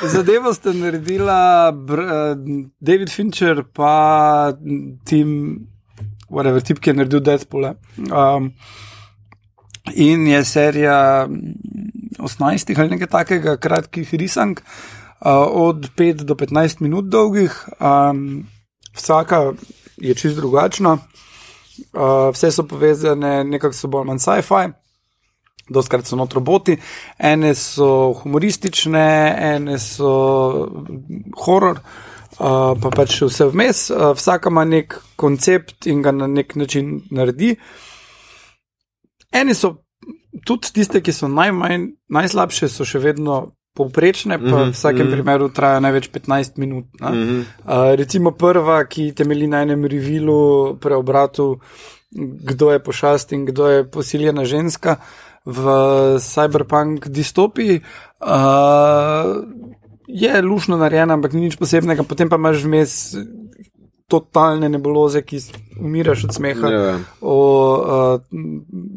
[0.09, 2.33] zadevo ste naredila br, uh,
[2.81, 4.57] David Fincher, pa
[5.05, 5.69] tim,
[6.33, 7.77] whatever, tip, ki je naredil Deadpool.
[8.09, 8.55] Um,
[9.93, 17.13] in je serija 18 ali nekaj takega, kratkih risank, uh, od 5 do 15 minut
[17.13, 17.53] dolgih.
[17.79, 18.49] Um,
[18.97, 19.53] vsaka
[20.01, 20.99] je čist drugačna,
[21.93, 24.70] uh, vse so povezane, nekako so bolj manj sci-fi.
[25.72, 26.76] Doskrat so not roboti,
[27.18, 29.07] ene so humoristične,
[29.55, 30.11] ene so
[31.45, 33.85] horor, uh, pa pač vse vmes.
[33.91, 37.55] Uh, vsaka ima nek koncept in ga na nek način naredi.
[39.33, 39.76] Ene so
[40.47, 43.43] tudi tiste, ki so najmanj, najslabše, so še vedno
[43.75, 45.12] povprečne, pa mm -hmm, v vsakem mm -hmm.
[45.12, 46.85] primeru traja največ 15 minut.
[47.01, 47.41] Mm -hmm.
[47.41, 51.61] uh, recimo prva, ki temelji na enem revilu, preobratu,
[52.45, 54.97] kdo je pošast in kdo je posiljena ženska
[55.45, 55.64] v
[56.18, 57.81] cyberpunk distopiji.
[58.20, 59.45] Uh,
[60.07, 63.16] je lušno narejena, ampak ni nič posebnega, potem pa imaš vmes
[64.13, 65.41] totalne nebuloze, ki
[65.81, 66.99] umiraš od smeha, Ja.
[67.21, 67.37] o
[67.79, 68.21] uh,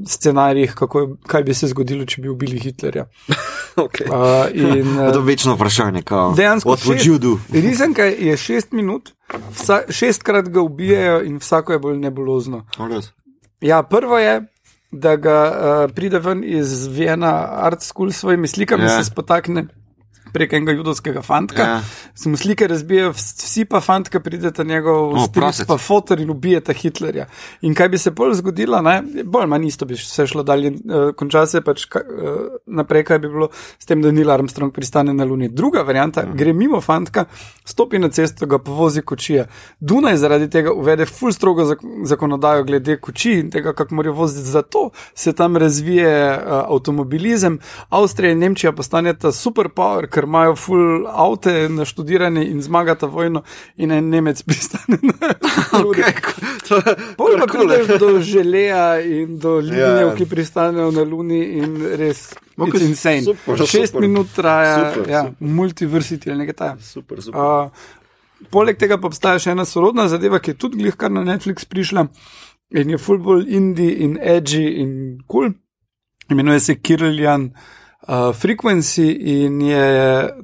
[0.07, 3.05] scenarijih, kako, kaj bi se zgodilo, če bi ubili Hitlerja.
[3.75, 4.07] Okay.
[4.07, 6.01] Uh, in, To je uh, večno vprašanje.
[6.07, 6.29] Kao.
[6.31, 6.77] Dejansko
[7.19, 7.33] do?
[7.65, 9.09] Rizenka je šest minut,
[9.51, 12.61] vsa, šestkrat ga ubijajo in vsako je bolj nebulozno.
[12.79, 13.09] Res?
[13.61, 14.37] Ja, prvo je,
[14.91, 17.33] da ga uh, pride ven iz Viena
[17.67, 18.89] Art School s svojimi slikami, Ja.
[18.89, 19.03] yeah.
[19.03, 19.65] se spotakne
[20.35, 21.63] prek enega judovskega fantka.
[21.63, 21.79] Ja.
[22.15, 25.67] Se mu slike razbijajo, vs- vsi pa fantka prideta njegov oh, prasec.
[25.67, 27.27] pa fotor in ubijeta Hitlerja.
[27.61, 28.97] In kaj bi se bolj zgodilo, ne?
[29.23, 33.19] bolj manj isto bi se šlo dalje, uh, konča se pač ka, uh, naprej, kaj
[33.23, 35.49] bi bilo s tem, da Neil Armstrong pristane na Luni.
[35.49, 36.35] Druga varianta, mm.
[36.37, 37.25] gre mimo fantka,
[37.65, 39.47] stopi na cesto, ga povozi kočija.
[39.79, 44.49] Dunaj zaradi tega uvede ful strogo zak zakonodajo glede kočij in tega, kako morajo voziti.
[44.49, 47.59] Zato se tam razvije uh, avtomobilizem.
[47.89, 53.43] Avstrija in Nemčija postaneta superpower, ker imajo ful avte naštudirane in zmagata vojno
[53.77, 55.13] in en Nemec pristane na
[55.97, 56.13] je-
[57.17, 57.77] Pol pa kul je.
[57.77, 60.15] prideš do želeja in do linjev, Ja.
[60.15, 62.33] ki pristanejo na Luni in res.
[62.57, 63.21] Ok, It's insane.
[63.23, 64.01] super, Šest super.
[64.01, 65.47] minut traja, Super, ja, super.
[65.47, 66.81] multiversity ali nekaj takega.
[66.81, 67.41] Super, super.
[67.41, 67.69] Uh,
[68.49, 71.65] poleg tega pa obstaja še ena sorodna zadeva, ki je tudi glih kar na Netflix
[71.65, 72.07] prišla
[72.71, 75.51] in je full bolj indie in edgy in cool.
[76.29, 77.59] Imenuje se Kirillian uh,
[78.07, 79.09] Frequency
[79.41, 79.85] in je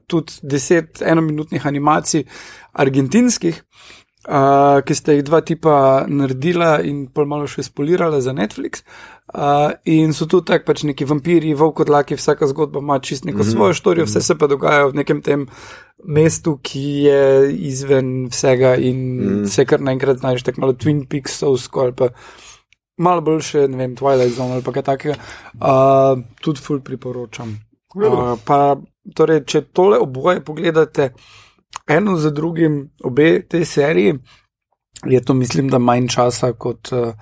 [0.08, 2.24] tudi deset enominutnih animacij
[2.74, 3.64] argentinskih.
[4.22, 8.84] Uh, ki ste jih dva tipa naredila in pol malo še spolirala za Netflix.
[9.34, 13.42] Uh, in so tu tako pač neki vampiri, volkodlaki, vsaka zgodba ima čist neko mm
[13.42, 13.52] -hmm.
[13.52, 15.48] svojo štorijo, vse se pa dogaja v nekem tem
[16.04, 19.46] mestu, ki je izven vsega in mm.
[19.48, 22.10] se kar naenkrat znaš tako malo Twin Peaksovsko ali pa
[22.98, 25.16] malo boljše, ne vem, Twilight Zone ali pa kaj takega.
[25.54, 27.56] Uh, tudi ful priporočam.
[27.96, 28.76] Uh, pa,
[29.16, 31.12] torej, če tole oboje pogledate,
[31.88, 34.16] eno za drugim, obe te seriji,
[35.06, 37.14] je to, mislim, da manj časa kot uh,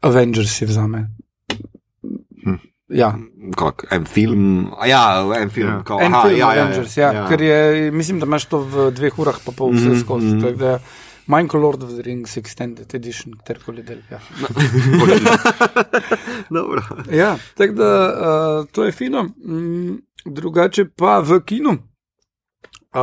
[0.00, 1.08] Avengers je vzame.
[2.44, 2.56] Hm.
[2.88, 3.14] Ja,
[3.56, 4.68] Kak, en film.
[4.78, 5.70] a Ja, en film.
[5.70, 5.98] Ja.
[6.00, 7.26] En aha, film ja, ja, Avengers, ja, ja.
[7.28, 10.40] ker je, mislim, da imaš to v dveh urah, pa pol vse Mhm, skozi.
[10.40, 10.78] tako da
[11.26, 14.02] Manj kot Lord of the Rings Extended Edition, katerkoli del.
[14.10, 14.20] Ja,
[17.22, 17.90] ja tako da
[18.60, 19.22] uh, to je fino.
[19.22, 21.78] Mm, drugače pa v kinu.
[22.94, 23.00] Uh,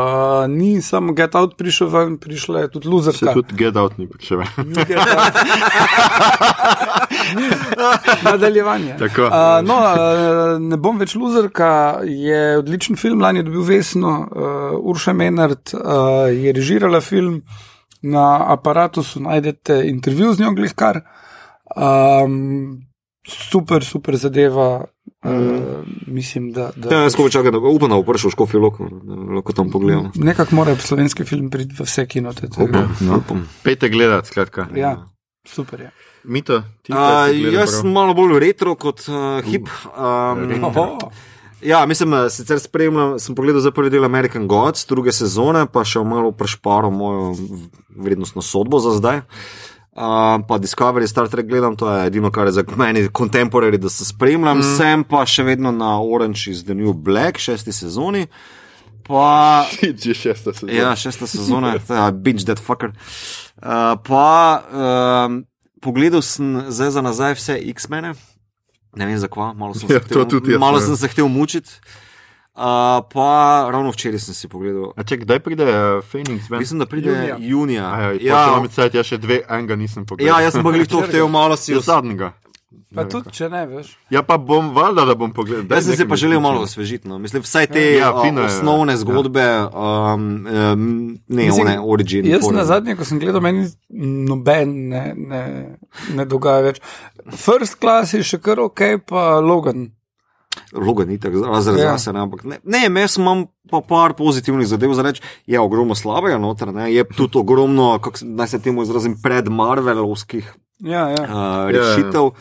[0.48, 3.34] ni samo Get Out prišel ven, prišla je tudi Se Luzerka.
[3.34, 4.40] tudi Get Out ni prišel.
[7.36, 7.50] Ni.
[8.24, 8.96] Nadaljevanje.
[9.00, 9.22] Tako.
[9.22, 9.32] Uh,
[9.68, 15.14] no, uh, ne bom več luzerka, je odličen film, lani je dobil vesno, uh, Urša
[15.14, 15.82] Menard uh,
[16.32, 17.42] je režirala film,
[18.02, 21.02] na aparatu najdete intervju z njo, glihkar.
[21.76, 22.82] Um,
[23.28, 24.86] super, super zadeva.
[25.24, 26.72] Uh, mislim, da.
[26.76, 29.70] da Ja, skoči čakati, da upam, da bo prišel v škofijo loko, da lahko tam
[29.72, 30.12] pogledam.
[30.16, 32.50] Nekako mora slovenski film priti v vse kinote.
[32.58, 33.17] Upam, No.
[33.17, 33.46] upam.
[33.63, 34.66] Pejte gledat, skratka.
[34.76, 35.05] Ja,
[35.46, 35.92] super je.
[36.24, 39.70] Mito, ti Uh, kaj si gledal jaz sem malo bolj retro kot uh, hip.
[39.93, 40.97] Um, Oho.
[41.63, 45.83] Ja, mislim, eh, sicer spremljam, sem pogledal za prvi del American Gods, druge sezone, pa
[45.86, 47.36] še malo prešparal mojo
[47.96, 49.21] vrednostno sodbo za zdaj.
[49.92, 53.89] Uh, pa Discovery, Star Trek gledam, to je edino, kar je za meni contemporary, da
[53.89, 54.58] se spremljam.
[54.58, 54.75] Mm.
[54.78, 58.28] Sem pa še vedno na Orange is the New Black, šesti sezoni.
[59.04, 60.78] Pa Že šesta sezona.
[60.78, 62.96] Ja, šesta sezona, ja, binge that fucker.
[63.59, 64.63] Uh, pa
[65.28, 65.42] um,
[65.83, 68.16] pogledal sem zdaj za nazaj vse X-mene,
[68.93, 71.70] ne vem zakva, malo sem se Ja, hotel, tudi jaz, malo sem se hotel mučiti.
[72.51, 72.63] Uh,
[73.08, 73.28] pa
[73.72, 74.92] ravno včeraj sem si pogledal.
[74.93, 76.59] A če kdaj pride uh, Phoenix ven?
[76.59, 77.38] Mislim, da pride Junija.
[77.39, 77.86] junija.
[77.86, 80.36] A Ja, Ja, ja, cajt, ja, še dve, enega nisem pogledal.
[80.36, 82.34] ja, jaz sem pa glih to hotel malo si Ja, zadnjega.
[82.96, 83.93] Pa tudi, če ne veš.
[84.12, 85.64] Ja, pa bom valjda, da bom pogledal.
[85.68, 87.08] Daj Jaz sem se pa želel malo osvežiti.
[87.08, 87.20] No.
[87.20, 88.98] Mislim, vsaj te Ja, ja, fino je, osnovne ja.
[88.98, 90.86] zgodbe, um, um,
[91.28, 92.28] ne Mislim, one origin.
[92.28, 92.58] Jaz fore.
[92.58, 93.68] na zadnje, ko sem gledal, meni
[94.28, 95.42] noben ne, ne,
[96.16, 96.82] ne dogaja več.
[97.32, 99.89] First class je še kar ok, pa Logan.
[100.76, 101.93] Logan ni tako razred Ja.
[101.96, 105.24] zase, ne, ampak ne, ne, jaz imam pa par pozitivnih zadev za reči.
[105.48, 111.10] Je ogromno slabega noter, ne, je tudi ogromno, kako naj se temu izrazim, predmarvelovskih Ja,
[111.10, 111.24] ja.
[111.24, 112.32] uh, rešitev.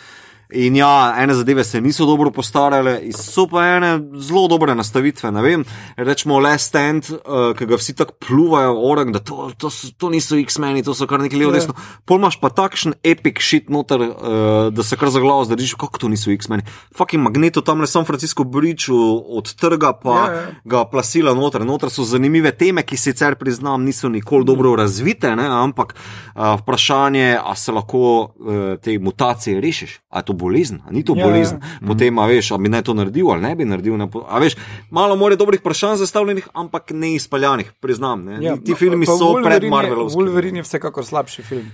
[0.53, 5.31] In ja, ene zadeve se niso dobro postarale, so pa ene zelo dobre nastavitve.
[5.31, 5.65] Ne vem,
[5.97, 10.11] rečemo le stand, uh, ki ga vsi tako pluvajo, orang, da to, to, so, to
[10.11, 11.61] niso X-meni, to so kar nekaj levo, Ja.
[11.61, 11.75] desno.
[12.05, 15.99] Pol imaš pa takšen epic shit noter, uh, da se kar za glavo zdržiš, kako
[15.99, 16.63] to niso X-meni.
[16.97, 20.47] Fucking magneto tam le San Francisco Bridge od trga, pa Ja, ja.
[20.65, 21.65] ga plasila noter.
[21.65, 27.39] Noter so zanimive teme, ki sicer priznam, niso nikoli dobro razvite, ne, ampak uh, vprašanje,
[27.45, 28.03] a se lahko
[28.35, 31.61] uh, te mutacije rešiš, a je to bolezen, a ni to Ja, bolezen.
[31.61, 31.85] ja.
[31.85, 33.95] Potem, a veš, a bi naj to naredil ali ne bi naredil.
[33.95, 34.57] Ne, a veš,
[34.91, 38.25] malo more dobrih vprašanj zastavljenih, ampak ne izpaljanih, priznam.
[38.25, 38.41] Ne.
[38.41, 38.57] ja.
[38.57, 40.17] Ti filmi pa so Wolverine pred je- Marvelovskimi.
[40.23, 41.69] Wolverine je vsekakor slabši film.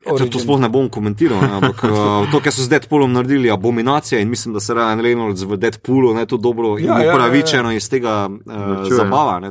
[0.00, 1.90] Ja, To, to sploh ne bom komentiral, ne, ampak uh,
[2.32, 5.58] to, kar so z Deadpoolom naredili, je abominacija in mislim, da se Ryan Reynolds v
[5.58, 9.40] Deadpoolu ne to dobro in Ja, ja, ja, upravičeno iz tega uh, zabava.
[9.40, 9.50] Ne,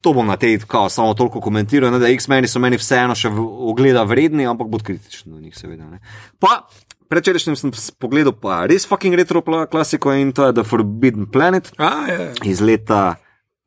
[0.00, 3.28] To bom na tej kao, samo toliko komentiral, ne, da X-meni so meni vseeno še
[3.28, 3.36] v-
[3.68, 5.84] ogleda vredni, ampak bod kritičen do njih, seveda.
[5.86, 6.00] Ne.
[6.38, 6.64] Pa
[7.10, 11.90] prečerajšnjem sem pogledal pa res fucking retro klasiko in to je The Forbidden Planet A,
[12.06, 12.30] ja.
[12.44, 13.18] iz leta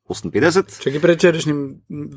[0.04, 0.84] 58.
[0.84, 1.58] Če ki prečerajšnjim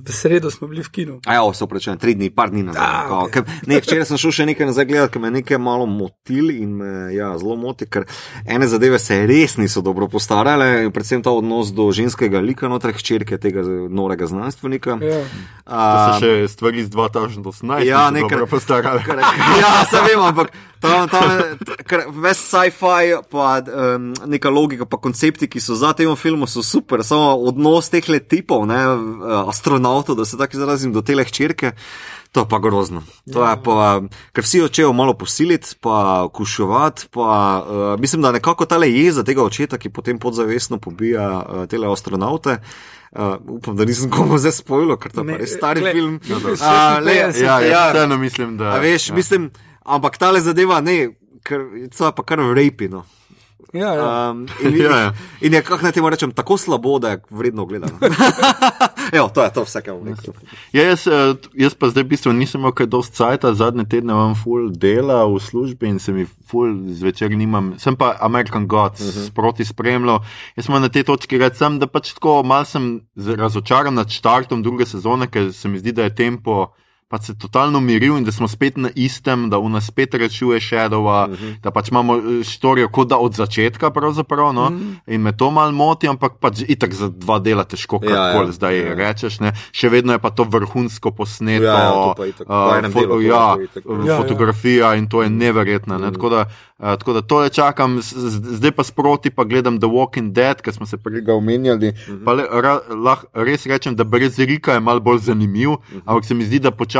[0.04, 1.14] v sredo smo bili v kinu.
[1.24, 2.84] A ja, se oprečujem, tri dni, par dni nazaj.
[2.84, 3.32] A, okej.
[3.38, 6.52] ker- Ne, včeraj sem šel še nekaj nazaj gledati, ker me je nekaj malo motil
[6.52, 8.04] in me ja, zelo moti, ker
[8.46, 13.40] ene zadeve se res niso dobro postarale, predvsem ta odnos do ženskega lika noter hčerke
[13.40, 15.00] tega norega znanstvenika.
[15.00, 15.24] Ja.
[15.64, 17.88] To A, so še stvari iz 2018.
[17.88, 19.00] Ja, nekaj- dobro postarale.
[19.02, 19.24] Kar,
[19.56, 20.52] ja, se vem, ampak
[20.82, 26.48] tam, tam ves sci-fi, pa um, neka logika, pa koncepti, ki so za tem filmom,
[26.50, 27.04] so super.
[27.06, 28.80] Samo odnos teh le tipov, ne,
[29.48, 31.74] astronautov, da se tako izrazim, do tele hčerke.
[32.32, 33.02] To je pa grozno.
[33.34, 34.02] To je pa,
[34.36, 37.08] ker vsi hočejo malo posiliti, pa kušovati.
[37.12, 41.66] Pa, uh, mislim, da nekako ta le jeza tega očeta, ki potem podzavestno pobija uh,
[41.66, 42.60] tele astronaute.
[43.12, 45.94] Uh, upam, da nisem komu zdaj spojil, ker to je Ne, pa res stari glej,
[45.94, 46.20] film.
[46.30, 46.56] no, dobro.
[46.62, 47.86] A, le, 56, Ja, ja, ja.
[47.94, 48.76] vseeno mislim, da.
[48.76, 49.14] A veš, ja.
[49.14, 49.16] ja.
[49.16, 49.50] mislim,
[49.88, 53.06] ampak ta le zadeva ne, ker je pa kar repino.
[53.74, 54.32] Ja, ja.
[54.32, 55.14] Um, in, Ja, ja.
[55.42, 58.00] in je, kako naj temu rečem, tako slabo, da je vredno gledano.
[59.18, 60.34] Evo, to je to vse, kar bom rekel.
[60.74, 64.16] Ja, jaz, eh, jaz pa zdaj v bistvu nisem imel kaj dosti cajta, zadnje tedne
[64.16, 67.74] imam full dela v službi in se mi full zvečer nimam.
[67.80, 69.28] Sem pa American Gods uh -huh.
[69.28, 70.20] sproti spremljal.
[70.56, 74.10] Jaz sem na tej točki reči, sem, da pač tako mal sem z- razočaran nad
[74.10, 76.68] štartom druge sezone, ker se mi zdi, da je tempo.
[77.10, 80.60] Pa se totalno miril in da smo spet na istem, da v nas spet rečuje
[80.60, 81.60] Shadowa, uh -huh.
[81.64, 83.92] da pač imamo štorijo kot da od začetka.
[83.96, 84.12] No?
[84.12, 84.96] Uh -huh.
[85.08, 88.54] In me to mal moti, ampak pač itak za dva dela težko Ja, ja, karkoli
[88.54, 88.94] zdaj ja.
[88.94, 89.40] rečeš.
[89.40, 89.52] Ne?
[89.72, 92.50] Še vedno je pa to vrhunsko posneto, Ja, ja, to itak.
[92.50, 93.86] Uh, fo delu ja, itak.
[93.86, 94.18] uh, Ja, ja.
[94.22, 95.98] fotografija in to je neverjetno.
[95.98, 96.12] Ne?
[96.12, 96.46] Tako, da,
[96.80, 100.86] uh, tako da tole čakam, zdaj pa sproti pa gledam The Walking Dead, ker smo
[100.86, 101.94] se prej ga omenjali.
[102.26, 105.70] Pa le, ra, lah, res rečem, da brez Rika je mal bolj zanimiv,
[106.06, 106.97] ampak se mi zdi, da počasi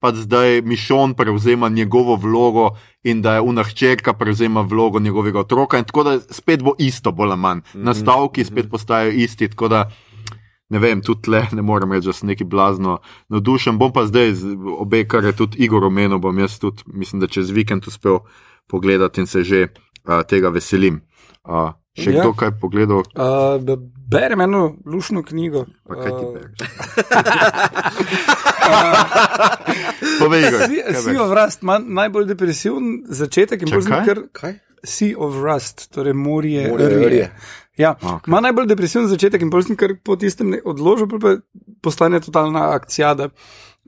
[0.00, 2.70] pa zdaj Mišon prevzema njegovo vlogo
[3.02, 5.78] in da je unahčerka prevzema vlogo njegovega otroka.
[5.78, 7.60] In tako da spet bo isto, bolj ali manj.
[7.74, 9.48] Nastavki spet postajajo isti.
[9.48, 9.90] Tako da
[10.68, 12.98] ne vem, tudi le ne morem reči, da sem neki blazno
[13.28, 13.78] navdušen.
[13.78, 14.32] Bom pa zdaj
[14.78, 18.22] obe, kar je tudi Igor omenil, bom jaz tudi, mislim, da čez vikend uspel
[18.70, 21.00] pogledati in se že uh, tega veselim.
[21.44, 22.22] Uh, še Ja.
[22.24, 23.04] kdo kaj pogledal?
[23.14, 23.60] Uh,
[24.10, 25.66] berem eno lušno knjigo.
[25.86, 26.58] Pa kaj ti Uh, bereš?
[30.20, 30.60] Povej, Igor.
[30.60, 31.20] Sea, kaj sea bereš?
[31.20, 34.58] of Rust ima najbolj depresiven začetek in potem kar Kaj?
[34.84, 36.68] Sea of Rust, torej morje.
[36.70, 37.08] Morje rje.
[37.08, 37.26] rje.
[37.80, 38.28] Ja, okay.
[38.28, 41.36] ima najbolj depresiven začetek in potem kar po tistem odložil, pa
[41.84, 43.14] postane totalna akcija.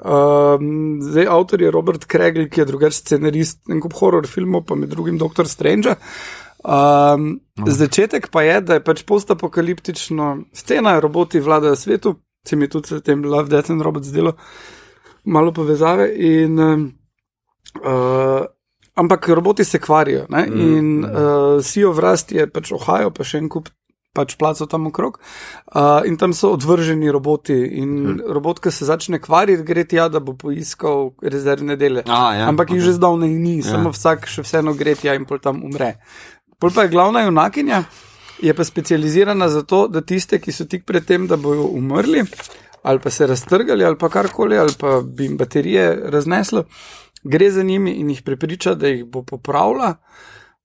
[0.03, 4.75] Um, zdaj, avtor je Robert Kregel, ki je drugačen scenarist in kup horror filmov, pa
[4.75, 5.47] med drugim Dr.
[5.47, 5.95] Strange.
[6.63, 7.67] Um, no.
[7.67, 12.15] Začetek pa je, da je pač postapokaliptično scena, roboti vladajo svetu,
[12.47, 14.33] se mi je tudi s tem Love, Death and Robots zdelo
[15.25, 16.09] malo povezave.
[16.15, 18.47] In, uh,
[18.95, 20.27] ampak roboti se kvarijo.
[20.31, 23.71] Mm, in uh, Sea of Rust je pač Ohio, pa še en kup
[24.13, 25.17] pač placov tam okrog.
[25.73, 27.57] Uh, in tam so odvrženi roboti.
[27.81, 28.21] In hmm.
[28.29, 32.05] robot, ki se začne kvariti, gre tja, da bo poiskal rezervne dele.
[32.05, 32.87] A, ja, Ampak jih ok.
[32.91, 33.73] že zdavnaj ni, ja.
[33.73, 35.97] samo vsak še vseeno gre tja in pol tam umre.
[36.63, 37.85] Pol pa je glavna junakinja,
[38.43, 42.23] je pa specializirana za to, da tiste, ki so tik pred tem, da bojo umrli,
[42.87, 46.63] ali pa se raztrgali, ali pa karkoli, ali pa bi jim baterije razneslo,
[47.25, 49.97] gre za njimi in jih prepriča, da jih bo popravila,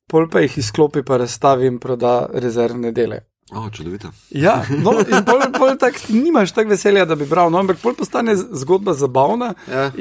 [0.08, 3.20] pol pa jih izklopi, pa razstavi in proda rezervne dele.
[3.52, 4.10] O, čudovito.
[4.30, 7.94] Ja, no, in pol, pol tak, nimaš tako veselja, da bi bral, no, ampak pol
[7.96, 9.92] postane zgodba zabavna Ja.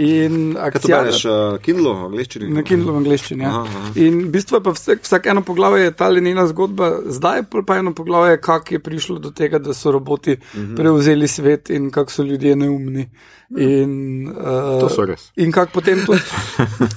[0.55, 0.99] Kaj akcija.
[1.03, 2.49] bereš, uh, Kindle, angliščini?
[2.51, 3.45] Na Kindlu v angleščini.
[3.45, 3.49] Ja.
[3.51, 3.93] Aha, aha.
[3.97, 7.77] In v bistvu je pa vsak, vsak eno poglavje je ta njena zgodba, zdaj pa
[7.77, 10.67] eno poglavje, kako je prišlo do tega, da so roboti uh Mhm.
[10.67, 10.77] -huh.
[10.77, 13.09] prevzeli svet in kako so ljudje neumni.
[13.55, 15.29] In, uh, To so res.
[15.39, 16.19] In kako potem tudi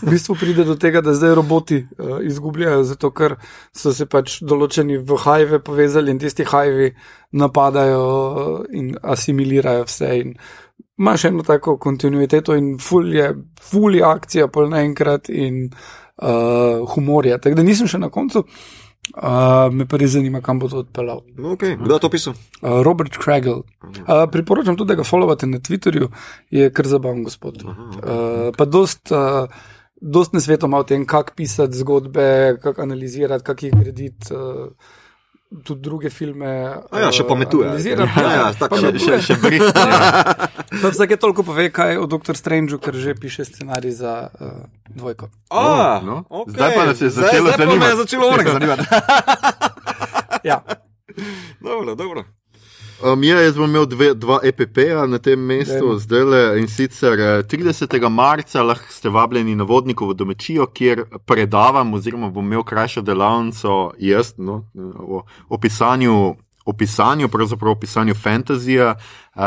[0.01, 3.35] v bistvu pride do tega, da zdaj roboti uh, izgubljajo, zato ker
[3.75, 6.89] so se pač določeni v hajve povezali in tisti hajvi
[7.37, 10.11] napadajo uh, in asimilirajo vse.
[10.23, 10.33] In
[10.99, 13.29] imaš eno tako kontinuiteto in ful je,
[13.61, 17.37] ful je akcija pol naenkrat in uh, humor je.
[17.37, 18.41] Tako da nisem še na koncu.
[18.41, 18.88] Uh,
[19.71, 21.23] me pa res zanima, kam bo to odpeljal.
[21.37, 21.75] No, okay.
[21.79, 22.37] Kdo je to pisal?
[22.61, 23.63] Uh, Robert Kragel.
[23.81, 26.09] Uh, priporočam tudi, da ga followate na Twitterju,
[26.51, 27.63] je kar zabaven gospod.
[27.65, 29.49] Uh, pa dost, uh,
[30.01, 34.33] dost ne svetom o tem, kako pisati zgodbe, kako analizirati, kako jih graditi.
[34.33, 34.97] Uh,
[35.49, 36.45] Tudi druge filme.
[36.85, 37.65] A ja, še pametuje.
[37.65, 38.11] analizirati.
[38.15, 38.91] Ja, ja, tako še-.
[38.95, 39.81] Še, še bristne.
[40.79, 42.37] Pa Vsake toliko pove, kaj o Dr.
[42.37, 45.33] Strangeu, ker že piše scenarij za uh, dvojko.
[45.49, 46.21] A, no.
[46.23, 46.53] okej.
[46.53, 48.83] Zdaj pa nas je Zdaj- začelo zdaj pa me je začelo onek zanimati.
[50.43, 50.61] Ja.
[51.59, 52.23] dobro, dobro.
[52.99, 55.99] Um, ja, jaz bom imel dve, dva EPP-ja na tem mestu, Dajmo.
[56.03, 57.95] zdaj le in sicer eh, 30.
[58.11, 64.33] marca lahko ste vabljeni na vodnikovo domačijo, kjer predavam, oziroma bom imel krajšo delavnico jaz
[64.37, 64.65] no,
[64.99, 66.35] o, o pisanju.
[66.65, 68.91] O pisanju, pravzaprav o pisanju fantazija.
[69.33, 69.43] Uh,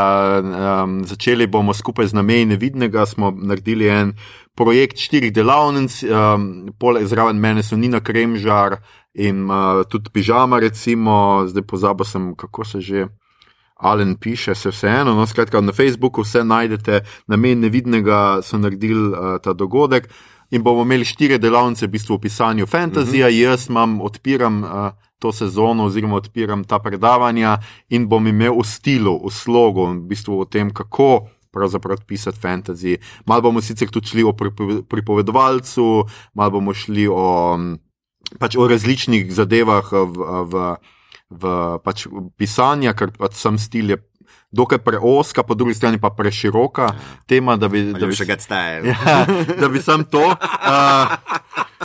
[0.84, 4.14] um, začeli bomo skupaj z namenom nevidnega, smo naredili en
[4.56, 8.80] projekt štirih delavnic, um, poleg zraven mene so Nina Kremžar
[9.14, 13.06] in uh, tudi pižama, recimo, zdaj pozabil sem, kako se že.
[13.82, 19.38] Alen piše, se vseeno, no, skratka, na Facebooku vse najdete, namen nevidnega so naredili uh,
[19.42, 20.06] ta dogodek.
[20.52, 23.42] In bomo imeli štiri delavnice, v bistvu o pisanju fantazija, uh -huh.
[23.42, 24.70] jaz imam, odpiram uh,
[25.18, 30.40] to sezono, oziroma odpiram ta predavanja in bom imel v stilu, v slogu, v bistvu
[30.40, 32.96] o tem, kako pravzaprav pisati fantasy.
[33.26, 36.04] Malo bomo sicer tudi šli o pripo- pripovedovalcu,
[36.34, 37.78] malo bomo šli o, mm,
[38.38, 40.04] pač o različnih zadevah v.
[40.44, 40.76] v
[41.32, 42.06] v pač
[42.36, 43.98] pisanja, ker pač sam stil je
[44.52, 46.92] dokaj preoska, po drugi strani pa preširoka
[47.26, 48.84] tema, da bi, da bi še style.
[48.84, 49.24] Ja,
[49.56, 50.20] da bi sam to.
[50.20, 50.36] Uh,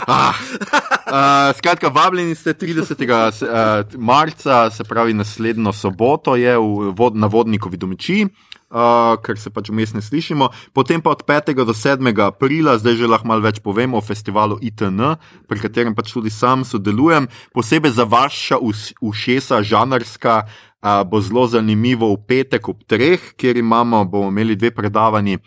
[0.04, 2.92] ah, uh, skratka, vabljeni ste 30.
[3.32, 3.48] s- Uh,
[3.96, 8.26] marca, se pravi naslednjo soboto, je v, vod, na vodnikovi domači.
[8.68, 11.56] Uh, ker se pač vmes ne slišimo, potem pa od 5.
[11.64, 12.04] do 7.
[12.20, 15.16] aprila, zdaj že lahko malo več povem o festivalu ITN,
[15.48, 17.32] pri katerem pač tudi sam sodelujem.
[17.56, 18.60] Posebej za vaša
[19.00, 20.44] ušesa, žanrska,
[20.82, 25.38] uh, bo zelo zanimivo v petek ob treh, kjer imamo, bomo imeli dve predavanji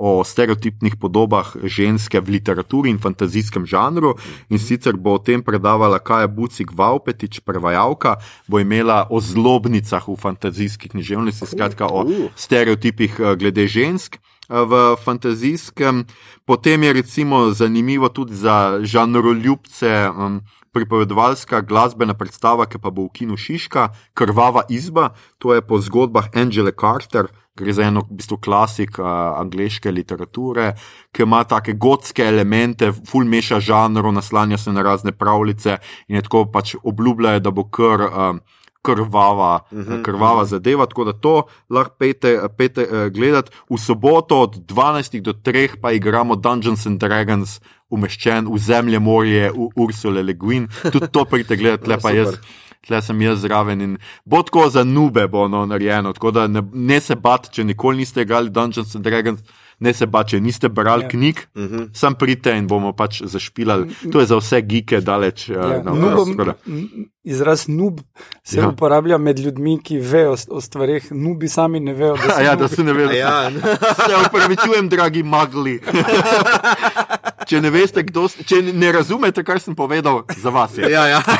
[0.00, 4.14] o stereotipnih podobah ženske v literaturi in fantazijskem žanru.
[4.48, 8.16] In sicer bo o tem predavala Kaja Bucik Vaupetič, prevajalka,
[8.48, 14.16] bo imela o zlobnicah v fantazijski književnosti, skratka o stereotipih eh, glede žensk.
[14.50, 16.04] Eh, V fantazijskem,
[16.44, 20.40] potem je recimo zanimivo tudi za žanroljubce, um,
[20.72, 26.30] pripovedovalska glasbena predstava, ki pa bo v kinu Šiška, Krvava izba, to je po zgodbah
[26.34, 29.06] Angele Carter, gre za eno v bistvu klasik uh,
[29.40, 30.74] angleške literature,
[31.12, 35.78] ki ima take gotske elemente, full meša žanrov, naslanja se na razne pravljice
[36.08, 38.06] in tako pač obljubljajo, da bo kar.
[38.10, 38.40] Um,
[38.82, 40.50] Krvava, uh -huh, krvava uh -huh.
[40.50, 43.50] zadeva, tako da to lahko pete, pete uh, gledati.
[43.70, 49.50] V soboto od 12 do 3 pa igramo Dungeons and Dragons, umeščen v zemlje morje,
[49.50, 50.68] v Ursula Le Guin.
[50.92, 52.38] Tudi to pridete gledati, tle pa jaz.
[52.86, 56.12] Tle sem jaz zraven in bo tako za nube bo no, narejeno.
[56.12, 59.40] Tako da ne, ne se bat, če nikoli niste igrali Dungeons and Dragons,
[59.80, 61.08] ne se bat, če niste brali Ja.
[61.08, 61.88] knjig, uh -huh.
[61.92, 63.88] sam pridite in bomo pač zašpilali.
[64.12, 65.48] To je za vse geeke daleč.
[65.48, 66.88] Ja, Ja, na, nubom, na, n-
[67.24, 68.00] izraz nub
[68.44, 68.62] se Ja.
[68.62, 68.68] ja.
[68.68, 72.68] uporablja med ljudmi, ki vejo o- stvarih, nubi sami ne vejo, da so ja, da
[72.68, 75.80] se ne ve, da Ja, se upravičujem, dragi magli.
[77.50, 80.86] če ne veste, kdo ste, če ne razumete, kar sem povedal, za vas je.
[80.90, 81.20] Ja, ja.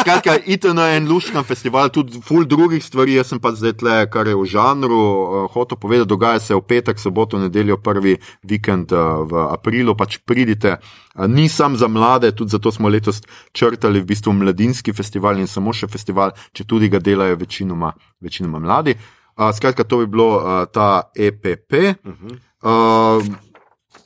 [0.00, 3.96] Skratka, ite na en luškan festival, tudi full drugih stvari, jaz sem pa zdaj tle,
[4.12, 8.16] kar je v žanru, uh, hotel povedati, dogaja se v petek, soboto, nedeljo, prvi
[8.48, 10.78] vikend uh, v aprilu, pač pridite.
[10.78, 13.20] Uh, ni sam za mlade, tudi zato smo letos
[13.52, 17.92] črtali v bistvu mladinski festival in samo še festival, če tudi ga delajo večinoma,
[18.24, 18.96] večinoma mladi.
[19.38, 21.72] Uh, skratka, to bi bilo uh, ta EPP.
[22.02, 22.32] Uh -huh.
[22.64, 23.47] uh,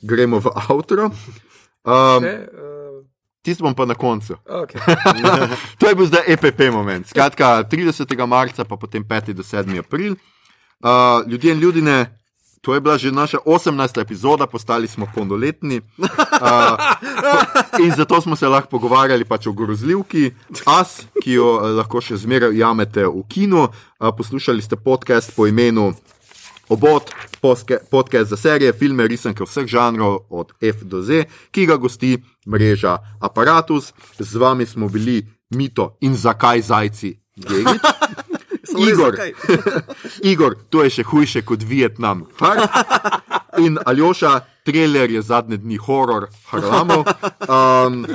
[0.03, 1.11] gremo v avto.
[1.83, 2.73] Um, Še, uh,
[3.43, 4.39] Tisti bom pa na koncu.
[4.47, 4.79] okay.
[5.79, 7.03] to je bil zdaj EPP moment.
[7.11, 8.07] Skratka, 30.
[8.27, 9.35] marca, pa potem 5.
[9.35, 9.67] do 7.
[9.79, 10.15] april.
[10.79, 12.07] Uh, ljudje in ljudje,
[12.63, 14.01] to je bila že naša 18.
[14.01, 15.83] epizoda, postali smo polnoletni.
[15.99, 16.79] Uh,
[17.83, 20.31] in zato smo se lahko pogovarjali pač o grozljivki,
[20.67, 23.67] As, ki jo uh, lahko še zmeraj jamete v kinu.
[23.67, 25.91] Uh, poslušali ste podcast po imenu
[26.73, 27.11] Obot,
[27.91, 32.17] podcast za serije, filme, risanke vseh žanrov, od F do Z, ki ga gosti
[32.49, 33.93] mreža Apparatus.
[34.19, 37.13] Z vami smo bili Mito in zakaj zajci.
[37.37, 37.83] Gegič.
[38.89, 39.17] Igor,
[40.33, 42.25] Igor, to je še hujše kot Vietnam.
[43.61, 44.33] In Aljoša,
[44.63, 47.05] trailer je zadnje dni horor, harlamov.
[47.49, 48.07] Um,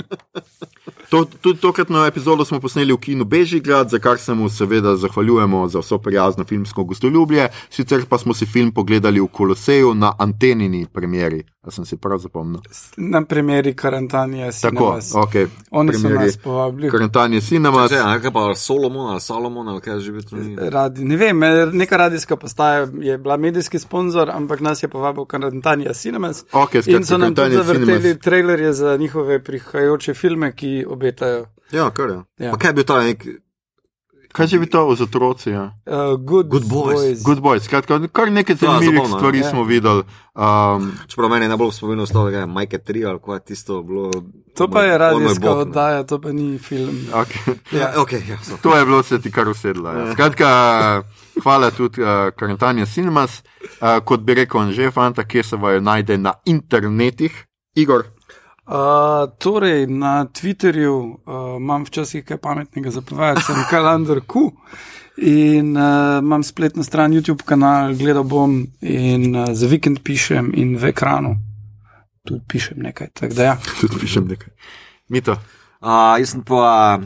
[1.10, 5.68] to, tudi tokratno epizodo smo posneli v kinu Bežigrad, za kar se mu seveda zahvaljujemo
[5.68, 7.49] za vso prijazno filmsko gostoljubje.
[7.69, 11.44] Sicer pa smo si film pogledali v Koloseju na antenini premjeri.
[11.68, 12.61] A sem si prav zapomnil.
[12.98, 15.34] Na primeri karantanije si Tako, ok.
[15.72, 16.91] Oni so premjeri nas povabili.
[16.91, 17.91] Karantanje Cinemas.
[17.91, 20.56] Že, a kaj pa Solomon ali Salomon ali kaj že bi to ni.
[20.56, 21.40] Radi, ne vem,
[21.74, 25.94] neka radijska postaja je bila medijski sponzor, ampak nas je povabil Karantanija
[26.40, 26.64] Cinemas.
[26.64, 28.20] Ok, skratka, In so nam tudi zavrteli Cinemas.
[28.20, 31.46] trailerje za njihove prihajajoče filme, ki obetajo.
[31.72, 32.22] Ja, kar je.
[32.38, 32.52] Ja.
[32.52, 33.26] Pa kaj je bil ta nek.
[34.38, 35.50] Kaj že bi to z otroci?
[35.50, 35.74] Ja?
[35.82, 36.94] Uh, good, Good Boys.
[36.94, 37.20] boys.
[37.26, 39.50] Good boys, skratka, kar nekaj zanimivih zabavno, stvari ja.
[39.50, 40.04] smo videli.
[40.36, 44.12] Um, Čeprav meni je najbolj spominjal stalo, da je Majke 3 ali kaj tisto bilo.
[44.54, 45.50] To pa moj- je radijska ne.
[45.52, 46.98] oddaja, to pa ni film.
[47.14, 47.58] okay.
[47.72, 48.38] Ja, ok, ja.
[48.44, 48.58] so.
[48.62, 49.90] To je bilo se ti kar usedlo.
[49.90, 50.14] Ja.
[50.14, 50.48] Skratka,
[51.44, 53.42] hvala tudi uh, Karantanja Cinemas.
[53.82, 57.34] Uh, kot bi rekel, že fanta, kje se vajo najde na internetih.
[57.76, 58.04] Igor,
[58.68, 64.52] Uh, torej, na Twitterju uh, imam včasih kaj pametnega zapovedati, sem kalendar Q
[65.18, 70.76] in uh, imam spletno stran, YouTube kanal, gledal bom in uh, za vikend pišem in
[70.77, 71.38] v ekranu
[72.27, 73.07] tudi pišem nekaj.
[73.35, 73.57] da Ja.
[73.81, 74.52] tudi pišem nekaj.
[75.07, 75.38] Mito,
[75.80, 76.99] A, jaz sem pa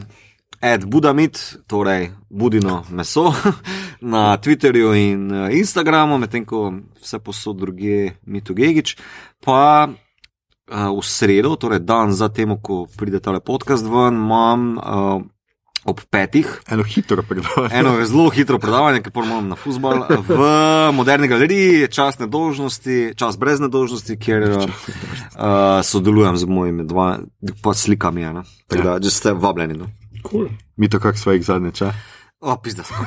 [0.60, 3.34] Ed Budamit, torej Budino meso,
[4.12, 6.72] na Twitterju in Instagramu, medtem ko
[7.02, 8.96] vse posod druge Mito Gigič.
[9.44, 9.88] Pa
[10.70, 15.20] a, v sredo, torej dan za tem, ko pride tale podcast ven, imam a,
[15.84, 16.46] ob petih.
[16.70, 17.74] eno hitro predavanje.
[17.74, 20.38] Eno zelo hitro predavanje, ki moram na futbol, v
[20.94, 24.70] moderni galeriji, čas nedolžnosti, čas brez nedolžnosti, kjer uh,
[25.82, 27.18] sodelujem z mojimi dva,
[27.62, 28.22] pa slikami.
[28.22, 28.44] Ja.
[28.70, 29.78] Tako da, če ste vabljeni.
[29.82, 29.90] No.
[30.22, 30.52] Cool.
[30.78, 32.11] Mito, kak svojih zadnje čas.
[32.42, 32.96] O, pizda, sem.
[32.98, 33.06] Uh,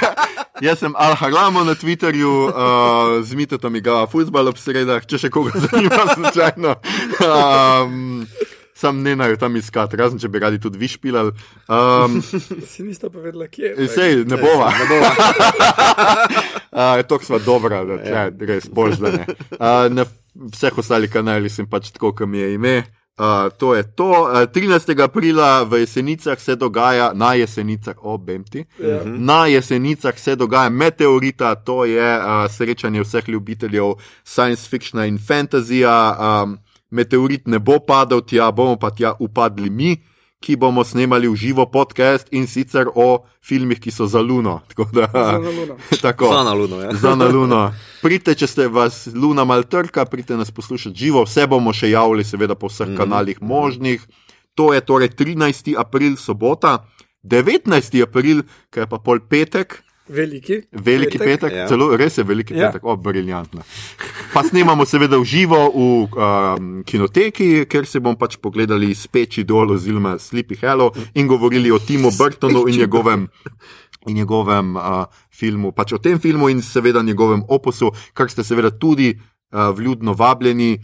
[0.66, 5.30] jaz sem Al Haramo na Twitterju, uh, z Mitotom igra futbol ob sredah, če še
[5.34, 6.76] koga zanima, slučajno.
[7.18, 8.22] Um,
[8.78, 11.34] sam ne najo tam iskati, razen če bi radi tudi vi špilali.
[11.66, 12.20] Um,
[12.70, 14.70] Si nista povedala, kje Sej, ne bova.
[14.78, 15.10] Ne bova.
[16.78, 19.26] uh, to sva dobra, da tle, res bož, da ne.
[19.58, 20.06] Uh, na
[20.54, 22.76] vseh ostalih kanalih sem pač tako, mi je ime.
[23.18, 24.10] Uh, to je to.
[24.30, 25.00] Uh, 13.
[25.02, 28.64] aprila v Jesenicah se dogaja, na Jesenicah, obemti.
[28.78, 29.02] Ja.
[29.04, 36.16] Na Jesenicah se dogaja Meteorita, to je uh, srečanje vseh ljubiteljev science fictiona in fantazija.
[36.18, 36.58] Um,
[36.90, 39.96] meteorit ne bo padel tja, bomo pa tja upadli mi,
[40.40, 44.60] ki bomo snemali v živo podcast in sicer o filmih, ki so za Luno.
[44.70, 45.74] Tako Da, Za Luno.
[46.02, 46.92] tako, Za na luno, ja.
[46.94, 47.74] za na Luno.
[48.02, 52.24] Pridite, če ste vas Luna mal trka, pridite nas poslušati živo, vse bomo še javili,
[52.24, 52.96] seveda po vseh mm.
[52.96, 54.02] kanalih možnih.
[54.54, 55.74] To je torej 13.
[55.78, 56.84] april, sobota,
[57.22, 58.02] 19.
[58.02, 59.82] april, ki je pa pol petek.
[60.08, 60.62] Veliki.
[60.72, 61.66] Veliki petek, petek Ja.
[61.68, 62.70] celo res je veliki Ja.
[62.70, 63.60] petek, o, briljantno.
[64.38, 69.74] Pa snemamo seveda v živo v um, kinoteki, ker se bomo pač pogledali speči dol
[69.74, 73.26] oziroma Sleepy Hello in govorili o Timu Burtonu in njegovem.
[74.06, 78.70] In njegovem uh, filmu, pač o tem filmu, in seveda njegovem opusu, kar ste seveda
[78.70, 80.78] tudi uh, vljudno vabljeni.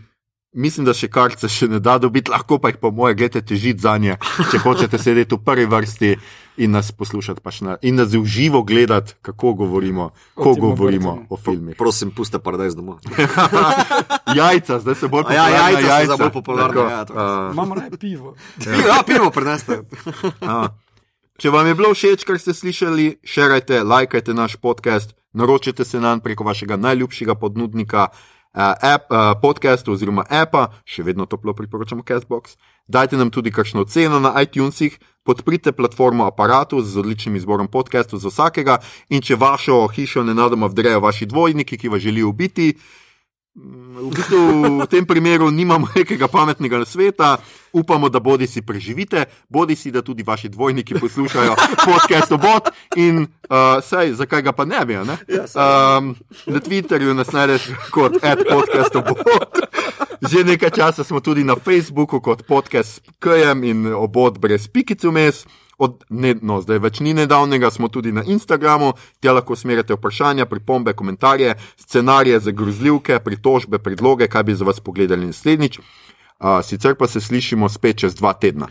[0.59, 3.87] Mislim, da še karce še ne da dobiti, lahko pa jih po moje gledate težiti
[3.87, 4.19] za nje,
[4.51, 6.11] če hočete sedeti v prvi vrsti
[6.57, 11.37] in nas poslušati, pač na, in nas v živo gledati, kako govorimo, ko govorimo o
[11.37, 11.77] filmih.
[11.77, 12.99] Prosim, puste paradajz doma.
[14.39, 17.91] Jajca, zdaj se bolj A ja, jajca so zdaj bolj popularna, Tako, ja, Imamo raje
[17.99, 18.35] pivo.
[18.89, 19.83] Ja, pivo preneste.
[20.41, 20.69] a.
[21.35, 26.21] Če vam je bilo všeč, kar ste slišali, šerajte, lajkajte naš podcast, naročite se nam
[26.23, 28.09] preko vašega najljubšega ponudnika.
[28.55, 32.55] Uh, app, uh, podcast oziroma appa, še vedno toplo priporočamo Castbox.
[32.87, 34.95] Dajte nam tudi kakšno ceno na iTunesih,
[35.25, 38.79] podprite platformo aparatu z odličnim izborom podcastov za vsakega
[39.09, 42.75] in če vašo hišo nenadoma vdrejo vaši dvojniki, ki vas želijo ubiti,
[43.55, 44.39] v bistvu
[44.83, 47.39] v tem primeru nimamo nekega pametnega sveta,
[47.73, 51.55] upamo, da bodi si preživite, bodi si, da tudi vaši dvojniki poslušajo
[51.87, 55.17] podcast obot in uh, saj, zakaj ga pa ne bi, ne?
[55.55, 56.17] Um,
[56.47, 58.19] na Twitterju nas najdeš kot
[58.51, 59.63] podcast obot.
[60.25, 65.47] Že nekaj časa smo tudi na Facebooku kot podcast KM in obot brez pikic vmes.
[65.79, 70.47] Od, ne, no, zdaj več ni nedavnega, smo tudi na Instagramu, tja lahko smerite vprašanja,
[70.47, 75.79] pripombe, komentarje, scenarije za grozljivke, pritožbe, predloge, kaj bi za vas pogledali naslednjič.
[75.79, 78.69] Uh, sicer pa se slišimo spet čez dva tedna.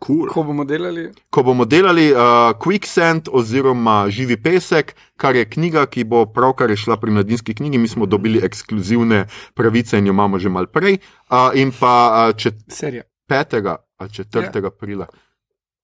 [0.00, 0.28] Cool.
[0.32, 6.06] Ko bomo delali, Ko bomo delali uh, Quicksand oziroma Živi pesek, kar je knjiga, ki
[6.08, 10.48] bo pravkar šla pri mladinski knjigi, mi smo dobili ekskluzivne pravice in jo imamo že
[10.48, 10.96] mal prej.
[11.28, 11.92] Uh, in pa
[12.30, 13.04] uh, če serija.
[13.28, 13.76] 5.
[13.98, 14.66] ali 4.
[14.66, 15.06] aprila.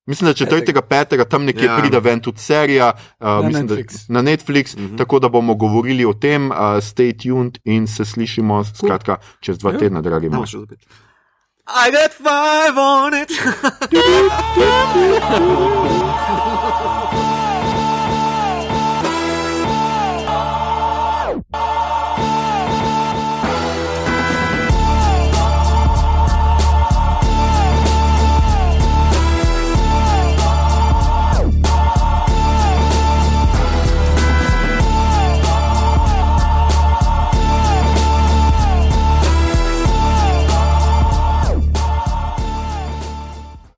[0.07, 0.81] Mislim, da 4.
[0.83, 1.24] 5.
[1.28, 1.77] tam nekje Ja.
[1.78, 4.07] pride ven tudi serija uh, Na mislim, Netflix.
[4.09, 4.99] Da, na Netflix, mm -hmm.
[4.99, 9.73] tako da bomo govorili o tem, uh, stay tuned in se slišimo skratka čez dva
[9.73, 9.78] Ja.
[9.78, 10.47] tedna, dragi moji.
[10.47, 10.78] še zapet.
[11.66, 13.31] I got five on it.